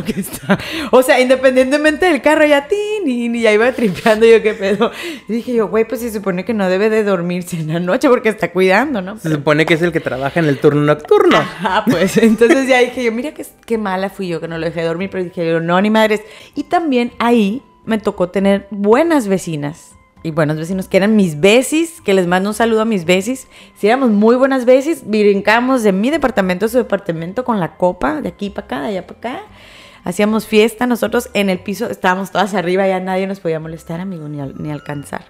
que 0.05 0.19
está. 0.19 0.59
O 0.91 1.01
sea, 1.01 1.19
independientemente 1.19 2.05
del 2.05 2.21
carro, 2.21 2.45
ya 2.45 2.67
tin, 2.67 3.07
y 3.07 3.41
ya 3.41 3.51
iba 3.51 3.71
tripeando 3.71 4.27
yo 4.27 4.43
qué 4.43 4.53
pedo. 4.53 4.91
Y 5.27 5.33
dije 5.33 5.53
yo, 5.53 5.69
güey, 5.69 5.87
pues 5.87 6.01
se 6.01 6.11
supone 6.11 6.45
que 6.45 6.53
no 6.53 6.69
debe 6.69 6.91
de 6.91 7.03
dormirse 7.03 7.57
en 7.59 7.73
la 7.73 7.79
noche 7.79 8.07
porque 8.09 8.29
está 8.29 8.51
cuidando, 8.51 9.01
¿no? 9.01 9.17
Se 9.17 9.31
supone 9.31 9.65
que 9.65 9.73
es 9.73 9.81
el 9.81 9.91
que 9.91 9.99
trabaja 9.99 10.39
en 10.39 10.45
el 10.45 10.59
turno 10.59 10.81
nocturno. 10.81 11.37
Ah, 11.61 11.83
pues 11.89 12.17
entonces 12.17 12.67
ya 12.67 12.79
dije 12.79 13.03
yo, 13.03 13.11
mira 13.11 13.33
qué, 13.33 13.45
qué 13.65 13.77
mala 13.77 14.09
fui 14.09 14.27
yo 14.27 14.39
que 14.39 14.47
no 14.47 14.57
lo 14.57 14.65
dejé 14.65 14.83
dormir, 14.83 15.09
pero 15.11 15.23
dije 15.23 15.45
yo, 15.47 15.59
no, 15.59 15.81
ni 15.81 15.89
madres. 15.89 16.21
Y 16.55 16.63
también 16.63 17.11
ahí 17.17 17.63
me 17.85 17.97
tocó 17.97 18.29
tener 18.29 18.67
buenas 18.69 19.27
vecinas 19.27 19.95
y 20.23 20.31
buenos 20.31 20.57
vecinos 20.57 20.87
que 20.87 20.97
eran 20.97 21.15
mis 21.15 21.39
besis, 21.39 22.01
que 22.01 22.13
les 22.13 22.27
mando 22.27 22.49
un 22.49 22.53
saludo 22.53 22.81
a 22.81 22.85
mis 22.85 23.05
besis. 23.05 23.47
Si 23.77 23.87
éramos 23.87 24.09
muy 24.09 24.35
buenas 24.35 24.65
besis, 24.65 25.03
brincamos 25.05 25.83
de 25.83 25.91
mi 25.91 26.09
departamento 26.09 26.65
a 26.65 26.69
su 26.69 26.77
departamento 26.77 27.43
con 27.45 27.59
la 27.59 27.77
copa, 27.77 28.21
de 28.21 28.29
aquí 28.29 28.49
para 28.49 28.65
acá, 28.65 28.81
de 28.81 28.87
allá 28.87 29.07
para 29.07 29.19
acá. 29.19 29.41
Hacíamos 30.03 30.47
fiesta, 30.47 30.87
nosotros 30.87 31.29
en 31.33 31.49
el 31.49 31.59
piso 31.59 31.89
estábamos 31.89 32.31
todas 32.31 32.53
arriba, 32.53 32.87
ya 32.87 32.99
nadie 32.99 33.27
nos 33.27 33.39
podía 33.39 33.59
molestar, 33.59 33.99
amigo, 33.99 34.27
ni, 34.27 34.41
ni 34.57 34.71
alcanzar. 34.71 35.25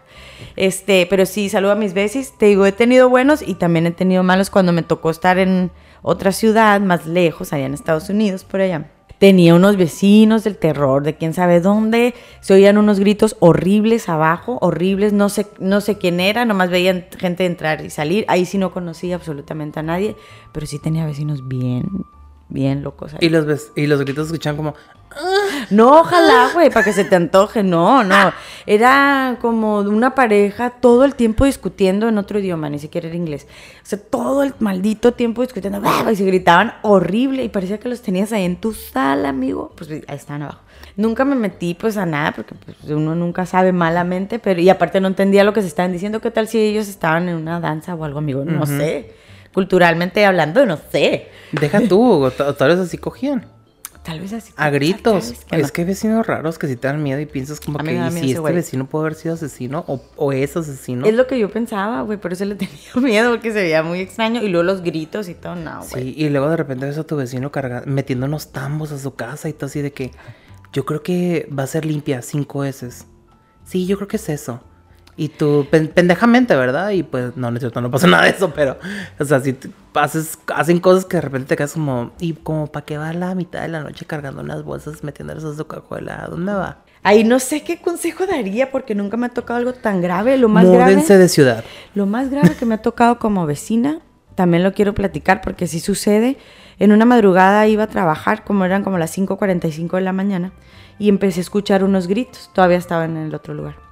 Este, 0.55 1.07
pero 1.09 1.25
sí, 1.25 1.49
saludo 1.49 1.71
a 1.71 1.75
mis 1.75 1.93
besis. 1.93 2.33
Te 2.37 2.47
digo, 2.47 2.65
he 2.65 2.71
tenido 2.71 3.09
buenos 3.09 3.41
y 3.41 3.55
también 3.55 3.87
he 3.87 3.91
tenido 3.91 4.23
malos 4.23 4.49
cuando 4.49 4.71
me 4.71 4.83
tocó 4.83 5.09
estar 5.09 5.37
en 5.37 5.71
otra 6.01 6.31
ciudad, 6.31 6.79
más 6.81 7.05
lejos, 7.05 7.51
allá 7.51 7.65
en 7.65 7.73
Estados 7.73 8.09
Unidos, 8.09 8.43
por 8.43 8.61
allá 8.61 8.89
Tenía 9.19 9.53
unos 9.53 9.75
vecinos 9.75 10.45
del 10.45 10.57
terror, 10.57 11.03
de 11.03 11.17
quién 11.17 11.33
sabe 11.33 11.59
dónde. 11.59 12.15
Se 12.39 12.53
oían 12.53 12.77
unos 12.77 12.99
gritos 12.99 13.35
horribles 13.39 14.07
abajo, 14.07 14.57
horribles. 14.61 15.11
No 15.11 15.27
sé, 15.27 15.45
no 15.59 15.81
sé 15.81 15.97
quién 15.97 16.21
era, 16.21 16.45
nomás 16.45 16.69
veían 16.69 17.05
gente 17.17 17.45
entrar 17.45 17.83
y 17.83 17.89
salir. 17.89 18.23
Ahí 18.29 18.45
sí 18.45 18.57
no 18.57 18.71
conocía 18.71 19.15
absolutamente 19.15 19.81
a 19.81 19.83
nadie, 19.83 20.15
pero 20.53 20.65
sí 20.65 20.79
tenía 20.79 21.05
vecinos 21.05 21.45
bien, 21.49 22.05
bien 22.47 22.81
locos. 22.81 23.13
Y 23.19 23.27
los, 23.27 23.73
y 23.75 23.87
los 23.87 23.99
gritos 23.99 24.27
escuchaban 24.27 24.55
como, 24.55 24.73
no, 25.69 26.01
ojalá, 26.01 26.49
güey, 26.53 26.69
para 26.69 26.83
que 26.83 26.93
se 26.93 27.03
te 27.03 27.15
antoje. 27.15 27.63
No, 27.63 28.03
no. 28.03 28.33
Era 28.65 29.37
como 29.41 29.79
una 29.79 30.15
pareja 30.15 30.69
todo 30.69 31.03
el 31.03 31.15
tiempo 31.15 31.45
discutiendo 31.45 32.07
en 32.07 32.17
otro 32.17 32.39
idioma, 32.39 32.69
ni 32.69 32.79
siquiera 32.79 33.07
era 33.07 33.15
inglés. 33.15 33.47
O 33.83 33.85
sea, 33.85 33.99
todo 33.99 34.43
el 34.43 34.53
maldito 34.59 35.13
tiempo 35.13 35.41
discutiendo. 35.41 35.81
Y 36.11 36.15
se 36.15 36.25
gritaban 36.25 36.73
horrible. 36.83 37.43
Y 37.43 37.49
parecía 37.49 37.79
que 37.79 37.89
los 37.89 38.01
tenías 38.01 38.31
ahí 38.31 38.45
en 38.45 38.57
tu 38.57 38.73
sala, 38.73 39.29
amigo. 39.29 39.71
Pues 39.75 39.89
ahí 39.89 40.03
estaban 40.07 40.43
abajo. 40.43 40.61
Nunca 40.95 41.25
me 41.25 41.35
metí 41.35 41.73
pues 41.73 41.97
a 41.97 42.05
nada, 42.05 42.33
porque 42.33 42.55
pues, 42.55 42.77
uno 42.89 43.15
nunca 43.15 43.45
sabe 43.45 43.71
malamente, 43.71 44.39
pero 44.39 44.59
y 44.61 44.69
aparte 44.69 44.99
no 44.99 45.07
entendía 45.07 45.43
lo 45.43 45.53
que 45.53 45.61
se 45.61 45.67
estaban 45.67 45.91
diciendo. 45.91 46.21
¿Qué 46.21 46.31
tal 46.31 46.47
si 46.47 46.59
ellos 46.59 46.87
estaban 46.87 47.29
en 47.29 47.35
una 47.35 47.59
danza 47.59 47.95
o 47.95 48.03
algo, 48.03 48.19
amigo? 48.19 48.45
No 48.45 48.65
sé. 48.65 49.13
Culturalmente 49.53 50.25
hablando, 50.25 50.65
no 50.65 50.77
sé. 50.91 51.29
Deja 51.51 51.81
tú, 51.87 52.31
tal 52.57 52.69
vez 52.69 52.79
así 52.79 52.97
cogían. 52.97 53.58
Tal 54.09 54.19
vez 54.21 54.33
así. 54.33 54.51
A 54.55 54.71
gritos. 54.71 55.35
es 55.51 55.71
que 55.71 55.81
hay 55.81 55.87
vecinos 55.87 56.25
raros 56.25 56.57
que 56.57 56.67
si 56.67 56.75
te 56.75 56.87
dan 56.87 57.03
miedo 57.03 57.19
y 57.19 57.27
piensas 57.27 57.59
como 57.59 57.77
que 57.77 58.09
si 58.11 58.31
este 58.31 58.51
vecino 58.51 58.87
puede 58.87 59.05
haber 59.05 59.15
sido 59.15 59.35
asesino 59.35 59.85
o, 59.87 60.01
o 60.15 60.31
es 60.31 60.57
asesino. 60.57 61.05
Es 61.05 61.13
lo 61.13 61.27
que 61.27 61.37
yo 61.37 61.51
pensaba, 61.51 62.01
güey, 62.01 62.17
por 62.17 62.33
eso 62.33 62.43
le 62.45 62.55
tenía 62.55 62.75
miedo 62.95 63.29
porque 63.29 63.51
se 63.51 63.61
veía 63.61 63.83
muy 63.83 63.99
extraño 63.99 64.41
y 64.41 64.49
luego 64.49 64.63
los 64.63 64.81
gritos 64.81 65.29
y 65.29 65.35
todo, 65.35 65.55
no, 65.55 65.85
güey. 65.91 66.03
Sí, 66.03 66.15
y 66.17 66.29
luego 66.29 66.49
de 66.49 66.57
repente 66.57 66.87
ves 66.87 66.97
a 66.97 67.03
tu 67.03 67.17
vecino 67.17 67.51
cargando, 67.51 67.85
metiendo 67.85 68.25
unos 68.25 68.51
tambos 68.51 68.91
a 68.91 68.97
su 68.97 69.13
casa 69.13 69.47
y 69.47 69.53
todo 69.53 69.67
así 69.67 69.83
de 69.83 69.91
que 69.91 70.11
yo 70.73 70.85
creo 70.85 71.03
que 71.03 71.47
va 71.55 71.63
a 71.63 71.67
ser 71.67 71.85
limpia 71.85 72.23
cinco 72.23 72.61
veces. 72.61 73.05
Sí, 73.63 73.85
yo 73.85 73.95
creo 73.97 74.07
que 74.07 74.17
es 74.17 74.27
eso. 74.29 74.63
Y 75.19 75.27
tú, 75.27 75.67
pendejamente, 75.69 76.55
¿verdad? 76.55 76.91
Y 76.91 77.03
pues, 77.03 77.35
no, 77.35 77.51
no 77.51 77.57
es 77.57 77.59
cierto, 77.59 77.81
no 77.81 77.91
pasa 77.91 78.07
nada 78.07 78.23
de 78.23 78.29
eso, 78.29 78.53
pero, 78.55 78.77
o 79.19 79.25
sea, 79.25 79.41
si 79.41 79.53
haces, 79.93 80.39
hacen 80.47 80.79
cosas 80.79 81.03
que 81.03 81.17
de 81.17 81.21
repente 81.21 81.49
te 81.49 81.57
quedas 81.57 81.73
como, 81.73 82.13
¿y 82.21 82.31
como 82.35 82.67
para 82.67 82.85
qué 82.85 82.97
va 82.97 83.11
la 83.11 83.35
mitad 83.35 83.61
de 83.63 83.67
la 83.67 83.81
noche 83.81 84.05
cargando 84.05 84.41
unas 84.41 84.63
bolsas, 84.63 85.03
metiéndolas 85.03 85.43
a 85.43 85.53
su 85.53 85.67
cajuela? 85.67 86.23
¿A 86.23 86.27
dónde 86.29 86.53
va? 86.53 86.85
Ahí 87.03 87.25
no 87.25 87.39
sé 87.39 87.63
qué 87.63 87.81
consejo 87.81 88.27
daría 88.27 88.71
porque 88.71 88.95
nunca 88.95 89.17
me 89.17 89.25
ha 89.25 89.29
tocado 89.29 89.59
algo 89.59 89.73
tan 89.73 90.01
grave. 90.01 90.37
Lo 90.37 90.47
más 90.47 90.63
Múdense 90.63 91.17
de 91.17 91.27
ciudad. 91.27 91.65
Lo 91.95 92.05
más 92.05 92.29
grave 92.29 92.55
que 92.57 92.65
me 92.65 92.75
ha 92.75 92.81
tocado 92.81 93.19
como 93.19 93.45
vecina, 93.45 93.99
también 94.35 94.63
lo 94.63 94.71
quiero 94.71 94.95
platicar 94.95 95.41
porque 95.41 95.67
si 95.67 95.81
sucede. 95.81 96.37
En 96.77 96.93
una 96.93 97.03
madrugada 97.03 97.67
iba 97.67 97.83
a 97.83 97.87
trabajar, 97.87 98.45
como 98.45 98.63
eran 98.63 98.85
como 98.85 98.97
las 98.97 99.17
5.45 99.17 99.97
de 99.97 100.01
la 100.01 100.13
mañana, 100.13 100.53
y 100.97 101.09
empecé 101.09 101.41
a 101.41 101.43
escuchar 101.43 101.83
unos 101.83 102.07
gritos. 102.07 102.49
Todavía 102.53 102.77
estaba 102.77 103.03
en 103.03 103.17
el 103.17 103.35
otro 103.35 103.53
lugar 103.53 103.88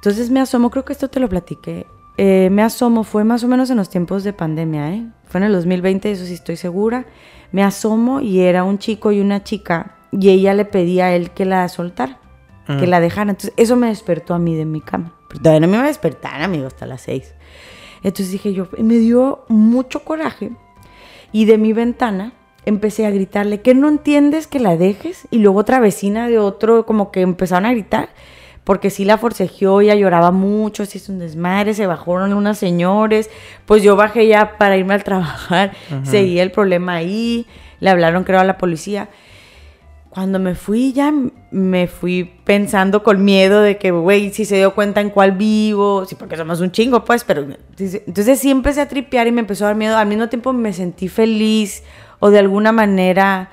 entonces 0.00 0.30
me 0.30 0.40
asomo, 0.40 0.70
creo 0.70 0.86
que 0.86 0.94
esto 0.94 1.08
te 1.08 1.20
lo 1.20 1.28
platiqué. 1.28 1.86
Eh, 2.16 2.48
me 2.50 2.62
asomo, 2.62 3.04
fue 3.04 3.22
más 3.22 3.44
o 3.44 3.48
menos 3.48 3.68
en 3.68 3.76
los 3.76 3.90
tiempos 3.90 4.24
de 4.24 4.32
pandemia, 4.32 4.94
¿eh? 4.94 5.06
Fue 5.26 5.40
en 5.40 5.44
el 5.44 5.52
2020, 5.52 6.10
eso 6.10 6.24
sí 6.24 6.32
estoy 6.32 6.56
segura. 6.56 7.04
Me 7.52 7.62
asomo 7.62 8.22
y 8.22 8.40
era 8.40 8.64
un 8.64 8.78
chico 8.78 9.12
y 9.12 9.20
una 9.20 9.44
chica 9.44 9.98
y 10.10 10.30
ella 10.30 10.54
le 10.54 10.64
pedía 10.64 11.06
a 11.06 11.14
él 11.14 11.32
que 11.32 11.44
la 11.44 11.68
soltara, 11.68 12.18
que 12.66 12.86
mm. 12.86 12.88
la 12.88 13.00
dejara. 13.00 13.30
Entonces 13.32 13.52
eso 13.58 13.76
me 13.76 13.88
despertó 13.88 14.32
a 14.32 14.38
mí 14.38 14.56
de 14.56 14.64
mi 14.64 14.80
cama. 14.80 15.12
Pero 15.28 15.42
todavía 15.42 15.60
no 15.60 15.68
me 15.68 15.74
iba 15.74 15.84
a 15.84 15.88
despertar, 15.88 16.40
amigo, 16.40 16.66
hasta 16.66 16.86
las 16.86 17.02
seis. 17.02 17.34
Entonces 18.02 18.32
dije 18.32 18.54
yo, 18.54 18.68
me 18.78 18.94
dio 18.94 19.44
mucho 19.48 20.02
coraje 20.02 20.50
y 21.30 21.44
de 21.44 21.58
mi 21.58 21.74
ventana 21.74 22.32
empecé 22.64 23.04
a 23.04 23.10
gritarle, 23.10 23.60
¿que 23.60 23.74
no 23.74 23.88
entiendes 23.88 24.46
que 24.46 24.60
la 24.60 24.78
dejes? 24.78 25.28
Y 25.30 25.40
luego 25.40 25.58
otra 25.60 25.78
vecina 25.78 26.26
de 26.26 26.38
otro 26.38 26.86
como 26.86 27.10
que 27.10 27.20
empezaron 27.20 27.66
a 27.66 27.72
gritar 27.72 28.08
porque 28.64 28.90
sí 28.90 29.04
la 29.04 29.18
forcejeó, 29.18 29.80
ella 29.80 29.94
lloraba 29.94 30.30
mucho, 30.30 30.86
se 30.86 30.98
hizo 30.98 31.12
un 31.12 31.18
desmadre, 31.18 31.74
se 31.74 31.86
bajaron 31.86 32.32
unos 32.32 32.58
señores, 32.58 33.30
pues 33.66 33.82
yo 33.82 33.96
bajé 33.96 34.26
ya 34.26 34.58
para 34.58 34.76
irme 34.76 34.94
al 34.94 35.04
trabajar, 35.04 35.72
seguía 36.04 36.42
el 36.42 36.52
problema 36.52 36.94
ahí, 36.94 37.46
le 37.80 37.90
hablaron 37.90 38.24
creo 38.24 38.40
a 38.40 38.44
la 38.44 38.58
policía. 38.58 39.08
Cuando 40.10 40.40
me 40.40 40.56
fui 40.56 40.92
ya 40.92 41.12
me 41.52 41.86
fui 41.86 42.32
pensando 42.44 43.02
con 43.02 43.24
miedo 43.24 43.60
de 43.60 43.78
que, 43.78 43.90
güey, 43.90 44.32
si 44.32 44.44
se 44.44 44.56
dio 44.56 44.74
cuenta 44.74 45.00
en 45.00 45.10
cuál 45.10 45.32
vivo, 45.32 46.04
sí, 46.04 46.14
porque 46.14 46.36
somos 46.36 46.60
un 46.60 46.70
chingo, 46.70 47.04
pues, 47.04 47.24
pero 47.24 47.46
entonces 47.78 48.38
sí 48.38 48.50
empecé 48.50 48.80
a 48.80 48.88
tripear 48.88 49.26
y 49.26 49.32
me 49.32 49.40
empezó 49.40 49.64
a 49.64 49.68
dar 49.68 49.76
miedo. 49.76 49.96
Al 49.96 50.06
mismo 50.06 50.28
tiempo 50.28 50.52
me 50.52 50.72
sentí 50.72 51.08
feliz 51.08 51.82
o 52.18 52.30
de 52.30 52.38
alguna 52.38 52.72
manera 52.72 53.50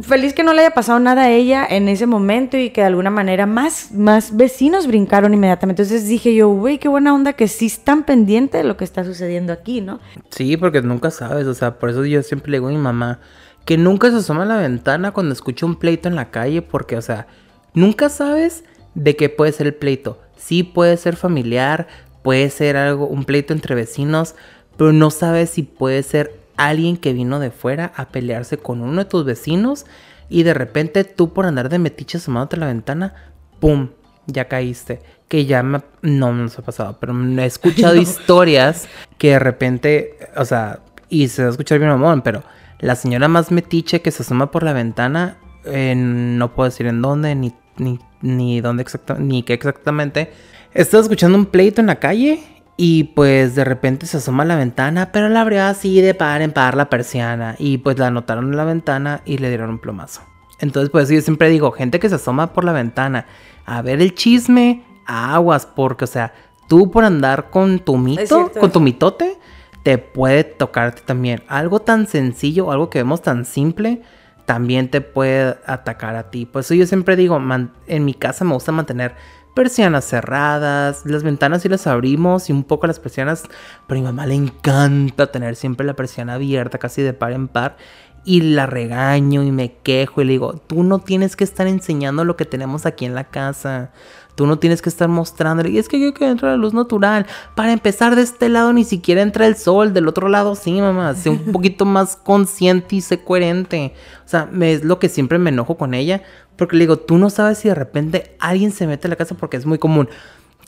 feliz 0.00 0.32
que 0.32 0.44
no 0.44 0.52
le 0.52 0.60
haya 0.60 0.74
pasado 0.74 1.00
nada 1.00 1.24
a 1.24 1.30
ella 1.30 1.66
en 1.68 1.88
ese 1.88 2.06
momento 2.06 2.56
y 2.56 2.70
que 2.70 2.82
de 2.82 2.86
alguna 2.86 3.10
manera 3.10 3.46
más, 3.46 3.90
más 3.92 4.36
vecinos 4.36 4.86
brincaron 4.86 5.34
inmediatamente. 5.34 5.82
Entonces 5.82 6.08
dije 6.08 6.34
yo, 6.34 6.48
güey, 6.50 6.78
qué 6.78 6.88
buena 6.88 7.14
onda 7.14 7.32
que 7.32 7.48
sí 7.48 7.66
están 7.66 8.04
pendientes 8.04 8.62
de 8.62 8.68
lo 8.68 8.76
que 8.76 8.84
está 8.84 9.04
sucediendo 9.04 9.52
aquí, 9.52 9.80
¿no? 9.80 10.00
Sí, 10.30 10.56
porque 10.56 10.82
nunca 10.82 11.10
sabes, 11.10 11.46
o 11.46 11.54
sea, 11.54 11.78
por 11.78 11.90
eso 11.90 12.04
yo 12.04 12.22
siempre 12.22 12.52
le 12.52 12.58
digo 12.58 12.68
a 12.68 12.70
mi 12.70 12.78
mamá 12.78 13.18
que 13.64 13.76
nunca 13.76 14.10
se 14.10 14.16
asoma 14.18 14.44
a 14.44 14.46
la 14.46 14.58
ventana 14.58 15.10
cuando 15.10 15.32
escucha 15.32 15.66
un 15.66 15.74
pleito 15.74 16.08
en 16.08 16.14
la 16.14 16.30
calle, 16.30 16.62
porque, 16.62 16.96
o 16.96 17.02
sea, 17.02 17.26
nunca 17.74 18.08
sabes 18.08 18.62
de 18.94 19.16
qué 19.16 19.28
puede 19.28 19.50
ser 19.50 19.66
el 19.66 19.74
pleito. 19.74 20.20
Sí 20.36 20.62
puede 20.62 20.96
ser 20.96 21.16
familiar, 21.16 21.88
puede 22.22 22.48
ser 22.50 22.76
algo, 22.76 23.08
un 23.08 23.24
pleito 23.24 23.52
entre 23.52 23.74
vecinos, 23.74 24.36
pero 24.76 24.92
no 24.92 25.10
sabes 25.10 25.50
si 25.50 25.64
puede 25.64 26.04
ser 26.04 26.45
alguien 26.56 26.96
que 26.96 27.12
vino 27.12 27.38
de 27.38 27.50
fuera 27.50 27.92
a 27.96 28.08
pelearse 28.08 28.58
con 28.58 28.80
uno 28.80 29.04
de 29.04 29.10
tus 29.10 29.24
vecinos 29.24 29.86
y 30.28 30.42
de 30.42 30.54
repente 30.54 31.04
tú 31.04 31.32
por 31.32 31.46
andar 31.46 31.68
de 31.68 31.78
metiche 31.78 32.18
asomándote 32.18 32.56
a 32.56 32.60
la 32.60 32.66
ventana, 32.66 33.14
¡pum! 33.60 33.90
Ya 34.26 34.48
caíste. 34.48 35.00
Que 35.28 35.44
ya 35.44 35.62
me, 35.62 35.82
no 36.02 36.32
me 36.32 36.46
ha 36.46 36.62
pasado, 36.62 36.98
pero 37.00 37.14
he 37.38 37.46
escuchado 37.46 37.94
historias 38.00 38.88
que 39.18 39.30
de 39.30 39.38
repente, 39.38 40.16
o 40.36 40.44
sea, 40.44 40.80
y 41.08 41.28
se 41.28 41.42
va 41.42 41.48
a 41.48 41.50
escuchar 41.50 41.78
bien 41.78 41.90
mamón, 41.90 42.22
pero 42.22 42.42
la 42.78 42.94
señora 42.94 43.28
más 43.28 43.50
metiche 43.50 44.02
que 44.02 44.10
se 44.10 44.22
asoma 44.22 44.50
por 44.50 44.62
la 44.62 44.72
ventana, 44.72 45.38
no 45.64 46.54
puedo 46.54 46.68
decir 46.68 46.86
en 46.86 47.02
dónde, 47.02 47.34
ni, 47.34 47.54
ni, 47.76 47.98
ni 48.20 48.60
dónde 48.60 48.82
exactamente, 48.82 49.28
ni 49.28 49.42
qué 49.42 49.54
exactamente. 49.54 50.32
Estaba 50.74 51.02
escuchando 51.02 51.38
un 51.38 51.46
pleito 51.46 51.80
en 51.80 51.88
la 51.88 51.96
calle 51.96 52.55
y 52.76 53.04
pues 53.04 53.54
de 53.54 53.64
repente 53.64 54.06
se 54.06 54.18
asoma 54.18 54.42
a 54.42 54.46
la 54.46 54.56
ventana, 54.56 55.10
pero 55.10 55.28
la 55.28 55.40
abrió 55.40 55.64
así 55.64 56.00
de 56.00 56.14
par 56.14 56.42
en 56.42 56.52
par 56.52 56.76
la 56.76 56.90
persiana. 56.90 57.56
Y 57.58 57.78
pues 57.78 57.98
la 57.98 58.08
anotaron 58.08 58.50
en 58.50 58.56
la 58.56 58.64
ventana 58.64 59.22
y 59.24 59.38
le 59.38 59.48
dieron 59.48 59.70
un 59.70 59.78
plomazo. 59.78 60.22
Entonces, 60.58 60.90
pues 60.90 61.08
yo 61.08 61.20
siempre 61.20 61.48
digo, 61.48 61.70
gente 61.72 61.98
que 61.98 62.08
se 62.08 62.16
asoma 62.16 62.52
por 62.52 62.64
la 62.64 62.72
ventana 62.72 63.26
a 63.64 63.82
ver 63.82 64.00
el 64.00 64.14
chisme, 64.14 64.84
aguas, 65.06 65.66
porque, 65.66 66.04
o 66.04 66.08
sea, 66.08 66.34
tú 66.68 66.90
por 66.90 67.04
andar 67.04 67.50
con 67.50 67.78
tu 67.78 67.96
mito, 67.96 68.50
con 68.58 68.70
tu 68.70 68.80
mitote, 68.80 69.38
te 69.82 69.98
puede 69.98 70.44
tocarte 70.44 71.02
también. 71.02 71.42
Algo 71.48 71.80
tan 71.80 72.06
sencillo, 72.06 72.72
algo 72.72 72.90
que 72.90 72.98
vemos 72.98 73.22
tan 73.22 73.44
simple, 73.44 74.02
también 74.44 74.90
te 74.90 75.00
puede 75.00 75.56
atacar 75.66 76.16
a 76.16 76.30
ti. 76.30 76.46
Por 76.46 76.60
eso 76.60 76.74
yo 76.74 76.86
siempre 76.86 77.16
digo, 77.16 77.40
en 77.86 78.04
mi 78.04 78.14
casa 78.14 78.44
me 78.44 78.52
gusta 78.54 78.72
mantener 78.72 79.14
persianas 79.56 80.04
cerradas, 80.04 81.06
las 81.06 81.22
ventanas 81.22 81.62
sí 81.62 81.70
las 81.70 81.86
abrimos 81.86 82.50
y 82.50 82.52
un 82.52 82.62
poco 82.62 82.86
las 82.86 83.00
persianas, 83.00 83.44
pero 83.86 83.98
a 83.98 84.02
mi 84.02 84.06
mamá 84.06 84.26
le 84.26 84.34
encanta 84.34 85.32
tener 85.32 85.56
siempre 85.56 85.86
la 85.86 85.96
persiana 85.96 86.34
abierta, 86.34 86.76
casi 86.76 87.00
de 87.00 87.14
par 87.14 87.32
en 87.32 87.48
par. 87.48 87.78
Y 88.22 88.42
la 88.42 88.66
regaño 88.66 89.42
y 89.42 89.52
me 89.52 89.72
quejo 89.72 90.20
y 90.20 90.26
le 90.26 90.32
digo, 90.32 90.62
tú 90.66 90.82
no 90.82 90.98
tienes 90.98 91.36
que 91.36 91.44
estar 91.44 91.66
enseñando 91.68 92.24
lo 92.26 92.36
que 92.36 92.44
tenemos 92.44 92.84
aquí 92.84 93.06
en 93.06 93.14
la 93.14 93.24
casa. 93.24 93.92
Tú 94.36 94.46
no 94.46 94.58
tienes 94.58 94.82
que 94.82 94.90
estar 94.90 95.08
mostrándole. 95.08 95.70
Y 95.70 95.78
es 95.78 95.88
que 95.88 95.98
yo 95.98 96.12
quiero 96.12 96.30
entrar 96.30 96.52
a 96.52 96.56
la 96.56 96.60
luz 96.60 96.74
natural. 96.74 97.26
Para 97.54 97.72
empezar, 97.72 98.14
de 98.14 98.22
este 98.22 98.50
lado 98.50 98.74
ni 98.74 98.84
siquiera 98.84 99.22
entra 99.22 99.46
el 99.46 99.56
sol. 99.56 99.94
Del 99.94 100.06
otro 100.08 100.28
lado, 100.28 100.54
sí, 100.54 100.78
mamá. 100.78 101.14
Sé 101.14 101.30
un 101.30 101.38
poquito 101.52 101.86
más 101.86 102.16
consciente 102.16 102.96
y 102.96 103.00
sé 103.00 103.24
coherente. 103.24 103.94
O 104.26 104.28
sea, 104.28 104.50
es 104.60 104.84
lo 104.84 104.98
que 104.98 105.08
siempre 105.08 105.38
me 105.38 105.48
enojo 105.48 105.78
con 105.78 105.94
ella. 105.94 106.22
Porque 106.56 106.76
le 106.76 106.84
digo, 106.84 106.98
tú 106.98 107.16
no 107.16 107.30
sabes 107.30 107.58
si 107.58 107.68
de 107.68 107.74
repente 107.74 108.36
alguien 108.38 108.72
se 108.72 108.86
mete 108.86 109.08
a 109.08 109.10
la 109.10 109.16
casa. 109.16 109.34
Porque 109.36 109.56
es 109.56 109.64
muy 109.64 109.78
común 109.78 110.10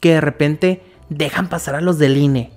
que 0.01 0.15
de 0.15 0.23
repente 0.23 0.83
dejan 1.11 1.51
pasar 1.51 1.75
a 1.75 1.83
los 1.83 1.99
del 1.99 2.17
INE. 2.17 2.51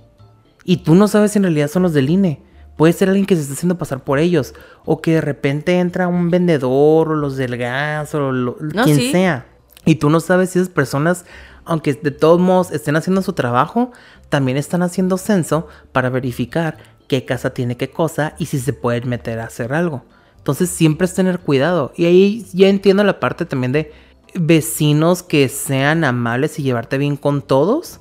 Y 0.64 0.78
tú 0.78 0.96
no 0.96 1.10
sabes 1.10 1.34
si 1.34 1.40
en 1.40 1.44
realidad 1.44 1.68
son 1.68 1.84
los 1.84 1.94
del 1.94 2.10
INE. 2.10 2.42
Puede 2.78 2.94
ser 2.94 3.10
alguien 3.10 3.26
que 3.26 3.36
se 3.36 3.42
está 3.42 3.54
haciendo 3.54 3.78
pasar 3.78 4.02
por 4.06 4.18
ellos. 4.18 4.54
O 4.86 5.02
que 5.02 5.16
de 5.16 5.22
repente 5.22 5.78
entra 5.78 6.08
un 6.08 6.32
vendedor 6.32 7.10
o 7.10 7.16
los 7.16 7.36
del 7.36 7.58
gas 7.58 8.16
o 8.16 8.56
quien 8.86 9.12
sea. 9.12 9.51
Y 9.86 9.96
tú 9.96 10.10
no 10.10 10.20
sabes 10.20 10.52
si 10.52 10.60
esas 10.60 10.70
personas, 10.70 11.26
aunque 11.66 11.94
de 11.94 12.12
todos 12.12 12.40
modos 12.40 12.72
estén 12.72 12.96
haciendo 12.96 13.22
su 13.22 13.34
trabajo, 13.34 13.92
también 14.30 14.58
están 14.58 14.84
haciendo 14.84 15.18
censo 15.18 15.68
para 15.92 16.10
verificar 16.10 16.78
qué 17.08 17.26
casa 17.26 17.54
tiene 17.54 17.78
qué 17.78 17.90
cosa 17.90 18.36
y 18.38 18.46
si 18.46 18.60
se 18.60 18.74
pueden 18.74 19.10
meter 19.10 19.40
a 19.40 19.46
hacer 19.46 19.74
algo. 19.74 20.06
Entonces 20.38 20.70
siempre 20.70 21.06
es 21.06 21.14
tener 21.14 21.40
cuidado. 21.40 21.92
Y 21.96 22.06
ahí 22.06 22.46
ya 22.54 22.68
entiendo 22.68 23.04
la 23.04 23.20
parte 23.20 23.46
también 23.46 23.72
de 23.72 23.92
vecinos 24.34 25.22
que 25.22 25.50
sean 25.50 26.04
amables 26.04 26.58
y 26.58 26.64
llevarte 26.64 26.98
bien 26.98 27.18
con 27.18 27.42
todos. 27.42 28.00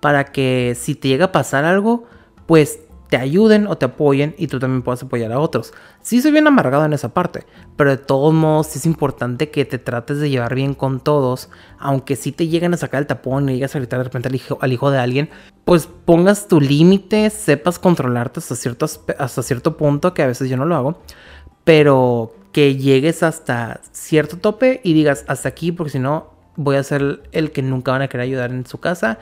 Para 0.00 0.32
que 0.32 0.76
si 0.78 0.94
te 0.94 1.08
llega 1.08 1.26
a 1.26 1.32
pasar 1.32 1.64
algo, 1.64 2.04
pues 2.46 2.80
te 3.12 3.18
ayuden 3.18 3.66
o 3.66 3.76
te 3.76 3.84
apoyen 3.84 4.34
y 4.38 4.46
tú 4.46 4.58
también 4.58 4.80
puedas 4.80 5.02
apoyar 5.02 5.32
a 5.32 5.38
otros. 5.38 5.74
Sí 6.00 6.22
soy 6.22 6.30
bien 6.32 6.46
amargado 6.46 6.86
en 6.86 6.94
esa 6.94 7.12
parte, 7.12 7.44
pero 7.76 7.90
de 7.90 7.98
todos 7.98 8.32
modos 8.32 8.74
es 8.74 8.86
importante 8.86 9.50
que 9.50 9.66
te 9.66 9.78
trates 9.78 10.18
de 10.18 10.30
llevar 10.30 10.54
bien 10.54 10.72
con 10.72 10.98
todos, 10.98 11.50
aunque 11.78 12.16
si 12.16 12.32
te 12.32 12.48
lleguen 12.48 12.72
a 12.72 12.78
sacar 12.78 13.02
el 13.02 13.06
tapón 13.06 13.50
y 13.50 13.56
llegas 13.56 13.76
a 13.76 13.80
gritar 13.80 13.98
de 13.98 14.04
repente 14.04 14.28
al 14.28 14.34
hijo, 14.34 14.56
al 14.62 14.72
hijo 14.72 14.90
de 14.90 14.98
alguien, 14.98 15.28
pues 15.66 15.90
pongas 16.06 16.48
tu 16.48 16.58
límite, 16.58 17.28
sepas 17.28 17.78
controlarte 17.78 18.40
hasta 18.40 18.56
cierto, 18.56 18.86
hasta 19.18 19.42
cierto 19.42 19.76
punto, 19.76 20.14
que 20.14 20.22
a 20.22 20.26
veces 20.26 20.48
yo 20.48 20.56
no 20.56 20.64
lo 20.64 20.74
hago, 20.74 21.02
pero 21.64 22.32
que 22.50 22.76
llegues 22.76 23.22
hasta 23.22 23.82
cierto 23.92 24.38
tope 24.38 24.80
y 24.84 24.94
digas 24.94 25.26
hasta 25.28 25.50
aquí, 25.50 25.70
porque 25.70 25.90
si 25.90 25.98
no 25.98 26.30
voy 26.56 26.76
a 26.76 26.82
ser 26.82 27.24
el 27.32 27.52
que 27.52 27.60
nunca 27.60 27.92
van 27.92 28.00
a 28.00 28.08
querer 28.08 28.24
ayudar 28.24 28.52
en 28.52 28.64
su 28.64 28.80
casa 28.80 29.18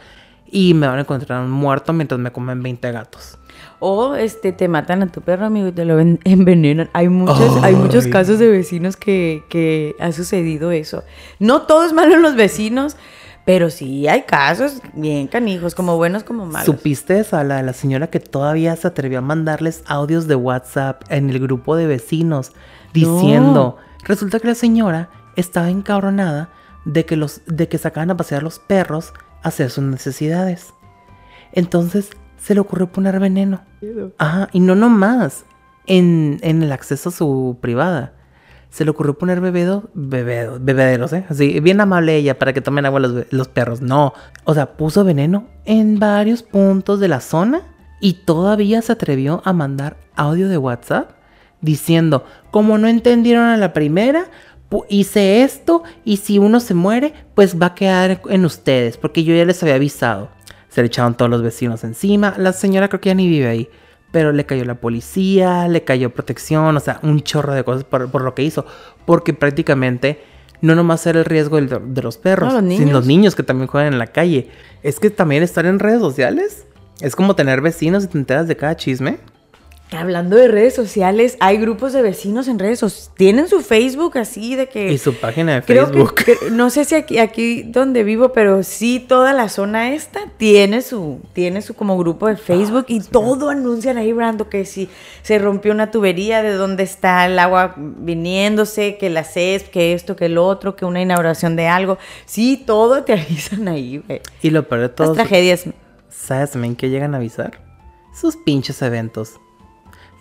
y 0.47 0.75
me 0.75 0.87
van 0.87 0.99
a 0.99 1.01
encontrar 1.01 1.45
muerto 1.49 1.93
mientras 1.93 2.21
me 2.21 2.31
comen 2.31 2.63
20 2.63 2.93
gatos. 2.93 3.40
O 3.79 4.15
este 4.15 4.53
te 4.53 4.69
matan 4.69 5.03
a 5.03 5.07
tu 5.07 5.21
perro, 5.21 5.47
amigo, 5.47 5.69
y 5.69 5.73
te 5.73 5.85
lo 5.85 5.99
envenenan. 6.25 6.91
Hay 6.93 7.09
muchos, 7.09 7.63
hay 7.63 7.75
muchos 7.75 8.07
casos 8.07 8.39
de 8.39 8.49
vecinos 8.49 8.97
que, 8.97 9.45
que 9.49 9.97
ha 9.99 10.13
sucedido 10.13 10.71
eso. 10.71 11.05
No 11.39 11.63
todo 11.63 11.85
es 11.85 11.93
malo 11.93 12.15
en 12.15 12.23
los 12.23 12.37
vecinos, 12.37 12.97
pero 13.45 13.71
sí 13.71 14.07
hay 14.07 14.23
casos 14.23 14.81
bien 14.93 15.27
canijos, 15.27 15.75
como 15.75 15.97
buenos 15.97 16.25
como 16.25 16.47
malos. 16.47 16.67
¿Supiste 16.67 17.19
esa? 17.19 17.43
La 17.43 17.57
de 17.57 17.63
la 17.63 17.73
señora 17.73 18.09
que 18.09 18.21
todavía 18.21 18.77
se 18.77 18.87
atrevió 18.87 19.19
a 19.19 19.23
mandarles 19.23 19.83
audios 19.87 20.27
de 20.29 20.35
WhatsApp 20.35 21.03
en 21.09 21.31
el 21.31 21.41
grupo 21.41 21.77
de 21.77 21.87
vecinos 21.87 22.53
diciendo. 22.93 23.77
Resulta 24.05 24.41
que 24.41 24.49
la 24.49 24.55
señora 24.55 25.11
estaba 25.37 25.71
encabronada 25.71 26.51
de 26.85 27.05
que 27.05 27.17
los, 27.17 27.43
de 27.47 27.69
que 27.69 27.79
sacaban 27.79 28.11
a 28.11 28.17
pasear 28.17 28.43
los 28.43 28.59
perros 28.59 29.13
a 29.43 29.49
hacer 29.49 29.71
sus 29.71 29.85
necesidades. 29.85 30.75
Entonces 31.53 32.11
se 32.41 32.55
le 32.55 32.61
ocurrió 32.61 32.91
poner 32.91 33.21
veneno. 33.21 33.63
Ajá, 34.19 34.49
y 34.53 34.61
no 34.61 34.75
nomás 34.75 35.45
en, 35.87 36.39
en 36.43 36.63
el 36.63 36.73
acceso 36.73 37.11
a 37.11 37.13
su 37.13 37.59
privada. 37.61 38.15
Se 38.71 38.85
le 38.85 38.91
ocurrió 38.93 39.19
poner 39.19 39.41
bebedo, 39.41 39.91
bebedo, 39.95 40.59
bebederos, 40.61 41.13
¿eh? 41.13 41.25
Así, 41.29 41.59
bien 41.61 41.81
amable 41.81 42.17
ella 42.17 42.39
para 42.39 42.53
que 42.53 42.61
tomen 42.61 42.87
agua 42.87 43.01
los, 43.01 43.27
los 43.31 43.49
perros. 43.49 43.81
No, 43.81 44.15
o 44.45 44.55
sea, 44.55 44.77
puso 44.77 45.05
veneno 45.05 45.49
en 45.65 45.99
varios 45.99 46.43
puntos 46.43 47.01
de 47.01 47.09
la 47.09 47.21
zona 47.21 47.63
y 48.01 48.25
todavía 48.25 48.81
se 48.81 48.93
atrevió 48.93 49.43
a 49.45 49.53
mandar 49.53 49.97
audio 50.15 50.49
de 50.49 50.57
WhatsApp 50.57 51.11
diciendo, 51.61 52.25
como 52.51 52.79
no 52.79 52.89
entendieron 52.89 53.45
a 53.45 53.57
la 53.57 53.73
primera, 53.73 54.27
hice 54.89 55.43
esto 55.43 55.83
y 56.05 56.19
si 56.19 56.39
uno 56.39 56.61
se 56.61 56.75
muere, 56.75 57.13
pues 57.35 57.61
va 57.61 57.67
a 57.67 57.75
quedar 57.75 58.23
en 58.29 58.45
ustedes, 58.45 58.97
porque 58.97 59.25
yo 59.25 59.35
ya 59.35 59.45
les 59.45 59.63
había 59.63 59.75
avisado. 59.75 60.31
Se 60.71 60.81
le 60.81 60.87
echaron 60.87 61.15
todos 61.15 61.31
los 61.31 61.43
vecinos 61.43 61.85
encima. 61.85 62.35
La 62.39 62.53
señora 62.55 62.89
creo 62.89 63.01
que 63.01 63.11
ya 63.11 63.15
ni 63.15 63.29
vive 63.29 63.49
ahí. 63.49 63.69
Pero 64.13 64.33
le 64.33 64.45
cayó 64.47 64.65
la 64.65 64.75
policía, 64.75 65.69
le 65.69 65.85
cayó 65.85 66.11
protección, 66.11 66.77
o 66.77 66.81
sea, 66.81 66.99
un 67.03 67.21
chorro 67.21 67.55
de 67.55 67.63
cosas 67.63 67.85
por, 67.85 68.23
lo 68.23 68.35
que 68.35 68.43
hizo. 68.43 68.65
Porque 69.05 69.35
prácticamente 69.35 70.21
no 70.63 70.75
nomás 70.75 71.07
era 71.07 71.21
el 71.21 71.25
riesgo 71.25 71.61
de, 71.61 72.03
los 72.03 72.17
perros, 72.19 72.55
sino 72.69 72.93
los 72.93 73.07
niños 73.07 73.37
que 73.37 73.43
también 73.43 73.69
juegan 73.69 73.93
en 73.93 73.99
la 73.99 74.09
calle. 74.09 74.51
Es 74.83 74.99
que 74.99 75.11
también 75.11 75.43
estar 75.43 75.67
en 75.67 75.79
redes 75.79 76.01
sociales 76.01 76.67
es 77.01 77.15
como 77.15 77.35
tener 77.35 77.61
vecinos 77.61 78.05
y 78.05 78.07
te 78.09 78.19
enteras 78.19 78.49
de 78.49 78.57
cada 78.57 78.77
chisme. 78.77 79.19
Hablando 79.93 80.37
de 80.37 80.47
redes 80.47 80.75
sociales, 80.75 81.37
hay 81.41 81.59
grupos 81.59 81.93
de 81.93 82.01
vecinos 82.03 82.47
en 82.47 82.61
redes 82.61 82.79
sociales. 82.79 83.11
Tienen 83.17 83.49
su 83.49 83.61
Facebook 83.61 84.19
así 84.19 84.55
de 84.55 84.69
que. 84.69 84.93
Y 84.93 84.99
su 84.99 85.15
página 85.15 85.55
de 85.55 85.63
Facebook. 85.63 86.15
no 86.53 86.71
sé 86.71 86.85
si 86.85 86.95
aquí, 86.95 87.19
aquí 87.19 87.65
donde 87.65 88.05
vivo, 88.05 88.33
pero 88.33 88.63
sí 88.63 89.05
toda 89.07 89.33
la 89.33 89.49
zona 89.49 89.93
esta 89.93 90.21
tiene 90.37 90.83
su, 90.83 91.21
tiene 91.33 91.61
su 91.61 91.75
como 91.75 91.99
grupo 91.99 92.29
de 92.29 92.37
Facebook 92.37 92.85
y 92.87 93.01
todo 93.01 93.51
anuncian 93.51 93.99
ahí, 93.99 94.13
Brando, 94.13 94.49
que 94.49 94.65
si 94.65 94.89
se 95.23 95.41
rompió 95.41 95.73
una 95.73 95.91
tubería, 95.91 96.43
de 96.43 96.53
dónde 96.53 96.85
está 96.85 97.27
el 97.27 97.39
agua 97.39 97.75
viniéndose, 97.77 98.97
que 98.97 99.11
la 99.11 99.25
CESP, 99.25 99.71
que 99.71 99.93
esto, 99.93 100.15
que 100.15 100.27
el 100.27 100.39
otro, 100.39 100.77
que 100.77 100.85
una 100.85 101.03
inauguración 101.03 101.57
de 101.57 101.67
algo. 101.67 101.99
Sí, 102.27 102.63
todo 102.65 103.03
te 103.03 103.13
avisan 103.21 103.67
ahí, 103.67 103.99
güey. 104.07 104.21
Y 104.41 104.51
lo 104.51 104.69
peor 104.69 104.83
de 104.83 104.89
todo. 104.91 105.09
Las 105.09 105.17
tragedias. 105.17 105.65
¿Sabes 106.09 106.53
también 106.53 106.77
que 106.77 106.91
llegan 106.91 107.15
a 107.15 107.17
avisar? 107.17 107.61
Sus 108.15 108.37
pinches 108.37 108.83
eventos 108.83 109.41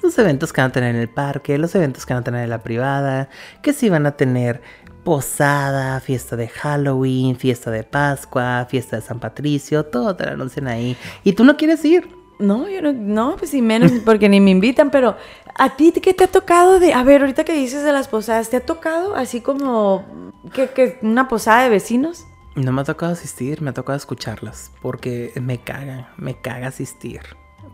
los 0.01 0.17
eventos 0.17 0.53
que 0.53 0.61
van 0.61 0.69
a 0.69 0.73
tener 0.73 0.95
en 0.95 1.01
el 1.01 1.09
parque, 1.09 1.57
los 1.57 1.75
eventos 1.75 2.05
que 2.05 2.13
van 2.13 2.21
a 2.21 2.23
tener 2.23 2.43
en 2.43 2.49
la 2.49 2.63
privada, 2.63 3.29
que 3.61 3.73
si 3.73 3.89
van 3.89 4.05
a 4.05 4.11
tener 4.11 4.61
posada, 5.03 5.99
fiesta 5.99 6.35
de 6.35 6.47
Halloween, 6.47 7.35
fiesta 7.35 7.71
de 7.71 7.83
Pascua, 7.83 8.67
fiesta 8.69 8.97
de 8.97 9.01
San 9.01 9.19
Patricio, 9.19 9.85
todo 9.85 10.15
te 10.15 10.25
lo 10.25 10.31
anuncian 10.31 10.67
ahí. 10.67 10.95
Y 11.23 11.33
tú 11.33 11.43
no 11.43 11.57
quieres 11.57 11.83
ir. 11.85 12.09
No, 12.39 12.69
yo 12.69 12.81
no, 12.81 12.93
no, 12.93 13.35
pues 13.37 13.51
sí 13.51 13.61
menos 13.61 13.91
porque 14.05 14.29
ni 14.29 14.39
me 14.39 14.51
invitan, 14.51 14.91
pero 14.91 15.17
a 15.55 15.75
ti 15.75 15.91
qué 15.91 16.13
te 16.13 16.23
ha 16.23 16.27
tocado 16.27 16.79
de, 16.79 16.93
a 16.93 17.03
ver, 17.03 17.21
ahorita 17.21 17.43
que 17.43 17.53
dices 17.53 17.83
de 17.83 17.91
las 17.91 18.07
posadas, 18.07 18.49
¿te 18.49 18.57
ha 18.57 18.65
tocado 18.65 19.15
así 19.15 19.41
como 19.41 20.05
que, 20.53 20.69
que 20.69 20.99
una 21.01 21.27
posada 21.27 21.63
de 21.63 21.69
vecinos? 21.69 22.25
No 22.55 22.71
me 22.71 22.81
ha 22.81 22.85
tocado 22.85 23.11
asistir, 23.11 23.61
me 23.61 23.71
ha 23.71 23.73
tocado 23.73 23.97
escucharlas, 23.97 24.71
porque 24.81 25.33
me 25.41 25.59
caga, 25.59 26.13
me 26.17 26.39
caga 26.39 26.67
asistir. 26.67 27.21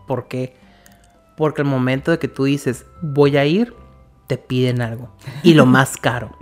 Porque 0.06 0.54
porque 1.36 1.62
al 1.62 1.68
momento 1.68 2.10
de 2.10 2.18
que 2.18 2.28
tú 2.28 2.44
dices, 2.44 2.86
voy 3.02 3.36
a 3.36 3.44
ir, 3.44 3.74
te 4.26 4.38
piden 4.38 4.80
algo. 4.80 5.10
Y 5.42 5.54
lo 5.54 5.66
más 5.66 5.96
caro. 6.00 6.36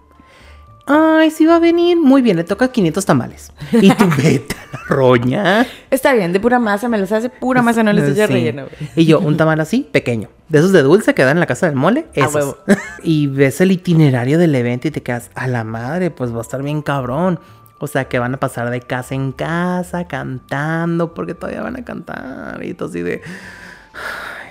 Ay, 0.86 1.30
sí 1.30 1.47
va 1.47 1.57
a 1.57 1.59
venir. 1.61 1.97
Muy 1.99 2.20
bien, 2.20 2.36
le 2.36 2.45
toca 2.45 2.68
500 2.68 3.07
tamales. 3.07 3.53
Y 3.72 3.90
tú 3.95 4.05
vete 4.18 4.55
a 4.55 4.76
la 4.76 4.84
roña. 4.86 5.66
Está 5.90 6.12
bien, 6.12 6.32
de 6.32 6.40
pura 6.40 6.59
masa, 6.59 6.88
me 6.88 6.99
los 6.99 7.11
hace 7.11 7.30
pura 7.30 7.62
masa, 7.62 7.82
no 7.82 7.92
les 7.92 8.05
estoy 8.05 8.26
relleno. 8.26 8.66
Y 8.95 9.07
yo, 9.07 9.18
un 9.18 9.36
tamal 9.36 9.61
así, 9.61 9.88
pequeño. 9.90 10.28
De 10.49 10.59
esos 10.59 10.72
de 10.72 10.82
dulce 10.82 11.14
que 11.14 11.24
dan 11.24 11.38
en 11.38 11.40
la 11.40 11.47
casa 11.47 11.66
del 11.66 11.74
mole. 11.74 12.07
Esos. 12.12 12.34
huevo. 12.34 12.59
y 13.03 13.28
ves 13.28 13.62
el 13.62 13.72
itinerario 13.72 14.38
del 14.38 14.55
evento 14.55 14.88
y 14.88 14.90
te 14.90 15.03
quedas, 15.03 15.30
a 15.34 15.49
la 15.49 15.64
madre, 15.64 16.11
pues 16.11 16.32
va 16.34 16.38
a 16.38 16.42
estar 16.42 16.62
bien 16.62 16.82
cabrón. 16.82 17.40
O 17.78 17.86
sea, 17.86 18.07
que 18.07 18.18
van 18.18 18.34
a 18.34 18.36
pasar 18.38 18.70
de 18.70 18.80
casa 18.80 19.14
en 19.14 19.32
casa 19.32 20.07
cantando, 20.07 21.14
porque 21.14 21.34
todavía 21.34 21.62
van 21.62 21.76
a 21.76 21.84
cantar. 21.84 22.62
Y 22.62 22.74
todo 22.74 22.88
así 22.90 23.01
de... 23.01 23.22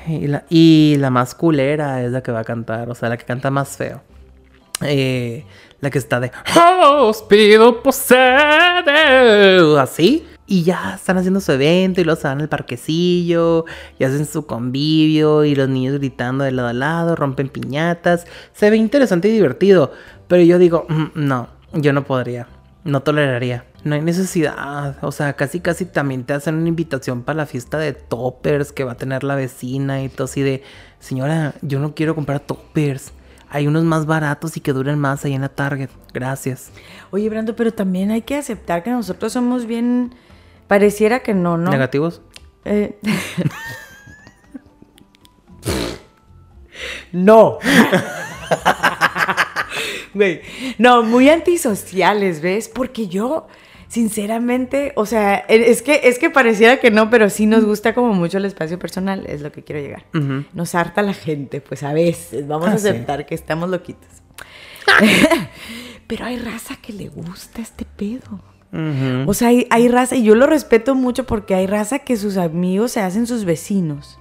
Y 0.07 0.27
la, 0.27 0.45
y 0.49 0.95
la 0.99 1.09
más 1.09 1.35
culera 1.35 2.03
es 2.03 2.11
la 2.11 2.21
que 2.21 2.31
va 2.31 2.39
a 2.39 2.43
cantar, 2.43 2.89
o 2.89 2.95
sea, 2.95 3.09
la 3.09 3.17
que 3.17 3.25
canta 3.25 3.49
más 3.51 3.77
feo. 3.77 4.01
Eh, 4.81 5.45
la 5.79 5.89
que 5.89 5.97
está 5.97 6.19
de 6.19 6.31
Os 6.99 7.23
pido 7.23 7.81
así. 9.79 10.25
Y 10.45 10.63
ya 10.63 10.95
están 10.95 11.17
haciendo 11.17 11.39
su 11.39 11.53
evento 11.53 12.01
y 12.01 12.03
luego 12.03 12.19
se 12.19 12.27
van 12.27 12.41
al 12.41 12.49
parquecillo 12.49 13.63
y 13.97 14.03
hacen 14.03 14.25
su 14.25 14.45
convivio 14.45 15.45
y 15.45 15.55
los 15.55 15.69
niños 15.69 15.95
gritando 15.95 16.43
de 16.43 16.51
lado 16.51 16.67
a 16.67 16.73
lado, 16.73 17.15
rompen 17.15 17.47
piñatas. 17.47 18.27
Se 18.51 18.69
ve 18.69 18.75
interesante 18.75 19.29
y 19.29 19.31
divertido. 19.31 19.93
Pero 20.27 20.43
yo 20.43 20.59
digo, 20.59 20.85
mm, 20.89 21.11
no, 21.15 21.47
yo 21.73 21.93
no 21.93 22.03
podría, 22.03 22.47
no 22.83 23.01
toleraría 23.01 23.65
no 23.83 23.95
hay 23.95 24.01
necesidad. 24.01 24.97
O 25.01 25.11
sea, 25.11 25.33
casi 25.33 25.59
casi 25.59 25.85
también 25.85 26.23
te 26.23 26.33
hacen 26.33 26.55
una 26.55 26.69
invitación 26.69 27.23
para 27.23 27.37
la 27.37 27.45
fiesta 27.45 27.77
de 27.77 27.93
toppers 27.93 28.71
que 28.71 28.83
va 28.83 28.93
a 28.93 28.97
tener 28.97 29.23
la 29.23 29.35
vecina 29.35 30.03
y 30.03 30.09
todo 30.09 30.25
así 30.25 30.41
de, 30.41 30.63
señora, 30.99 31.53
yo 31.61 31.79
no 31.79 31.93
quiero 31.93 32.15
comprar 32.15 32.39
toppers. 32.39 33.11
Hay 33.49 33.67
unos 33.67 33.83
más 33.83 34.05
baratos 34.05 34.57
y 34.57 34.61
que 34.61 34.73
duren 34.73 34.97
más 34.97 35.25
ahí 35.25 35.33
en 35.33 35.41
la 35.41 35.49
Target. 35.49 35.89
Gracias. 36.11 36.71
Oye, 37.11 37.29
Brando, 37.29 37.55
pero 37.55 37.71
también 37.71 38.09
hay 38.09 38.23
que 38.23 38.35
aceptar 38.35 38.83
que 38.83 38.89
nosotros 38.89 39.33
somos 39.33 39.65
bien... 39.65 40.15
Pareciera 40.67 41.19
que 41.19 41.35
no, 41.35 41.57
¿no? 41.57 41.69
¿Negativos? 41.69 42.21
Eh... 42.65 42.97
no. 47.11 47.59
no, 50.77 51.03
muy 51.03 51.29
antisociales, 51.29 52.41
¿ves? 52.41 52.69
Porque 52.69 53.07
yo 53.07 53.47
sinceramente, 53.87 54.91
o 54.95 55.05
sea, 55.05 55.45
e, 55.47 55.69
es 55.69 55.81
que, 55.83 56.01
es 56.05 56.17
que 56.17 56.29
pareciera 56.31 56.77
que 56.77 56.89
no, 56.91 57.09
pero 57.11 57.29
sí 57.29 57.45
nos 57.45 57.63
gusta 57.63 57.93
como 57.93 58.13
mucho 58.13 58.37
el 58.39 58.45
espacio 58.45 58.79
personal, 58.79 59.25
es 59.27 59.41
lo 59.41 59.51
que 59.51 59.63
quiero 59.63 59.81
llegar. 59.81 60.05
Ujú. 60.15 60.45
Nos 60.53 60.73
harta 60.75 61.01
la 61.03 61.13
gente, 61.13 61.61
pues 61.61 61.83
a 61.83 61.93
veces, 61.93 62.47
vamos 62.47 62.67
a 62.69 62.73
Ah, 62.73 62.77
sí. 62.79 62.87
aceptar 62.87 63.25
que 63.27 63.35
estamos 63.35 63.69
loquitos. 63.69 64.09
pero 66.07 66.25
hay 66.25 66.37
raza 66.37 66.75
que 66.81 66.93
le 66.93 67.07
gusta 67.09 67.61
este 67.61 67.85
pedo. 67.85 68.41
O 69.27 69.35
sea, 69.35 69.49
hay, 69.49 69.67
hay 69.69 69.87
raza, 69.87 70.15
y 70.15 70.23
yo 70.23 70.33
lo 70.33 70.47
respeto 70.47 70.95
mucho 70.95 71.25
porque 71.27 71.53
hay 71.53 71.67
raza 71.67 71.99
que 71.99 72.17
sus 72.17 72.37
amigos 72.37 72.91
se 72.93 73.01
hacen 73.01 73.27
sus 73.27 73.45
vecinos. 73.45 74.17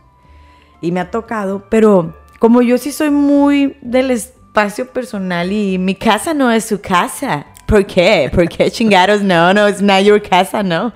Y 0.82 0.92
me 0.92 1.00
ha 1.00 1.10
tocado, 1.10 1.64
pero 1.70 2.14
como 2.38 2.60
yo 2.60 2.76
sí 2.76 2.92
soy 2.92 3.08
muy 3.08 3.78
del 3.80 4.10
espacio 4.52 4.86
personal 4.92 5.50
y 5.50 5.78
mi 5.78 5.94
casa 5.94 6.34
no 6.34 6.52
es 6.52 6.66
su 6.66 6.78
casa. 6.78 7.46
¿Por 7.64 7.86
qué? 7.86 8.30
¿Por 8.34 8.46
qué 8.50 8.70
chingados? 8.70 9.22
No, 9.22 9.54
no, 9.54 9.66
es 9.66 9.80
not 9.80 10.02
your 10.02 10.20
casa, 10.20 10.62
no. 10.62 10.92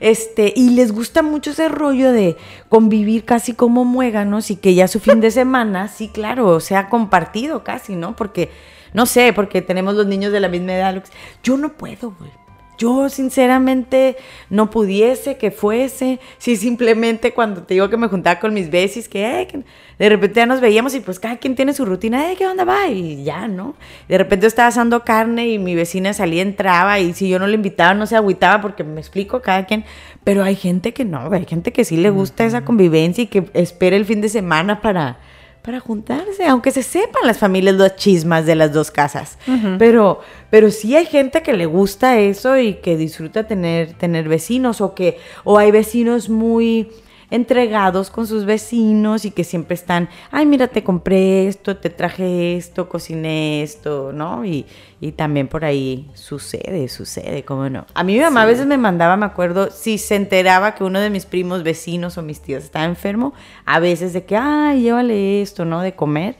Este, 0.00 0.52
y 0.56 0.70
les 0.70 0.90
gusta 0.90 1.22
mucho 1.22 1.52
ese 1.52 1.68
rollo 1.68 2.10
de 2.10 2.36
convivir 2.68 3.24
casi 3.24 3.52
como 3.52 3.84
muéganos 3.84 4.50
y 4.50 4.56
que 4.56 4.74
ya 4.74 4.88
su 4.88 4.98
fin 4.98 5.20
de 5.20 5.30
semana, 5.30 5.86
sí, 5.86 6.08
claro, 6.08 6.58
sea 6.58 6.88
compartido 6.88 7.62
casi, 7.62 7.94
¿no? 7.94 8.16
Porque, 8.16 8.50
no 8.92 9.06
sé, 9.06 9.32
porque 9.32 9.62
tenemos 9.62 9.94
los 9.94 10.06
niños 10.06 10.32
de 10.32 10.40
la 10.40 10.48
misma 10.48 10.72
edad. 10.72 11.04
Yo 11.44 11.56
no 11.56 11.74
puedo, 11.74 12.16
güey. 12.18 12.32
Yo 12.78 13.08
sinceramente 13.08 14.16
no 14.50 14.70
pudiese 14.70 15.36
que 15.36 15.50
fuese, 15.50 16.20
si 16.38 16.54
simplemente 16.54 17.34
cuando 17.34 17.64
te 17.64 17.74
digo 17.74 17.90
que 17.90 17.96
me 17.96 18.06
juntaba 18.06 18.38
con 18.38 18.54
mis 18.54 18.70
besis, 18.70 19.08
que, 19.08 19.26
"Ay, 19.26 19.46
que 19.46 19.64
de 19.98 20.08
repente 20.08 20.36
ya 20.36 20.46
nos 20.46 20.60
veíamos 20.60 20.94
y 20.94 21.00
pues 21.00 21.18
cada 21.18 21.38
quien 21.38 21.56
tiene 21.56 21.72
su 21.74 21.84
rutina, 21.84 22.28
"Ay, 22.28 22.36
¿qué 22.36 22.46
onda 22.46 22.64
va? 22.64 22.86
Y 22.86 23.24
ya, 23.24 23.48
¿no? 23.48 23.74
De 24.08 24.16
repente 24.16 24.44
yo 24.44 24.46
estaba 24.48 24.68
asando 24.68 25.04
carne 25.04 25.48
y 25.48 25.58
mi 25.58 25.74
vecina 25.74 26.12
salía, 26.14 26.42
entraba 26.42 27.00
y 27.00 27.14
si 27.14 27.28
yo 27.28 27.40
no 27.40 27.48
le 27.48 27.54
invitaba 27.56 27.94
no 27.94 28.06
se 28.06 28.14
agüitaba 28.14 28.60
porque 28.62 28.84
me 28.84 29.00
explico 29.00 29.42
cada 29.42 29.66
quien, 29.66 29.84
pero 30.22 30.44
hay 30.44 30.54
gente 30.54 30.94
que 30.94 31.04
no, 31.04 31.32
hay 31.32 31.46
gente 31.46 31.72
que 31.72 31.84
sí 31.84 31.96
le 31.96 32.10
gusta 32.10 32.44
esa 32.44 32.64
convivencia 32.64 33.24
y 33.24 33.26
que 33.26 33.50
espera 33.54 33.96
el 33.96 34.04
fin 34.04 34.20
de 34.20 34.28
semana 34.28 34.80
para 34.82 35.18
para 35.62 35.80
juntarse, 35.80 36.46
aunque 36.46 36.70
se 36.70 36.82
sepan 36.82 37.26
las 37.26 37.38
familias 37.38 37.74
las 37.74 37.96
chismas 37.96 38.46
de 38.46 38.54
las 38.54 38.72
dos 38.72 38.90
casas. 38.90 39.38
Pero 39.78 40.20
pero 40.50 40.70
sí 40.70 40.96
hay 40.96 41.06
gente 41.06 41.42
que 41.42 41.52
le 41.52 41.66
gusta 41.66 42.18
eso 42.18 42.58
y 42.58 42.74
que 42.74 42.96
disfruta 42.96 43.46
tener 43.46 43.94
tener 43.94 44.28
vecinos 44.28 44.80
o 44.80 44.94
que 44.94 45.18
o 45.44 45.58
hay 45.58 45.70
vecinos 45.70 46.28
muy 46.28 46.88
entregados 47.30 48.10
con 48.10 48.26
sus 48.26 48.44
vecinos 48.44 49.24
y 49.24 49.30
que 49.30 49.44
siempre 49.44 49.74
están, 49.74 50.08
ay, 50.30 50.46
mira, 50.46 50.68
te 50.68 50.82
compré 50.82 51.48
esto, 51.48 51.76
te 51.76 51.90
traje 51.90 52.56
esto, 52.56 52.88
cociné 52.88 53.62
esto, 53.62 54.12
¿no? 54.12 54.44
Y, 54.44 54.66
y 55.00 55.12
también 55.12 55.48
por 55.48 55.64
ahí 55.64 56.08
sucede, 56.14 56.88
sucede, 56.88 57.44
¿cómo 57.44 57.68
no? 57.68 57.86
A 57.94 58.02
mí 58.02 58.14
mi 58.14 58.20
mamá 58.20 58.42
a 58.42 58.46
veces 58.46 58.66
me 58.66 58.78
mandaba, 58.78 59.16
me 59.16 59.26
acuerdo, 59.26 59.70
si 59.70 59.98
se 59.98 60.16
enteraba 60.16 60.74
que 60.74 60.84
uno 60.84 61.00
de 61.00 61.10
mis 61.10 61.26
primos 61.26 61.62
vecinos 61.62 62.18
o 62.18 62.22
mis 62.22 62.40
tíos 62.40 62.64
estaba 62.64 62.84
enfermo, 62.84 63.34
a 63.64 63.78
veces 63.78 64.12
de 64.12 64.24
que, 64.24 64.36
ay, 64.36 64.82
llévale 64.82 65.42
esto, 65.42 65.64
¿no? 65.64 65.82
De 65.82 65.94
comer. 65.94 66.36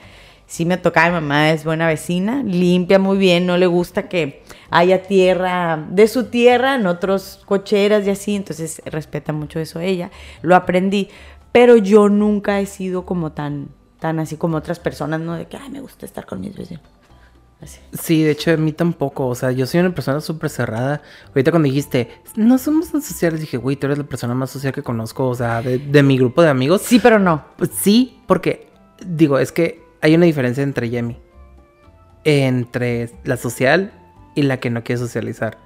Sí 0.49 0.65
me 0.65 0.79
tocaba, 0.79 1.09
mi 1.09 1.27
mamá 1.27 1.51
es 1.51 1.63
buena 1.63 1.87
vecina, 1.87 2.43
limpia 2.43 2.99
muy 2.99 3.19
bien, 3.19 3.45
no 3.45 3.59
le 3.59 3.67
gusta 3.67 4.09
que 4.09 4.43
haya 4.71 5.03
tierra 5.03 5.87
de 5.91 6.09
su 6.09 6.25
tierra 6.25 6.77
en 6.77 6.87
otros 6.87 7.43
cocheras 7.45 8.07
y 8.07 8.11
así, 8.11 8.35
entonces 8.35 8.81
respeta 8.87 9.35
mucho 9.35 9.61
eso 9.61 9.79
ella. 9.79 10.11
Lo 10.41 10.57
aprendí, 10.57 11.11
pero 11.53 11.77
yo 11.77 12.09
nunca 12.09 12.61
he 12.61 12.67
sido 12.67 13.05
como 13.05 13.33
tan 13.33 13.69
tan 14.01 14.21
así 14.21 14.39
como 14.39 14.57
otras 14.57 14.79
personas, 14.79 15.21
no 15.21 15.35
de 15.35 15.47
que 15.49 15.59
ay, 15.59 15.69
me 15.69 15.83
gusta 15.83 16.07
estar 16.07 16.25
con 16.25 16.41
mis 16.41 16.57
vecinos. 16.57 16.83
Así. 17.61 17.81
Sí, 17.93 18.23
de 18.23 18.31
hecho 18.31 18.51
a 18.51 18.57
mí 18.57 18.73
tampoco, 18.73 19.27
o 19.27 19.35
sea, 19.35 19.51
yo 19.51 19.67
soy 19.67 19.81
una 19.81 19.95
persona 19.95 20.23
súper 20.23 20.49
cerrada. 20.49 21.03
Ahorita 21.27 21.51
cuando 21.51 21.67
dijiste, 21.67 22.09
no 22.37 22.57
somos 22.57 22.91
tan 22.91 23.03
sociales, 23.03 23.41
dije, 23.41 23.59
güey, 23.59 23.77
tú 23.77 23.87
eres 23.87 23.99
la 23.99 24.05
persona 24.05 24.33
más 24.33 24.49
social 24.49 24.73
que 24.73 24.83
conozco, 24.83 25.29
o 25.29 25.35
sea, 25.35 25.61
de, 25.61 25.79
de 25.79 26.03
mi 26.03 26.17
grupo 26.17 26.41
de 26.41 26.49
amigos. 26.49 26.81
Sí, 26.81 27.01
pero 27.01 27.19
no. 27.19 27.45
Sí, 27.71 28.21
porque 28.27 28.71
digo, 29.05 29.39
es 29.39 29.53
que 29.53 29.88
hay 30.01 30.15
una 30.15 30.27
diferencia 30.27 30.63
entre 30.63 30.87
ella 30.87 31.01
y 31.01 31.03
mí. 31.03 31.19
Entre 32.25 33.11
la 33.25 33.37
social 33.37 33.93
y 34.35 34.43
la 34.43 34.59
que 34.59 34.71
no 34.71 34.83
quiere 34.85 34.99
socializar. 35.01 35.59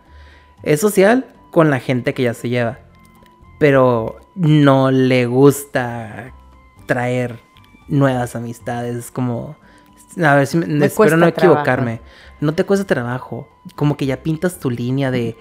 Es 0.62 0.80
social 0.80 1.26
con 1.50 1.70
la 1.70 1.80
gente 1.80 2.14
que 2.14 2.22
ya 2.24 2.34
se 2.34 2.48
lleva. 2.48 2.78
Pero 3.58 4.20
no 4.34 4.90
le 4.90 5.26
gusta 5.26 6.32
traer 6.86 7.38
nuevas 7.88 8.36
amistades. 8.36 8.96
Es 8.96 9.10
como. 9.10 9.56
A 10.22 10.34
ver 10.34 10.46
si 10.46 10.58
me, 10.58 10.66
Me 10.66 10.86
espero 10.86 11.16
no 11.16 11.32
trabajo. 11.32 11.40
equivocarme. 11.52 12.00
No 12.40 12.54
te 12.54 12.64
cuesta 12.64 12.86
trabajo. 12.86 13.48
Como 13.76 13.96
que 13.96 14.06
ya 14.06 14.22
pintas 14.22 14.58
tu 14.58 14.70
línea 14.70 15.10
de. 15.10 15.36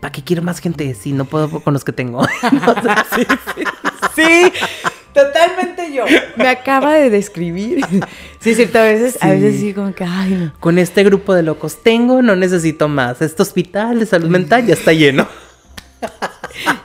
¿Para 0.00 0.10
qué 0.10 0.22
quiero 0.24 0.42
más 0.42 0.58
gente 0.58 0.94
si 0.94 1.12
no 1.12 1.26
puedo 1.26 1.60
con 1.60 1.72
los 1.72 1.84
que 1.84 1.92
tengo? 1.92 2.26
Sí, 4.14 4.50
totalmente 5.16 5.92
yo. 5.92 6.04
Me 6.36 6.48
acaba 6.48 6.94
de 6.94 7.10
describir. 7.10 7.84
Sí, 8.40 8.50
es 8.50 8.56
cierto, 8.56 8.78
a 8.78 8.82
veces, 8.82 9.16
a 9.20 9.26
Sí. 9.26 9.30
veces 9.32 9.60
sí 9.60 9.74
como 9.74 9.92
que, 9.94 10.04
ay, 10.04 10.30
no. 10.34 10.52
Con 10.60 10.78
este 10.78 11.02
grupo 11.02 11.34
de 11.34 11.42
locos 11.42 11.82
tengo, 11.82 12.22
no 12.22 12.36
necesito 12.36 12.86
más. 12.88 13.20
Este 13.22 13.42
hospital 13.42 13.98
de 13.98 14.06
salud 14.06 14.28
mental 14.28 14.66
ya 14.66 14.74
está 14.74 14.92
lleno. 14.92 15.26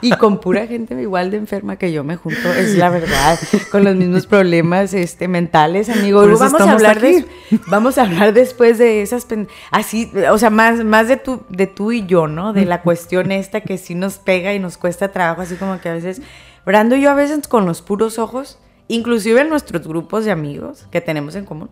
Y 0.02 0.10
con 0.16 0.38
pura 0.38 0.66
gente 0.66 1.00
igual 1.00 1.30
de 1.30 1.38
enferma 1.38 1.76
que 1.76 1.92
yo 1.92 2.04
me 2.04 2.16
junto, 2.16 2.52
es 2.52 2.74
la 2.76 2.90
verdad, 2.90 3.38
con 3.70 3.84
los 3.84 3.96
mismos 3.96 4.26
problemas 4.26 4.92
este, 4.92 5.28
mentales, 5.28 5.88
amigo. 5.88 6.20
Por 6.20 6.30
eso 6.32 6.40
Vamos 6.40 6.52
a 6.52 6.56
estamos 6.64 6.74
hablar 6.74 6.98
aquí. 6.98 7.12
de, 7.50 7.60
vamos 7.68 7.96
a 7.98 8.02
hablar 8.02 8.34
después 8.34 8.76
de 8.78 9.00
esas 9.00 9.26
así, 9.70 10.12
o 10.30 10.36
sea, 10.38 10.50
más, 10.50 10.84
más 10.84 11.08
de 11.08 11.16
tú, 11.16 11.42
de 11.48 11.66
tú 11.66 11.92
y 11.92 12.04
yo, 12.06 12.26
¿no? 12.26 12.52
De 12.52 12.66
la 12.66 12.82
cuestión 12.82 13.32
esta 13.32 13.62
que 13.62 13.78
sí 13.78 13.94
nos 13.94 14.18
pega 14.18 14.52
y 14.52 14.58
nos 14.58 14.76
cuesta 14.76 15.08
trabajo, 15.10 15.40
así 15.40 15.54
como 15.54 15.80
que 15.80 15.88
a 15.88 15.94
veces, 15.94 16.20
Brando 16.64 16.96
y 16.96 17.02
yo 17.02 17.10
a 17.10 17.14
veces 17.14 17.46
con 17.48 17.66
los 17.66 17.82
puros 17.82 18.18
ojos, 18.18 18.58
inclusive 18.88 19.40
en 19.40 19.48
nuestros 19.48 19.86
grupos 19.86 20.24
de 20.24 20.30
amigos 20.30 20.86
que 20.90 21.00
tenemos 21.00 21.34
en 21.34 21.44
común, 21.44 21.70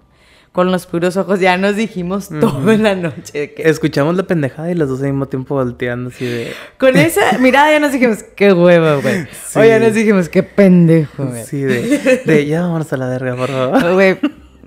con 0.52 0.72
los 0.72 0.86
puros 0.86 1.16
ojos 1.16 1.38
ya 1.38 1.56
nos 1.56 1.76
dijimos 1.76 2.28
todo 2.40 2.72
en 2.72 2.82
la 2.82 2.96
noche. 2.96 3.54
que- 3.54 3.62
Escuchamos 3.68 4.16
la 4.16 4.24
pendejada 4.24 4.68
y 4.70 4.74
los 4.74 4.88
dos 4.88 5.00
al 5.00 5.06
mismo 5.12 5.26
tiempo 5.26 5.54
volteando 5.54 6.10
así 6.10 6.24
de. 6.24 6.52
Con 6.76 6.96
esa 6.96 7.38
mirada 7.38 7.70
ya 7.70 7.78
nos 7.78 7.92
dijimos, 7.92 8.24
qué 8.34 8.52
huevo, 8.52 9.00
güey. 9.00 9.26
Sí. 9.46 9.58
O 9.60 9.64
ya 9.64 9.78
nos 9.78 9.94
dijimos, 9.94 10.28
qué 10.28 10.42
pendejo, 10.42 11.24
güey. 11.26 11.44
Sí, 11.44 11.62
de, 11.62 12.22
de 12.24 12.46
ya 12.46 12.62
vámonos 12.62 12.92
a 12.92 12.96
la 12.96 13.06
verga, 13.08 13.36
por 13.36 13.48
favor. 13.48 13.94
Güey, 13.94 14.18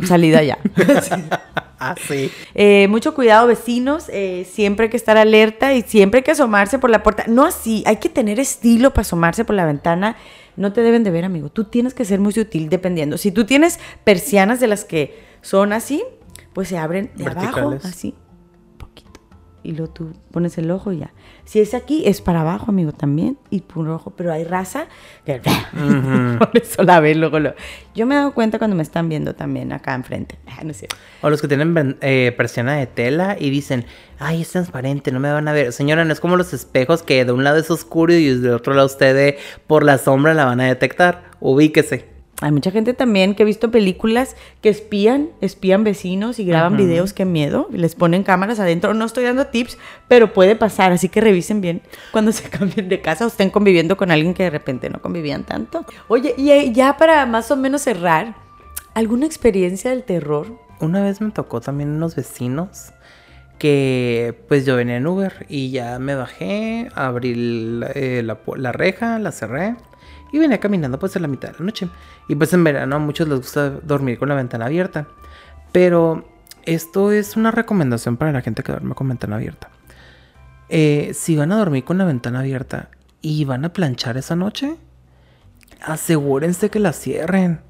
salida 0.08 0.43
ya. 0.43 0.58
Ah, 1.86 1.95
sí. 2.08 2.32
Eh, 2.56 2.88
mucho 2.88 3.14
cuidado, 3.14 3.45
vecinos. 3.45 4.06
eh, 4.08 4.47
siempre 4.49 4.86
hay 4.86 4.89
que 4.89 4.95
estar 4.95 5.18
alerta 5.18 5.74
y 5.74 5.82
siempre 5.82 6.20
hay 6.20 6.24
que 6.24 6.32
asomarse 6.32 6.80
por 6.80 6.89
la 6.89 7.04
puerta. 7.04 7.26
No 7.28 7.43
así, 7.45 7.84
hay 7.86 7.97
que 7.97 8.08
tener 8.08 8.39
estilo 8.39 8.91
para 8.91 9.01
asomarse 9.01 9.43
por 9.43 9.54
la 9.58 9.66
ventana. 9.66 10.16
No 10.56 10.72
te 10.72 10.80
deben 10.80 11.04
de 11.04 11.12
ver, 11.12 11.26
amigo. 11.26 11.49
Tú 11.49 11.66
tienes 11.66 11.93
que 11.93 12.06
ser 12.06 12.22
muy 12.22 12.32
sutil 12.32 12.70
dependiendo. 12.70 13.18
Si 13.18 13.34
tú 13.34 13.45
tienes 13.45 13.82
persianas 14.06 14.62
de 14.62 14.68
las 14.68 14.86
que 14.86 15.20
son 15.41 15.74
así, 15.74 16.06
pues 16.54 16.70
se 16.70 16.78
abren 16.78 17.12
de 17.16 17.26
abajo, 17.26 17.76
así. 17.84 18.16
Y 19.64 19.72
luego 19.72 19.93
tú 19.93 20.11
pones 20.32 20.57
el 20.57 20.70
ojo 20.72 20.91
y 20.91 20.99
ya. 20.99 21.11
Si 21.45 21.59
es 21.61 21.74
aquí, 21.74 22.03
es 22.05 22.20
para 22.22 22.41
abajo, 22.41 22.66
amigo, 22.70 22.91
también. 22.91 23.38
Y 23.49 23.61
por 23.61 23.88
ojo, 23.88 24.11
pero 24.16 24.34
hay 24.34 24.43
raza 24.43 24.88
que... 25.26 25.39
por 26.39 26.57
eso 26.57 26.84
la 26.84 26.99
ven 26.99 27.20
luego. 27.22 27.39
lo- 27.39 27.53
Yo 27.95 28.05
me 28.05 28.16
he 28.16 28.18
dado 28.18 28.34
cuenta 28.34 28.57
cuando 28.59 28.76
me 28.76 28.84
están 28.84 29.07
viendo 29.09 29.36
también 29.36 29.72
acá 29.72 29.93
enfrente. 29.95 30.38
Ah, 30.55 30.64
no 30.64 30.70
es 30.72 30.78
cierto. 30.78 30.95
O 31.22 31.30
los 31.32 31.41
que 31.41 31.47
tienen 31.47 31.97
eh, 32.01 32.32
persiana 32.38 32.76
de 32.76 32.86
tela 32.86 33.36
y 33.39 33.49
dicen, 33.49 33.86
ay, 34.20 34.41
es 34.43 34.51
transparente, 34.51 35.11
no 35.11 35.20
me 35.20 35.32
van 35.32 35.47
a 35.47 35.51
ver. 35.53 35.74
Señora, 35.74 36.05
no 36.05 36.14
es 36.14 36.20
como 36.20 36.36
los 36.38 36.53
espejos 36.53 37.01
que 37.01 37.26
de 37.26 37.32
un 37.32 37.43
lado 37.43 37.57
es 37.57 37.72
oscuro 37.72 38.14
y 38.14 38.36
del 38.38 38.53
otro 38.53 38.74
lado 38.76 38.86
ustedes 38.86 39.36
por 39.66 39.84
la 39.84 39.97
sombra 39.97 40.36
la 40.36 40.45
van 40.45 40.59
a 40.61 40.66
detectar. 40.66 41.24
Ubíquese. 41.39 42.12
Hay 42.43 42.51
mucha 42.51 42.71
gente 42.71 42.93
también 42.93 43.35
que 43.35 43.43
he 43.43 43.45
visto 43.45 43.71
películas 43.71 44.35
que 44.61 44.67
espían, 44.67 45.29
espían 45.39 45.85
vecinos 45.85 46.39
y 46.39 46.45
graban 46.45 46.75
videos, 46.75 47.13
qué 47.13 47.23
miedo, 47.23 47.69
y 47.71 47.77
les 47.77 47.95
ponen 47.95 48.23
cámaras 48.23 48.59
adentro. 48.59 48.93
No 48.93 49.05
estoy 49.05 49.23
dando 49.23 49.47
tips, 49.47 49.77
pero 50.09 50.33
puede 50.33 50.57
pasar, 50.57 50.91
así 50.91 51.07
que 51.07 51.21
revisen 51.21 51.61
bien 51.61 51.81
cuando 52.11 52.31
se 52.33 52.49
cambien 52.49 52.89
de 52.89 52.99
casa 52.99 53.23
o 53.23 53.29
estén 53.29 53.49
conviviendo 53.49 53.95
con 53.95 54.11
alguien 54.11 54.33
que 54.33 54.43
de 54.43 54.49
repente 54.49 54.89
no 54.89 55.01
convivían 55.01 55.45
tanto. 55.45 55.85
Oye, 56.09 56.35
y 56.37 56.51
eh, 56.51 56.73
ya 56.73 56.97
para 56.97 57.25
más 57.25 57.49
o 57.49 57.55
menos 57.55 57.83
cerrar, 57.83 58.35
¿alguna 58.93 59.25
experiencia 59.25 59.91
del 59.91 60.03
terror? 60.03 60.47
Una 60.81 61.01
vez 61.01 61.21
me 61.21 61.31
tocó 61.31 61.61
también 61.61 61.91
unos 61.91 62.13
vecinos 62.17 62.91
que 63.57 64.37
pues 64.49 64.65
yo 64.65 64.75
venía 64.75 64.97
en 64.97 65.07
Uber 65.07 65.45
y 65.47 65.71
ya 65.71 65.97
me 65.97 66.15
bajé, 66.15 66.89
abrí 66.93 67.35
la, 67.35 67.89
eh, 67.95 68.21
la 68.21 68.71
reja, 68.73 69.17
la 69.19 69.31
cerré 69.31 69.77
y 70.34 70.39
venía 70.39 70.59
caminando 70.59 70.97
pues 70.97 71.15
a 71.15 71.19
la 71.19 71.27
mitad 71.27 71.51
de 71.51 71.59
la 71.59 71.65
noche. 71.65 71.88
Y 72.27 72.34
pues 72.34 72.51
en 72.53 72.63
verano 72.63 72.95
a 72.95 72.99
muchos 72.99 73.27
les 73.27 73.38
gusta 73.38 73.69
dormir 73.69 74.17
con 74.17 74.29
la 74.29 74.36
ventana 74.36 74.65
abierta. 74.65 75.07
Pero 75.71 76.27
esto 76.63 77.11
es 77.11 77.38
una 77.38 77.51
recomendación 77.51 78.17
para 78.17 78.31
la 78.31 78.41
gente 78.41 78.63
que 78.63 78.71
duerme 78.71 78.95
con 78.95 79.07
ventana 79.07 79.36
abierta. 79.36 79.69
Eh, 80.69 81.11
si 81.13 81.36
van 81.36 81.51
a 81.51 81.57
dormir 81.57 81.84
con 81.84 81.99
la 81.99 82.05
ventana 82.05 82.39
abierta 82.39 82.89
y 83.21 83.45
van 83.45 83.63
a 83.63 83.73
planchar 83.73 84.17
esa 84.17 84.36
noche, 84.36 84.75
asegúrense 85.84 86.71
que 86.71 86.79
la 86.79 86.93
cierren. 86.93 87.61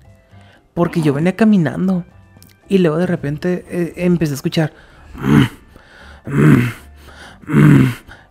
Porque 0.73 1.01
yo 1.01 1.13
venía 1.13 1.35
caminando 1.35 2.05
y 2.69 2.77
luego 2.77 2.97
de 2.97 3.07
repente 3.07 3.65
eh, 3.67 3.93
empecé 3.97 4.31
a 4.31 4.35
escuchar. 4.35 4.73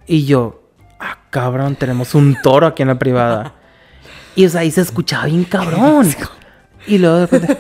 Y 0.06 0.24
yo, 0.24 0.70
cabrón, 1.28 1.76
tenemos 1.76 2.14
un 2.14 2.34
toro 2.42 2.66
aquí 2.66 2.80
en 2.80 2.88
la 2.88 2.98
privada. 2.98 3.56
Y 4.34 4.46
o 4.46 4.48
sea, 4.48 4.62
ahí 4.62 4.70
se 4.70 4.80
escuchaba 4.80 5.26
bien 5.26 5.44
cabrón. 5.44 6.06
Y 6.86 6.98
luego 6.98 7.16
de 7.16 7.26
repente, 7.26 7.58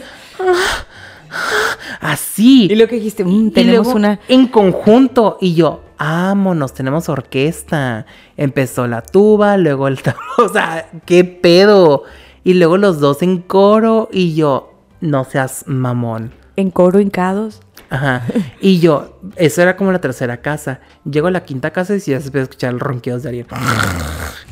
así. 2.00 2.68
Y 2.70 2.74
lo 2.74 2.88
que 2.88 2.96
dijiste, 2.96 3.24
mm, 3.24 3.52
tenemos 3.52 3.86
luego, 3.86 3.98
una... 3.98 4.20
En 4.28 4.48
conjunto. 4.48 5.38
Y 5.40 5.54
yo, 5.54 5.82
vámonos, 5.98 6.74
tenemos 6.74 7.08
orquesta. 7.08 8.06
Empezó 8.36 8.86
la 8.86 9.02
tuba, 9.02 9.56
luego 9.56 9.88
el. 9.88 9.98
O 10.38 10.48
sea, 10.48 10.88
qué 11.06 11.24
pedo. 11.24 12.04
Y 12.44 12.54
luego 12.54 12.76
los 12.76 13.00
dos 13.00 13.22
en 13.22 13.38
coro. 13.38 14.08
Y 14.12 14.34
yo, 14.34 14.74
no 15.00 15.24
seas 15.24 15.64
mamón. 15.66 16.32
En 16.56 16.70
coro 16.70 17.00
hincados. 17.00 17.60
Ajá. 17.88 18.24
Y 18.60 18.80
yo, 18.80 19.20
eso 19.36 19.60
era 19.62 19.76
como 19.76 19.92
la 19.92 20.00
tercera 20.00 20.38
casa. 20.38 20.80
Llego 21.04 21.28
a 21.28 21.30
la 21.30 21.44
quinta 21.44 21.70
casa 21.72 21.94
y 21.94 21.98
ya 21.98 22.20
se 22.20 22.26
empieza 22.26 22.38
a 22.38 22.42
escuchar 22.42 22.72
los 22.72 22.82
ronquidos 22.82 23.22
de 23.22 23.28
alguien. 23.28 23.46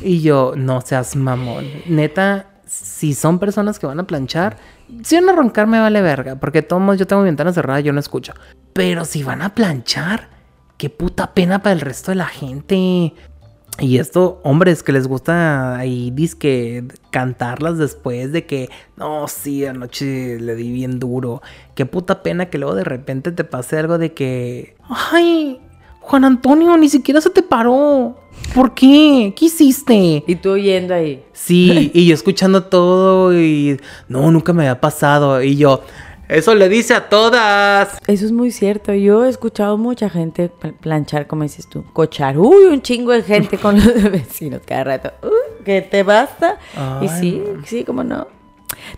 Y 0.01 0.21
yo, 0.21 0.53
no 0.55 0.81
seas 0.81 1.15
mamón. 1.15 1.65
Neta, 1.87 2.47
si 2.65 3.13
son 3.13 3.39
personas 3.39 3.79
que 3.79 3.87
van 3.87 3.99
a 3.99 4.07
planchar, 4.07 4.57
si 5.03 5.15
van 5.15 5.29
a 5.29 5.33
roncar 5.33 5.67
me 5.67 5.79
vale 5.79 6.01
verga. 6.01 6.37
Porque 6.37 6.61
todos 6.61 6.97
yo 6.97 7.07
tengo 7.07 7.21
mi 7.21 7.27
ventana 7.27 7.53
cerrada 7.53 7.79
yo 7.79 7.93
no 7.93 7.99
escucho. 7.99 8.33
Pero 8.73 9.05
si 9.05 9.23
van 9.23 9.41
a 9.41 9.53
planchar, 9.53 10.29
qué 10.77 10.89
puta 10.89 11.33
pena 11.33 11.61
para 11.61 11.73
el 11.73 11.81
resto 11.81 12.11
de 12.11 12.15
la 12.15 12.27
gente. 12.27 13.13
Y 13.79 13.97
esto, 13.97 14.39
hombres 14.43 14.83
que 14.83 14.91
les 14.91 15.07
gusta 15.07 15.77
ahí 15.77 16.11
disque 16.11 16.83
cantarlas 17.09 17.77
después 17.77 18.31
de 18.31 18.45
que, 18.45 18.69
no, 18.95 19.27
sí, 19.27 19.65
anoche 19.65 20.39
le 20.39 20.55
di 20.55 20.71
bien 20.71 20.99
duro. 20.99 21.41
Qué 21.73 21.85
puta 21.85 22.21
pena 22.21 22.49
que 22.49 22.57
luego 22.57 22.75
de 22.75 22.83
repente 22.83 23.31
te 23.31 23.43
pase 23.43 23.79
algo 23.79 23.97
de 23.97 24.13
que, 24.13 24.75
ay, 25.11 25.59
Juan 25.99 26.25
Antonio, 26.25 26.77
ni 26.77 26.89
siquiera 26.89 27.21
se 27.21 27.29
te 27.29 27.43
paró. 27.43 28.20
¿Por 28.53 28.73
qué? 28.73 29.33
¿Qué 29.35 29.45
hiciste? 29.45 30.23
Y 30.27 30.35
tú 30.35 30.51
oyendo 30.51 30.93
ahí. 30.93 31.23
Sí, 31.33 31.89
y 31.93 32.05
yo 32.07 32.13
escuchando 32.13 32.63
todo 32.65 33.33
y, 33.39 33.79
no, 34.09 34.29
nunca 34.31 34.51
me 34.53 34.63
había 34.63 34.81
pasado. 34.81 35.41
Y 35.41 35.55
yo, 35.55 35.81
eso 36.27 36.53
le 36.55 36.67
dice 36.69 36.93
a 36.93 37.07
todas. 37.09 37.97
Eso 38.07 38.25
es 38.25 38.31
muy 38.31 38.51
cierto. 38.51 38.93
Yo 38.93 39.25
he 39.25 39.29
escuchado 39.29 39.77
mucha 39.77 40.09
gente 40.09 40.49
pl- 40.49 40.73
planchar, 40.73 41.27
como 41.27 41.43
dices 41.43 41.67
tú, 41.69 41.83
cochar. 41.93 42.37
Uy, 42.37 42.65
un 42.65 42.81
chingo 42.81 43.11
de 43.13 43.23
gente 43.23 43.57
con 43.57 43.75
los 43.75 44.03
vecinos 44.11 44.61
cada 44.65 44.83
rato. 44.83 45.11
Uy, 45.23 45.63
que 45.63 45.81
te 45.81 46.03
basta. 46.03 46.57
y 47.01 47.07
Ay, 47.07 47.09
sí, 47.19 47.43
sí, 47.65 47.83
como 47.85 48.03
no. 48.03 48.27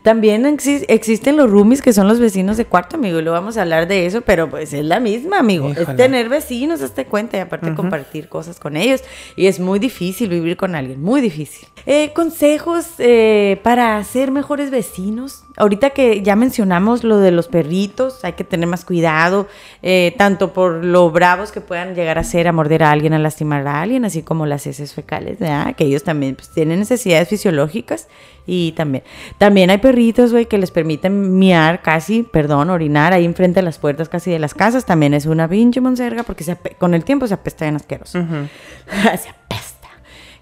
También 0.02 0.44
exis- 0.46 0.86
existen 0.88 1.38
los 1.38 1.50
roomies 1.50 1.82
que 1.82 1.94
son 1.94 2.08
los 2.08 2.20
vecinos 2.20 2.58
de 2.58 2.66
cuarto, 2.66 2.96
amigo, 2.98 3.20
y 3.20 3.22
luego 3.22 3.38
vamos 3.38 3.58
a 3.58 3.62
hablar 3.64 3.88
de 3.88 4.06
eso, 4.06 4.22
pero 4.22 4.50
pues 4.50 4.74
es 4.74 4.86
la 4.86 5.00
misma, 5.00 5.40
amigo. 5.40 5.70
Es 5.70 5.86
tener 5.98 6.30
vecinos, 6.30 6.82
hazte 6.82 7.06
cuenta, 7.06 7.38
y 7.38 7.40
aparte 7.42 7.74
compartir 7.76 8.30
cosas 8.30 8.60
con 8.60 8.76
ellos. 8.78 9.02
Y 9.36 9.48
es 9.48 9.60
muy 9.60 9.80
difícil 9.80 10.30
vivir 10.30 10.58
con 10.58 10.76
alguien, 10.76 11.02
muy 11.02 11.22
difícil. 11.22 11.68
Eh, 11.86 12.12
consejos 12.14 12.86
eh, 13.00 13.60
para 13.64 14.02
ser 14.04 14.32
mejores 14.32 14.72
vecinos. 14.72 15.44
Ahorita 15.56 15.92
que 15.92 16.24
ya 16.24 16.36
mencionamos 16.36 17.04
lo 17.04 17.20
de 17.20 17.32
los 17.32 17.48
perritos, 17.48 18.26
hay 18.26 18.34
que 18.34 18.44
tener 18.44 18.68
más 18.68 18.86
cuidado, 18.86 19.48
eh, 19.84 20.16
tanto 20.18 20.52
por 20.52 20.84
lo 20.84 21.12
bravos 21.12 21.52
que 21.52 21.62
puedan 21.62 21.94
llegar 21.94 22.18
a 22.18 22.24
ser 22.24 22.48
a 22.48 22.52
morder 22.52 22.82
a 22.82 22.92
alguien, 22.92 23.14
a 23.14 23.20
lastimar 23.20 23.68
a 23.68 23.82
alguien, 23.82 24.04
así 24.04 24.24
como 24.24 24.48
las 24.48 24.66
heces 24.66 24.94
fecales, 24.94 25.38
¿verdad? 25.38 25.76
que 25.76 25.86
ellos 25.86 26.04
también 26.04 26.36
pues, 26.36 26.50
tienen 26.50 26.80
necesidades 26.80 27.30
fisiológicas 27.30 28.08
y 28.48 28.72
también, 28.72 29.04
también 29.38 29.70
hay 29.70 29.78
perritos, 29.78 30.32
güey, 30.32 30.48
que 30.48 30.58
les 30.58 30.72
permiten 30.72 31.38
miar 31.38 31.84
casi, 31.84 32.24
perdón, 32.24 32.72
orinar 32.72 33.14
ahí 33.14 33.24
enfrente 33.24 33.60
de 33.60 33.66
las 33.66 33.78
puertas 33.78 34.10
casi 34.10 34.32
de 34.32 34.40
las 34.40 34.56
casas, 34.56 34.86
también 34.86 35.14
es 35.14 35.28
una 35.28 35.48
pinche 35.48 35.82
monserga 35.82 36.24
porque 36.24 36.44
se 36.44 36.58
con 36.80 36.96
el 36.96 37.04
tiempo 37.04 37.28
se 37.28 37.36
apesta 37.36 37.66
bien 37.66 37.76
asqueroso. 37.76 38.20
se 38.92 39.30
apesta. 39.30 39.90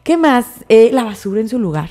¿Qué 0.04 0.16
más? 0.16 0.46
Eh, 0.70 0.90
la 0.94 1.04
basura 1.04 1.42
en 1.42 1.50
su 1.50 1.60
lugar. 1.60 1.90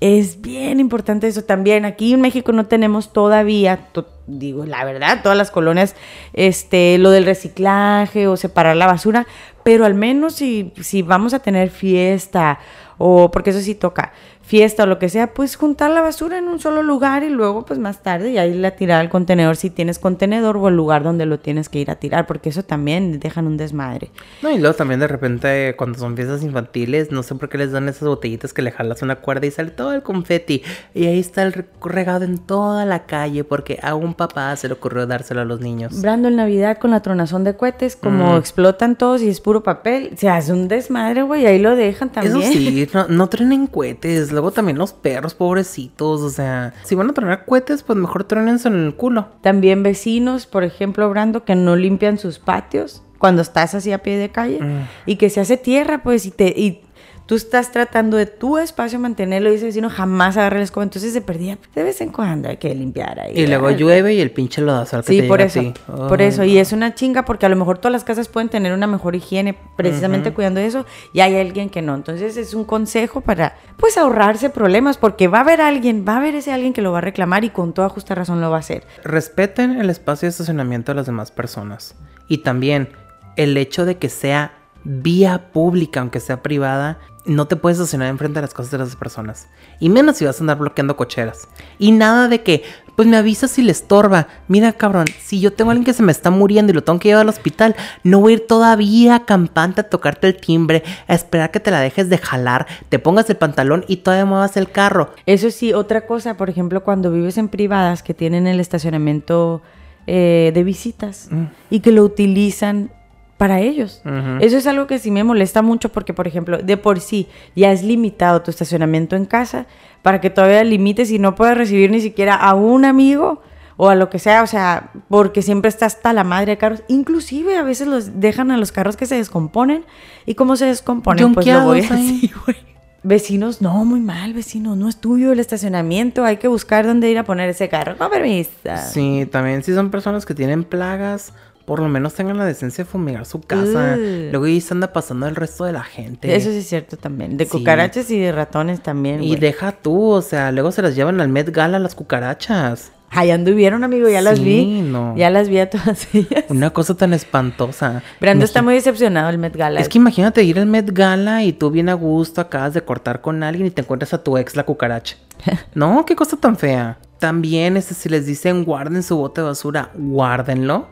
Es 0.00 0.42
bien 0.42 0.78
importante 0.78 1.26
eso 1.26 1.42
también. 1.44 1.84
Aquí 1.86 2.12
en 2.12 2.20
México 2.20 2.52
no 2.52 2.66
tenemos 2.66 3.12
todavía, 3.14 3.88
to- 3.92 4.06
digo 4.26 4.66
la 4.66 4.84
verdad, 4.84 5.20
todas 5.22 5.38
las 5.38 5.50
colonias, 5.50 5.94
este, 6.34 6.98
lo 6.98 7.10
del 7.10 7.24
reciclaje 7.24 8.26
o 8.26 8.36
separar 8.36 8.76
la 8.76 8.86
basura, 8.86 9.26
pero 9.64 9.84
al 9.86 9.94
menos 9.94 10.34
si, 10.34 10.72
si 10.82 11.00
vamos 11.02 11.32
a 11.32 11.38
tener 11.38 11.70
fiesta 11.70 12.58
o 12.98 13.30
porque 13.30 13.50
eso 13.50 13.60
sí 13.60 13.74
toca, 13.74 14.12
fiesta 14.46 14.84
o 14.84 14.86
lo 14.86 14.98
que 15.00 15.08
sea, 15.08 15.34
pues 15.34 15.56
juntar 15.56 15.90
la 15.90 16.00
basura 16.00 16.38
en 16.38 16.46
un 16.46 16.60
solo 16.60 16.82
lugar 16.84 17.24
y 17.24 17.30
luego 17.30 17.64
pues 17.66 17.80
más 17.80 18.02
tarde 18.04 18.30
y 18.30 18.38
ahí 18.38 18.54
la 18.54 18.70
tirar 18.76 19.00
al 19.00 19.08
contenedor 19.10 19.56
si 19.56 19.70
tienes 19.70 19.98
contenedor 19.98 20.56
o 20.56 20.68
el 20.68 20.76
lugar 20.76 21.02
donde 21.02 21.26
lo 21.26 21.40
tienes 21.40 21.68
que 21.68 21.80
ir 21.80 21.90
a 21.90 21.96
tirar, 21.96 22.26
porque 22.28 22.50
eso 22.50 22.62
también 22.62 23.18
dejan 23.18 23.48
un 23.48 23.56
desmadre. 23.56 24.10
No, 24.42 24.50
y 24.52 24.58
luego 24.58 24.76
también 24.76 25.00
de 25.00 25.08
repente 25.08 25.74
cuando 25.76 25.98
son 25.98 26.14
fiestas 26.14 26.44
infantiles, 26.44 27.10
no 27.10 27.24
sé 27.24 27.34
por 27.34 27.48
qué 27.48 27.58
les 27.58 27.72
dan 27.72 27.88
esas 27.88 28.06
botellitas 28.08 28.52
que 28.52 28.62
le 28.62 28.70
jalas 28.70 29.02
una 29.02 29.16
cuerda 29.16 29.46
y 29.46 29.50
sale 29.50 29.70
todo 29.72 29.92
el 29.92 30.02
confeti. 30.04 30.62
Y 30.94 31.06
ahí 31.06 31.18
está 31.18 31.42
el 31.42 31.52
re- 31.52 31.66
regado 31.82 32.24
en 32.24 32.38
toda 32.38 32.84
la 32.86 33.04
calle 33.06 33.42
porque 33.42 33.80
a 33.82 33.96
un 33.96 34.14
papá 34.14 34.54
se 34.54 34.68
le 34.68 34.74
ocurrió 34.74 35.06
dárselo 35.08 35.40
a 35.40 35.44
los 35.44 35.60
niños. 35.60 36.00
Brando 36.00 36.28
en 36.28 36.36
Navidad 36.36 36.78
con 36.78 36.92
la 36.92 37.00
tronazón 37.02 37.42
de 37.42 37.56
cohetes, 37.56 37.96
como 37.96 38.34
Mm. 38.34 38.36
explotan 38.38 38.96
todos 38.96 39.22
y 39.22 39.28
es 39.28 39.40
puro 39.40 39.64
papel, 39.64 40.10
se 40.16 40.28
hace 40.28 40.52
un 40.52 40.68
desmadre, 40.68 41.22
güey, 41.22 41.46
ahí 41.46 41.58
lo 41.58 41.74
dejan 41.74 42.10
también. 42.10 42.36
Eso 42.36 42.52
sí, 42.52 42.88
no, 42.94 43.08
no 43.08 43.28
truenen 43.28 43.66
cohetes. 43.66 44.32
Luego 44.36 44.50
también 44.50 44.76
los 44.76 44.92
perros, 44.92 45.34
pobrecitos. 45.34 46.20
O 46.20 46.28
sea, 46.30 46.74
si 46.84 46.94
van 46.94 47.08
a 47.08 47.14
tronar 47.14 47.46
cohetes, 47.46 47.82
pues 47.82 47.98
mejor 47.98 48.24
trónense 48.24 48.68
en 48.68 48.74
el 48.84 48.94
culo. 48.94 49.28
También 49.40 49.82
vecinos, 49.82 50.46
por 50.46 50.62
ejemplo, 50.62 51.08
Brando, 51.08 51.44
que 51.44 51.54
no 51.54 51.74
limpian 51.74 52.18
sus 52.18 52.38
patios 52.38 53.02
cuando 53.18 53.40
estás 53.40 53.74
así 53.74 53.92
a 53.92 54.02
pie 54.02 54.18
de 54.18 54.28
calle 54.28 54.60
Mm. 54.60 54.86
y 55.06 55.16
que 55.16 55.30
se 55.30 55.40
hace 55.40 55.56
tierra, 55.56 56.02
pues, 56.02 56.26
y 56.26 56.30
te 56.30 56.48
y 56.48 56.82
tú 57.26 57.34
estás 57.34 57.72
tratando 57.72 58.16
de 58.16 58.26
tu 58.26 58.56
espacio 58.58 58.98
mantenerlo 58.98 59.52
y 59.52 59.56
ese 59.56 59.66
vecino 59.66 59.90
jamás 59.90 60.36
agarra 60.36 60.58
la 60.58 60.64
escoba, 60.64 60.84
entonces 60.84 61.12
se 61.12 61.20
perdía 61.20 61.58
de 61.74 61.82
vez 61.82 62.00
en 62.00 62.10
cuando 62.10 62.48
hay 62.48 62.56
que 62.56 62.74
limpiar 62.74 63.18
ahí. 63.20 63.32
Y 63.38 63.46
luego 63.46 63.70
llueve 63.72 64.14
y 64.14 64.20
el 64.20 64.30
pinche 64.30 64.60
lodazo 64.62 64.96
al 64.96 65.02
que 65.04 65.12
Sí, 65.12 65.20
te 65.22 65.28
por 65.28 65.38
llega 65.40 65.44
a 65.44 65.46
eso, 65.48 65.60
ti. 65.60 65.74
por 66.08 66.20
Ay, 66.20 66.28
eso, 66.28 66.44
y 66.44 66.58
es 66.58 66.72
una 66.72 66.94
chinga 66.94 67.24
porque 67.24 67.44
a 67.46 67.48
lo 67.48 67.56
mejor 67.56 67.78
todas 67.78 67.92
las 67.92 68.04
casas 68.04 68.28
pueden 68.28 68.48
tener 68.48 68.72
una 68.72 68.86
mejor 68.86 69.16
higiene 69.16 69.58
precisamente 69.76 70.32
cuidando 70.32 70.60
de 70.60 70.66
eso 70.66 70.86
y 71.12 71.20
hay 71.20 71.36
alguien 71.36 71.68
que 71.68 71.82
no. 71.82 71.94
Entonces 71.94 72.36
es 72.36 72.54
un 72.54 72.64
consejo 72.64 73.20
para 73.20 73.56
pues 73.76 73.98
ahorrarse 73.98 74.50
problemas 74.50 74.96
porque 74.96 75.28
va 75.28 75.38
a 75.38 75.40
haber 75.42 75.60
alguien, 75.60 76.04
va 76.08 76.14
a 76.14 76.16
haber 76.18 76.36
ese 76.36 76.52
alguien 76.52 76.72
que 76.72 76.82
lo 76.82 76.92
va 76.92 76.98
a 76.98 77.02
reclamar 77.02 77.44
y 77.44 77.50
con 77.50 77.72
toda 77.74 77.88
justa 77.88 78.14
razón 78.14 78.40
lo 78.40 78.50
va 78.50 78.58
a 78.58 78.60
hacer. 78.60 78.84
Respeten 79.02 79.80
el 79.80 79.90
espacio 79.90 80.26
de 80.26 80.30
estacionamiento 80.30 80.92
de 80.92 80.96
las 80.96 81.06
demás 81.06 81.30
personas. 81.32 81.96
Y 82.28 82.38
también 82.38 82.88
el 83.36 83.56
hecho 83.56 83.84
de 83.84 83.96
que 83.98 84.08
sea 84.08 84.52
vía 84.84 85.50
pública, 85.52 86.00
aunque 86.00 86.20
sea 86.20 86.42
privada, 86.42 86.98
no 87.26 87.46
te 87.46 87.56
puedes 87.56 87.78
estacionar 87.78 88.08
enfrente 88.08 88.36
de 88.36 88.42
las 88.42 88.54
cosas 88.54 88.70
de 88.70 88.78
las 88.78 88.96
personas. 88.96 89.48
Y 89.80 89.88
menos 89.88 90.16
si 90.16 90.24
vas 90.24 90.38
a 90.38 90.42
andar 90.42 90.58
bloqueando 90.58 90.96
cocheras. 90.96 91.48
Y 91.78 91.92
nada 91.92 92.28
de 92.28 92.42
que, 92.42 92.62
pues 92.94 93.08
me 93.08 93.16
avisas 93.16 93.50
si 93.50 93.62
le 93.62 93.72
estorba. 93.72 94.28
Mira, 94.48 94.72
cabrón, 94.72 95.06
si 95.20 95.40
yo 95.40 95.52
tengo 95.52 95.70
a 95.70 95.72
alguien 95.72 95.84
que 95.84 95.92
se 95.92 96.02
me 96.02 96.12
está 96.12 96.30
muriendo 96.30 96.72
y 96.72 96.74
lo 96.74 96.82
tengo 96.82 96.98
que 96.98 97.08
llevar 97.08 97.22
al 97.22 97.28
hospital, 97.28 97.76
no 98.04 98.20
voy 98.20 98.32
a 98.32 98.36
ir 98.36 98.46
todavía 98.46 99.24
campante 99.24 99.82
a 99.82 99.88
tocarte 99.88 100.28
el 100.28 100.36
timbre, 100.36 100.82
a 101.08 101.14
esperar 101.14 101.50
que 101.50 101.60
te 101.60 101.70
la 101.70 101.80
dejes 101.80 102.08
de 102.08 102.18
jalar, 102.18 102.66
te 102.88 102.98
pongas 102.98 103.28
el 103.28 103.36
pantalón 103.36 103.84
y 103.88 103.98
todavía 103.98 104.24
muevas 104.24 104.56
el 104.56 104.70
carro. 104.70 105.10
Eso 105.26 105.50
sí, 105.50 105.72
otra 105.72 106.06
cosa, 106.06 106.36
por 106.36 106.48
ejemplo, 106.48 106.82
cuando 106.84 107.10
vives 107.10 107.38
en 107.38 107.48
privadas 107.48 108.02
que 108.02 108.14
tienen 108.14 108.46
el 108.46 108.60
estacionamiento 108.60 109.62
eh, 110.06 110.52
de 110.54 110.62
visitas 110.62 111.28
y 111.68 111.80
que 111.80 111.90
lo 111.90 112.04
utilizan 112.04 112.90
para 113.36 113.60
ellos. 113.60 114.02
Eso 114.40 114.56
es 114.56 114.66
algo 114.66 114.86
que 114.86 114.98
sí 114.98 115.10
me 115.10 115.24
molesta 115.24 115.62
mucho 115.62 115.90
porque, 115.90 116.14
por 116.14 116.26
ejemplo, 116.26 116.58
de 116.58 116.76
por 116.76 117.00
sí 117.00 117.28
ya 117.54 117.72
es 117.72 117.82
limitado 117.82 118.42
tu 118.42 118.50
estacionamiento 118.50 119.16
en 119.16 119.26
casa 119.26 119.66
para 120.02 120.20
que 120.20 120.30
todavía 120.30 120.64
limites 120.64 121.10
y 121.10 121.18
no 121.18 121.34
puedas 121.34 121.56
recibir 121.56 121.90
ni 121.90 122.00
siquiera 122.00 122.34
a 122.34 122.54
un 122.54 122.84
amigo 122.84 123.42
o 123.76 123.90
a 123.90 123.94
lo 123.94 124.08
que 124.08 124.18
sea, 124.18 124.42
o 124.42 124.46
sea, 124.46 124.90
porque 125.08 125.42
siempre 125.42 125.68
está 125.68 125.86
hasta 125.86 126.12
la 126.12 126.24
madre 126.24 126.52
de 126.52 126.58
carros. 126.58 126.82
Inclusive 126.88 127.56
a 127.56 127.62
veces 127.62 127.86
los 127.86 128.20
dejan 128.20 128.50
a 128.50 128.56
los 128.56 128.72
carros 128.72 128.96
que 128.96 129.04
se 129.04 129.16
descomponen 129.16 129.84
y 130.24 130.34
cómo 130.34 130.56
se 130.56 130.66
descomponen, 130.66 131.34
pues 131.34 131.46
lo 131.46 131.64
voy 131.64 131.80
así, 131.80 132.32
güey. 132.46 132.56
Vecinos, 133.02 133.62
no, 133.62 133.84
muy 133.84 134.00
mal, 134.00 134.32
vecino, 134.34 134.74
no 134.74 134.88
es 134.88 134.96
tuyo 134.96 135.30
el 135.30 135.38
estacionamiento, 135.38 136.24
hay 136.24 136.38
que 136.38 136.48
buscar 136.48 136.86
dónde 136.86 137.08
ir 137.08 137.18
a 137.18 137.24
poner 137.24 137.48
ese 137.48 137.68
carro. 137.68 137.94
No 138.00 138.10
permiso. 138.10 138.50
Sí, 138.90 139.28
también 139.30 139.62
si 139.62 139.74
son 139.74 139.92
personas 139.92 140.26
que 140.26 140.34
tienen 140.34 140.64
plagas, 140.64 141.32
por 141.66 141.80
lo 141.80 141.88
menos 141.88 142.14
tengan 142.14 142.38
la 142.38 142.44
decencia 142.46 142.84
de 142.84 142.90
fumigar 142.90 143.26
su 143.26 143.40
casa. 143.42 143.96
Uh. 143.98 144.30
Luego 144.30 144.44
ahí 144.46 144.60
se 144.60 144.72
anda 144.72 144.92
pasando 144.92 145.26
el 145.26 145.36
resto 145.36 145.64
de 145.64 145.72
la 145.72 145.82
gente. 145.82 146.34
Eso 146.34 146.50
sí 146.50 146.58
es 146.58 146.68
cierto 146.68 146.96
también. 146.96 147.36
De 147.36 147.44
Sí. 147.44 147.50
cucarachas 147.50 148.10
y 148.10 148.18
de 148.18 148.32
ratones 148.32 148.82
también. 148.82 149.22
Y 149.22 149.36
deja 149.36 149.72
tú, 149.72 150.10
o 150.10 150.22
sea, 150.22 150.50
luego 150.52 150.72
se 150.72 150.80
las 150.80 150.94
llevan 150.96 151.20
al 151.20 151.28
Met 151.28 151.50
Gala 151.50 151.78
las 151.78 151.94
cucarachas. 151.94 152.92
Ahí 153.08 153.30
anduvieron, 153.30 153.84
amigo, 153.84 154.08
ya 154.08 154.20
las 154.20 154.38
Sí, 154.38 154.44
vi. 154.44 154.82
no. 154.82 155.16
Ya 155.16 155.30
las 155.30 155.48
vi 155.48 155.58
a 155.60 155.70
todas 155.70 156.08
ellas. 156.14 156.44
Una 156.48 156.70
cosa 156.70 156.94
tan 156.96 157.12
espantosa. 157.14 158.02
Brando 158.20 158.42
Imagi- 158.42 158.48
está 158.48 158.62
muy 158.62 158.74
decepcionado 158.74 159.30
el 159.30 159.38
Met 159.38 159.54
Gala. 159.56 159.80
Es 159.80 159.88
que 159.88 159.98
imagínate 159.98 160.42
ir 160.42 160.58
al 160.58 160.66
Met 160.66 160.90
Gala 160.92 161.44
y 161.44 161.52
tú 161.52 161.70
bien 161.70 161.88
a 161.88 161.94
gusto 161.94 162.40
acabas 162.40 162.74
de 162.74 162.82
cortar 162.82 163.20
con 163.20 163.42
alguien 163.44 163.66
y 163.66 163.70
te 163.70 163.82
encuentras 163.82 164.12
a 164.12 164.22
tu 164.24 164.36
ex 164.38 164.56
la 164.56 164.64
cucaracha. 164.64 165.16
No, 165.74 166.04
qué 166.04 166.16
cosa 166.16 166.36
tan 166.36 166.56
fea. 166.56 166.98
También 167.20 167.76
este, 167.76 167.94
si 167.94 168.08
les 168.08 168.26
dicen 168.26 168.64
guarden 168.64 169.02
su 169.02 169.16
bote 169.16 169.40
de 169.40 169.46
basura, 169.46 169.90
guárdenlo. 169.94 170.88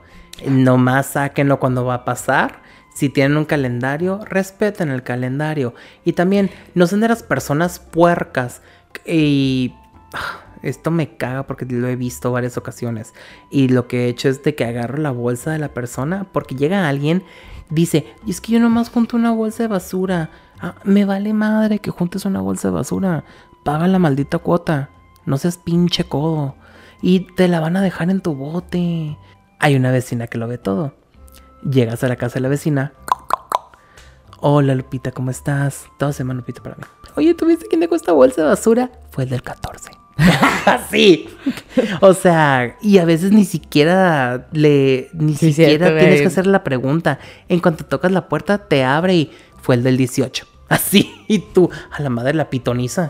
Nomás 0.46 1.06
sáquenlo 1.06 1.60
cuando 1.60 1.84
va 1.84 1.94
a 1.94 2.04
pasar. 2.04 2.62
Si 2.94 3.08
tienen 3.08 3.36
un 3.36 3.44
calendario, 3.44 4.20
respeten 4.24 4.90
el 4.90 5.02
calendario. 5.02 5.74
Y 6.04 6.12
también, 6.12 6.50
no 6.74 6.86
sean 6.86 7.00
de 7.00 7.08
las 7.08 7.22
personas 7.22 7.78
puercas. 7.78 8.62
Y 9.04 9.74
ah, 10.12 10.44
esto 10.62 10.90
me 10.90 11.16
caga 11.16 11.46
porque 11.46 11.66
lo 11.66 11.88
he 11.88 11.96
visto 11.96 12.32
varias 12.32 12.56
ocasiones. 12.56 13.12
Y 13.50 13.68
lo 13.68 13.88
que 13.88 14.04
he 14.04 14.08
hecho 14.08 14.28
es 14.28 14.42
de 14.42 14.54
que 14.54 14.64
agarro 14.64 14.98
la 14.98 15.10
bolsa 15.10 15.50
de 15.50 15.58
la 15.58 15.74
persona 15.74 16.26
porque 16.32 16.54
llega 16.54 16.88
alguien, 16.88 17.24
dice, 17.68 18.06
y 18.24 18.30
es 18.30 18.40
que 18.40 18.52
yo 18.52 18.60
nomás 18.60 18.90
junto 18.90 19.16
una 19.16 19.32
bolsa 19.32 19.64
de 19.64 19.68
basura. 19.68 20.30
Ah, 20.60 20.76
me 20.84 21.04
vale 21.04 21.32
madre 21.32 21.80
que 21.80 21.90
juntes 21.90 22.24
una 22.24 22.40
bolsa 22.40 22.68
de 22.68 22.74
basura. 22.74 23.24
Paga 23.64 23.88
la 23.88 23.98
maldita 23.98 24.38
cuota. 24.38 24.90
No 25.26 25.36
seas 25.36 25.58
pinche 25.58 26.04
codo. 26.04 26.54
Y 27.02 27.20
te 27.34 27.48
la 27.48 27.60
van 27.60 27.76
a 27.76 27.82
dejar 27.82 28.08
en 28.10 28.20
tu 28.20 28.34
bote. 28.34 29.18
Hay 29.64 29.76
una 29.76 29.90
vecina 29.90 30.26
que 30.26 30.36
lo 30.36 30.46
ve 30.46 30.58
todo. 30.58 30.92
Llegas 31.62 32.04
a 32.04 32.08
la 32.08 32.16
casa 32.16 32.34
de 32.34 32.42
la 32.42 32.50
vecina. 32.50 32.92
Hola 34.40 34.74
Lupita, 34.74 35.10
¿cómo 35.10 35.30
estás? 35.30 35.86
Todo 35.98 36.12
se 36.12 36.22
Lupita 36.22 36.62
para 36.62 36.76
mí. 36.76 36.82
Oye, 37.16 37.32
¿tú 37.32 37.46
viste 37.46 37.64
quién 37.66 37.80
dejó 37.80 37.94
esta 37.94 38.12
bolsa 38.12 38.42
de 38.42 38.48
basura? 38.48 38.90
Fue 39.10 39.24
el 39.24 39.30
del 39.30 39.40
14. 39.40 39.90
Así. 40.66 41.30
O 42.02 42.12
sea, 42.12 42.76
y 42.82 42.98
a 42.98 43.06
veces 43.06 43.32
ni 43.32 43.46
siquiera 43.46 44.48
le, 44.52 45.08
ni 45.14 45.34
siquiera 45.34 45.98
tienes 45.98 46.20
que 46.20 46.26
hacer 46.26 46.46
la 46.46 46.62
pregunta. 46.62 47.18
En 47.48 47.60
cuanto 47.60 47.86
tocas 47.86 48.12
la 48.12 48.28
puerta, 48.28 48.68
te 48.68 48.84
abre 48.84 49.14
y 49.14 49.32
fue 49.62 49.76
el 49.76 49.82
del 49.82 49.96
18. 49.96 50.46
Así, 50.74 51.14
y 51.28 51.38
tú, 51.38 51.70
a 51.92 52.02
la 52.02 52.10
madre 52.10 52.34
la 52.34 52.50
pitoniza. 52.50 53.08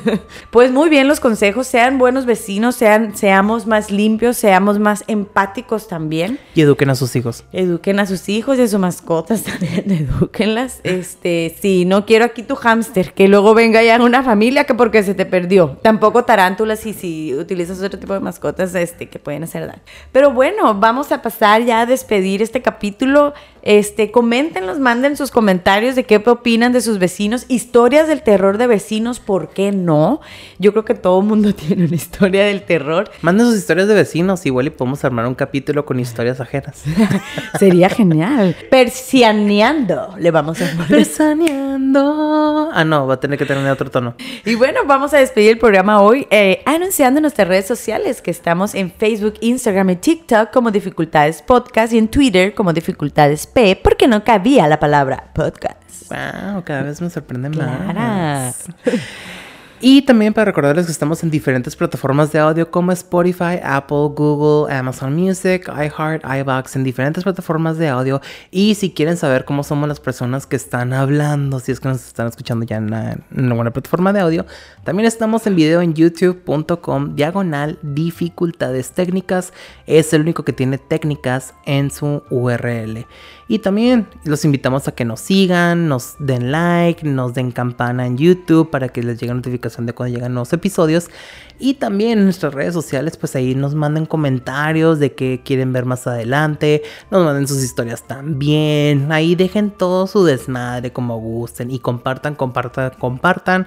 pues 0.50 0.72
muy 0.72 0.88
bien 0.88 1.08
los 1.08 1.20
consejos, 1.20 1.66
sean 1.66 1.98
buenos 1.98 2.24
vecinos, 2.24 2.74
sean, 2.74 3.14
seamos 3.14 3.66
más 3.66 3.90
limpios, 3.90 4.38
seamos 4.38 4.78
más 4.78 5.04
empáticos 5.08 5.88
también. 5.88 6.38
Y 6.54 6.62
eduquen 6.62 6.88
a 6.88 6.94
sus 6.94 7.14
hijos. 7.14 7.44
Eduquen 7.52 8.00
a 8.00 8.06
sus 8.06 8.30
hijos 8.30 8.56
y 8.56 8.62
a 8.62 8.68
sus 8.68 8.80
mascotas 8.80 9.42
también, 9.44 9.90
eduquenlas. 9.90 10.80
Este, 10.84 11.54
sí, 11.60 11.84
no 11.84 12.06
quiero 12.06 12.24
aquí 12.24 12.44
tu 12.44 12.54
hámster, 12.54 13.12
que 13.12 13.28
luego 13.28 13.52
venga 13.52 13.82
ya 13.82 14.00
una 14.00 14.22
familia 14.22 14.64
que 14.64 14.72
porque 14.72 15.02
se 15.02 15.12
te 15.12 15.26
perdió. 15.26 15.76
Tampoco 15.82 16.24
tarántulas 16.24 16.86
y 16.86 16.94
si 16.94 17.34
utilizas 17.34 17.82
otro 17.82 17.98
tipo 17.98 18.14
de 18.14 18.20
mascotas, 18.20 18.74
este, 18.74 19.10
que 19.10 19.18
pueden 19.18 19.44
hacer 19.44 19.66
daño. 19.66 19.82
Pero 20.12 20.32
bueno, 20.32 20.72
vamos 20.80 21.12
a 21.12 21.20
pasar 21.20 21.62
ya 21.62 21.82
a 21.82 21.86
despedir 21.86 22.40
este 22.40 22.62
capítulo. 22.62 23.34
Este, 23.62 24.10
coméntenos, 24.10 24.80
manden 24.80 25.16
sus 25.16 25.30
comentarios 25.30 25.94
de 25.94 26.04
qué 26.04 26.16
opinan 26.16 26.72
de 26.72 26.80
sus 26.80 26.98
vecinos, 26.98 27.44
historias 27.48 28.08
del 28.08 28.22
terror 28.22 28.58
de 28.58 28.66
vecinos, 28.66 29.20
¿por 29.20 29.50
qué 29.50 29.70
no? 29.70 30.20
Yo 30.58 30.72
creo 30.72 30.84
que 30.84 30.94
todo 30.94 31.20
el 31.20 31.26
mundo 31.26 31.54
tiene 31.54 31.84
una 31.86 31.94
historia 31.94 32.44
del 32.44 32.62
terror. 32.62 33.10
Manden 33.22 33.46
sus 33.46 33.56
historias 33.56 33.88
de 33.88 33.94
vecinos, 33.94 34.44
igual 34.46 34.66
y 34.66 34.70
podemos 34.70 35.04
armar 35.04 35.26
un 35.26 35.34
capítulo 35.34 35.84
con 35.84 36.00
historias 36.00 36.40
ajenas. 36.40 36.82
Sería 37.58 37.88
genial. 37.88 38.56
Persianeando, 38.70 40.14
le 40.18 40.30
vamos 40.30 40.60
a 40.60 40.70
poner. 40.72 40.88
Persianeando. 40.88 42.70
Ah, 42.72 42.84
no, 42.84 43.06
va 43.06 43.14
a 43.14 43.20
tener 43.20 43.38
que 43.38 43.46
tener 43.46 43.70
otro 43.70 43.90
tono. 43.90 44.14
Y 44.44 44.54
bueno, 44.54 44.80
vamos 44.86 45.14
a 45.14 45.18
despedir 45.18 45.50
el 45.50 45.58
programa 45.58 46.00
hoy 46.00 46.26
eh, 46.30 46.62
anunciando 46.64 47.18
en 47.18 47.22
nuestras 47.22 47.46
redes 47.46 47.66
sociales 47.66 48.22
que 48.22 48.30
estamos 48.30 48.74
en 48.74 48.90
Facebook, 48.90 49.34
Instagram 49.40 49.90
y 49.90 49.96
TikTok 49.96 50.50
como 50.50 50.70
Dificultades 50.70 51.42
Podcast 51.42 51.92
y 51.92 51.98
en 51.98 52.08
Twitter 52.08 52.54
como 52.54 52.72
Dificultades 52.72 53.46
P, 53.52 53.80
porque 53.82 54.08
no 54.08 54.24
cabía 54.24 54.66
la 54.68 54.80
palabra 54.80 55.30
podcast. 55.34 55.78
Wow, 56.08 56.62
cada 56.64 56.82
vez 56.82 57.00
me 57.00 57.10
sorprende 57.10 57.50
más. 57.50 58.64
Y 59.84 60.02
también 60.02 60.32
para 60.32 60.44
recordarles 60.44 60.86
que 60.86 60.92
estamos 60.92 61.24
en 61.24 61.30
diferentes 61.32 61.74
plataformas 61.74 62.30
de 62.30 62.38
audio 62.38 62.70
como 62.70 62.92
Spotify, 62.92 63.58
Apple, 63.64 64.10
Google, 64.14 64.72
Amazon 64.72 65.12
Music, 65.16 65.66
iHeart, 65.66 66.22
iBox, 66.24 66.76
en 66.76 66.84
diferentes 66.84 67.24
plataformas 67.24 67.78
de 67.78 67.88
audio. 67.88 68.20
Y 68.52 68.76
si 68.76 68.92
quieren 68.92 69.16
saber 69.16 69.44
cómo 69.44 69.64
somos 69.64 69.88
las 69.88 69.98
personas 69.98 70.46
que 70.46 70.54
están 70.54 70.92
hablando, 70.92 71.58
si 71.58 71.72
es 71.72 71.80
que 71.80 71.88
nos 71.88 72.06
están 72.06 72.28
escuchando 72.28 72.64
ya 72.64 72.76
en 72.76 72.84
una, 72.84 73.54
buena 73.56 73.72
plataforma 73.72 74.12
de 74.12 74.20
audio, 74.20 74.46
también 74.84 75.08
estamos 75.08 75.48
en 75.48 75.56
video 75.56 75.80
en 75.80 75.94
youtube.com 75.94 77.16
diagonal 77.16 77.80
dificultades 77.82 78.92
técnicas. 78.92 79.52
Es 79.88 80.12
el 80.12 80.20
único 80.20 80.44
que 80.44 80.52
tiene 80.52 80.78
técnicas 80.78 81.54
en 81.66 81.90
su 81.90 82.22
URL. 82.30 83.04
Y 83.52 83.58
también 83.58 84.08
los 84.24 84.46
invitamos 84.46 84.88
a 84.88 84.92
que 84.92 85.04
nos 85.04 85.20
sigan, 85.20 85.86
nos 85.86 86.14
den 86.18 86.52
like, 86.52 87.06
nos 87.06 87.34
den 87.34 87.52
campana 87.52 88.06
en 88.06 88.16
YouTube 88.16 88.70
para 88.70 88.88
que 88.88 89.02
les 89.02 89.20
llegue 89.20 89.34
notificación 89.34 89.84
de 89.84 89.92
cuando 89.92 90.14
llegan 90.14 90.32
nuevos 90.32 90.54
episodios. 90.54 91.10
Y 91.58 91.74
también 91.74 92.20
en 92.20 92.24
nuestras 92.24 92.54
redes 92.54 92.72
sociales, 92.72 93.18
pues 93.18 93.36
ahí 93.36 93.54
nos 93.54 93.74
manden 93.74 94.06
comentarios 94.06 94.98
de 95.00 95.12
qué 95.14 95.42
quieren 95.44 95.70
ver 95.70 95.84
más 95.84 96.06
adelante. 96.06 96.82
Nos 97.10 97.26
manden 97.26 97.46
sus 97.46 97.62
historias 97.62 98.04
también. 98.04 99.12
Ahí 99.12 99.34
dejen 99.34 99.70
todo 99.70 100.06
su 100.06 100.24
desmadre 100.24 100.90
como 100.94 101.18
gusten. 101.20 101.70
Y 101.70 101.78
compartan, 101.78 102.36
compartan, 102.36 102.92
compartan 102.98 103.66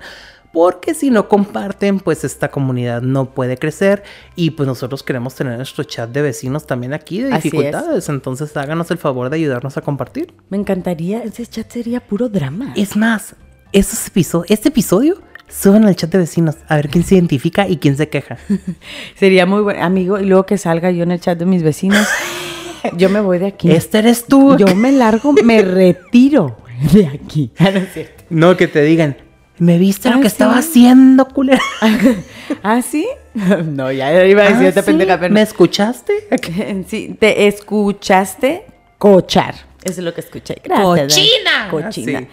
porque 0.56 0.94
si 0.94 1.10
no 1.10 1.28
comparten, 1.28 2.00
pues 2.00 2.24
esta 2.24 2.50
comunidad 2.50 3.02
no 3.02 3.32
puede 3.32 3.58
crecer 3.58 4.04
y 4.38 4.52
pues 4.52 4.66
nosotros 4.66 5.04
queremos 5.04 5.36
tener 5.36 5.58
nuestro 5.58 5.84
chat 5.84 6.10
de 6.10 6.22
vecinos 6.22 6.66
también 6.66 6.94
aquí 6.94 7.22
de 7.22 7.30
dificultades, 7.30 8.08
entonces 8.08 8.56
háganos 8.56 8.90
el 8.90 8.98
favor 8.98 9.30
de 9.30 9.36
ayudarnos 9.36 9.76
a 9.76 9.82
compartir. 9.82 10.34
Me 10.50 10.56
encantaría, 10.56 11.22
ese 11.24 11.46
chat 11.46 11.70
sería 11.70 12.00
puro 12.00 12.30
drama. 12.30 12.72
Es 12.78 12.96
más, 12.96 13.36
este 13.74 13.98
episodio, 14.08 14.46
este 14.48 14.70
episodio 14.70 15.22
suban 15.50 15.84
al 15.84 15.98
chat 15.98 16.10
de 16.10 16.20
vecinos 16.20 16.56
a 16.70 16.78
ver 16.78 16.88
quién 16.88 17.04
se 17.04 17.16
identifica 17.16 17.68
y 17.68 17.76
quién 17.76 17.98
se 17.98 18.08
queja. 18.08 18.38
Sería 19.18 19.46
muy 19.46 19.60
bueno, 19.60 19.84
amigo, 19.84 20.18
y 20.20 20.26
luego 20.26 20.46
que 20.46 20.58
salga 20.58 20.90
yo 20.90 21.04
en 21.04 21.12
el 21.12 21.20
chat 21.20 21.38
de 21.38 21.46
mis 21.46 21.64
vecinos, 21.64 22.08
yo 22.98 23.10
me 23.10 23.20
voy 23.20 23.40
de 23.40 23.48
aquí. 23.48 23.72
Este 23.72 23.98
eres 23.98 24.24
tú. 24.26 24.56
Yo 24.56 24.74
me 24.74 24.94
largo, 24.94 25.34
me 25.34 25.62
retiro 25.64 26.56
de 26.94 27.08
aquí. 27.08 27.52
no, 27.60 28.52
no, 28.52 28.58
que 28.58 28.70
te 28.70 28.84
digan, 28.84 29.18
¿Me 29.58 29.78
viste 29.78 30.10
lo 30.10 30.18
ah, 30.18 30.22
que 30.22 30.28
estaba 30.28 30.58
haciendo, 30.58 31.28
culera? 31.30 31.62
¿Ah, 32.64 32.82
sí? 32.82 33.08
No, 33.66 33.92
ya 33.92 34.26
iba 34.26 34.44
a 34.44 34.50
decir 34.50 34.68
esta 34.68 34.82
pendeja, 34.82 35.18
¿Me 35.30 35.42
escuchaste? 35.42 36.14
Sí, 36.88 37.16
te 37.20 37.48
escuchaste 37.48 38.66
cochar. 38.98 39.56
Eso 39.84 40.00
es 40.00 40.04
lo 40.06 40.14
que 40.14 40.22
escuché. 40.22 40.62
Gracias. 40.64 41.14
¡Cochina! 41.14 41.68
Cochina. 41.70 42.28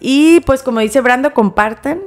Y 0.00 0.40
pues 0.40 0.62
como 0.62 0.80
dice 0.80 1.00
Brando, 1.00 1.32
compartan 1.32 2.00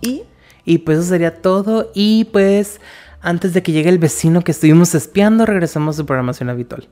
y... 0.00 0.22
Y 0.64 0.78
pues 0.78 0.98
eso 0.98 1.08
sería 1.08 1.42
todo. 1.42 1.90
Y 1.92 2.24
pues 2.26 2.80
antes 3.20 3.52
de 3.52 3.62
que 3.62 3.72
llegue 3.72 3.88
el 3.88 3.98
vecino 3.98 4.42
que 4.42 4.52
estuvimos 4.52 4.94
espiando, 4.94 5.44
regresamos 5.44 5.96
a 5.96 5.98
su 5.98 6.06
programación 6.06 6.50
habitual. 6.50 6.88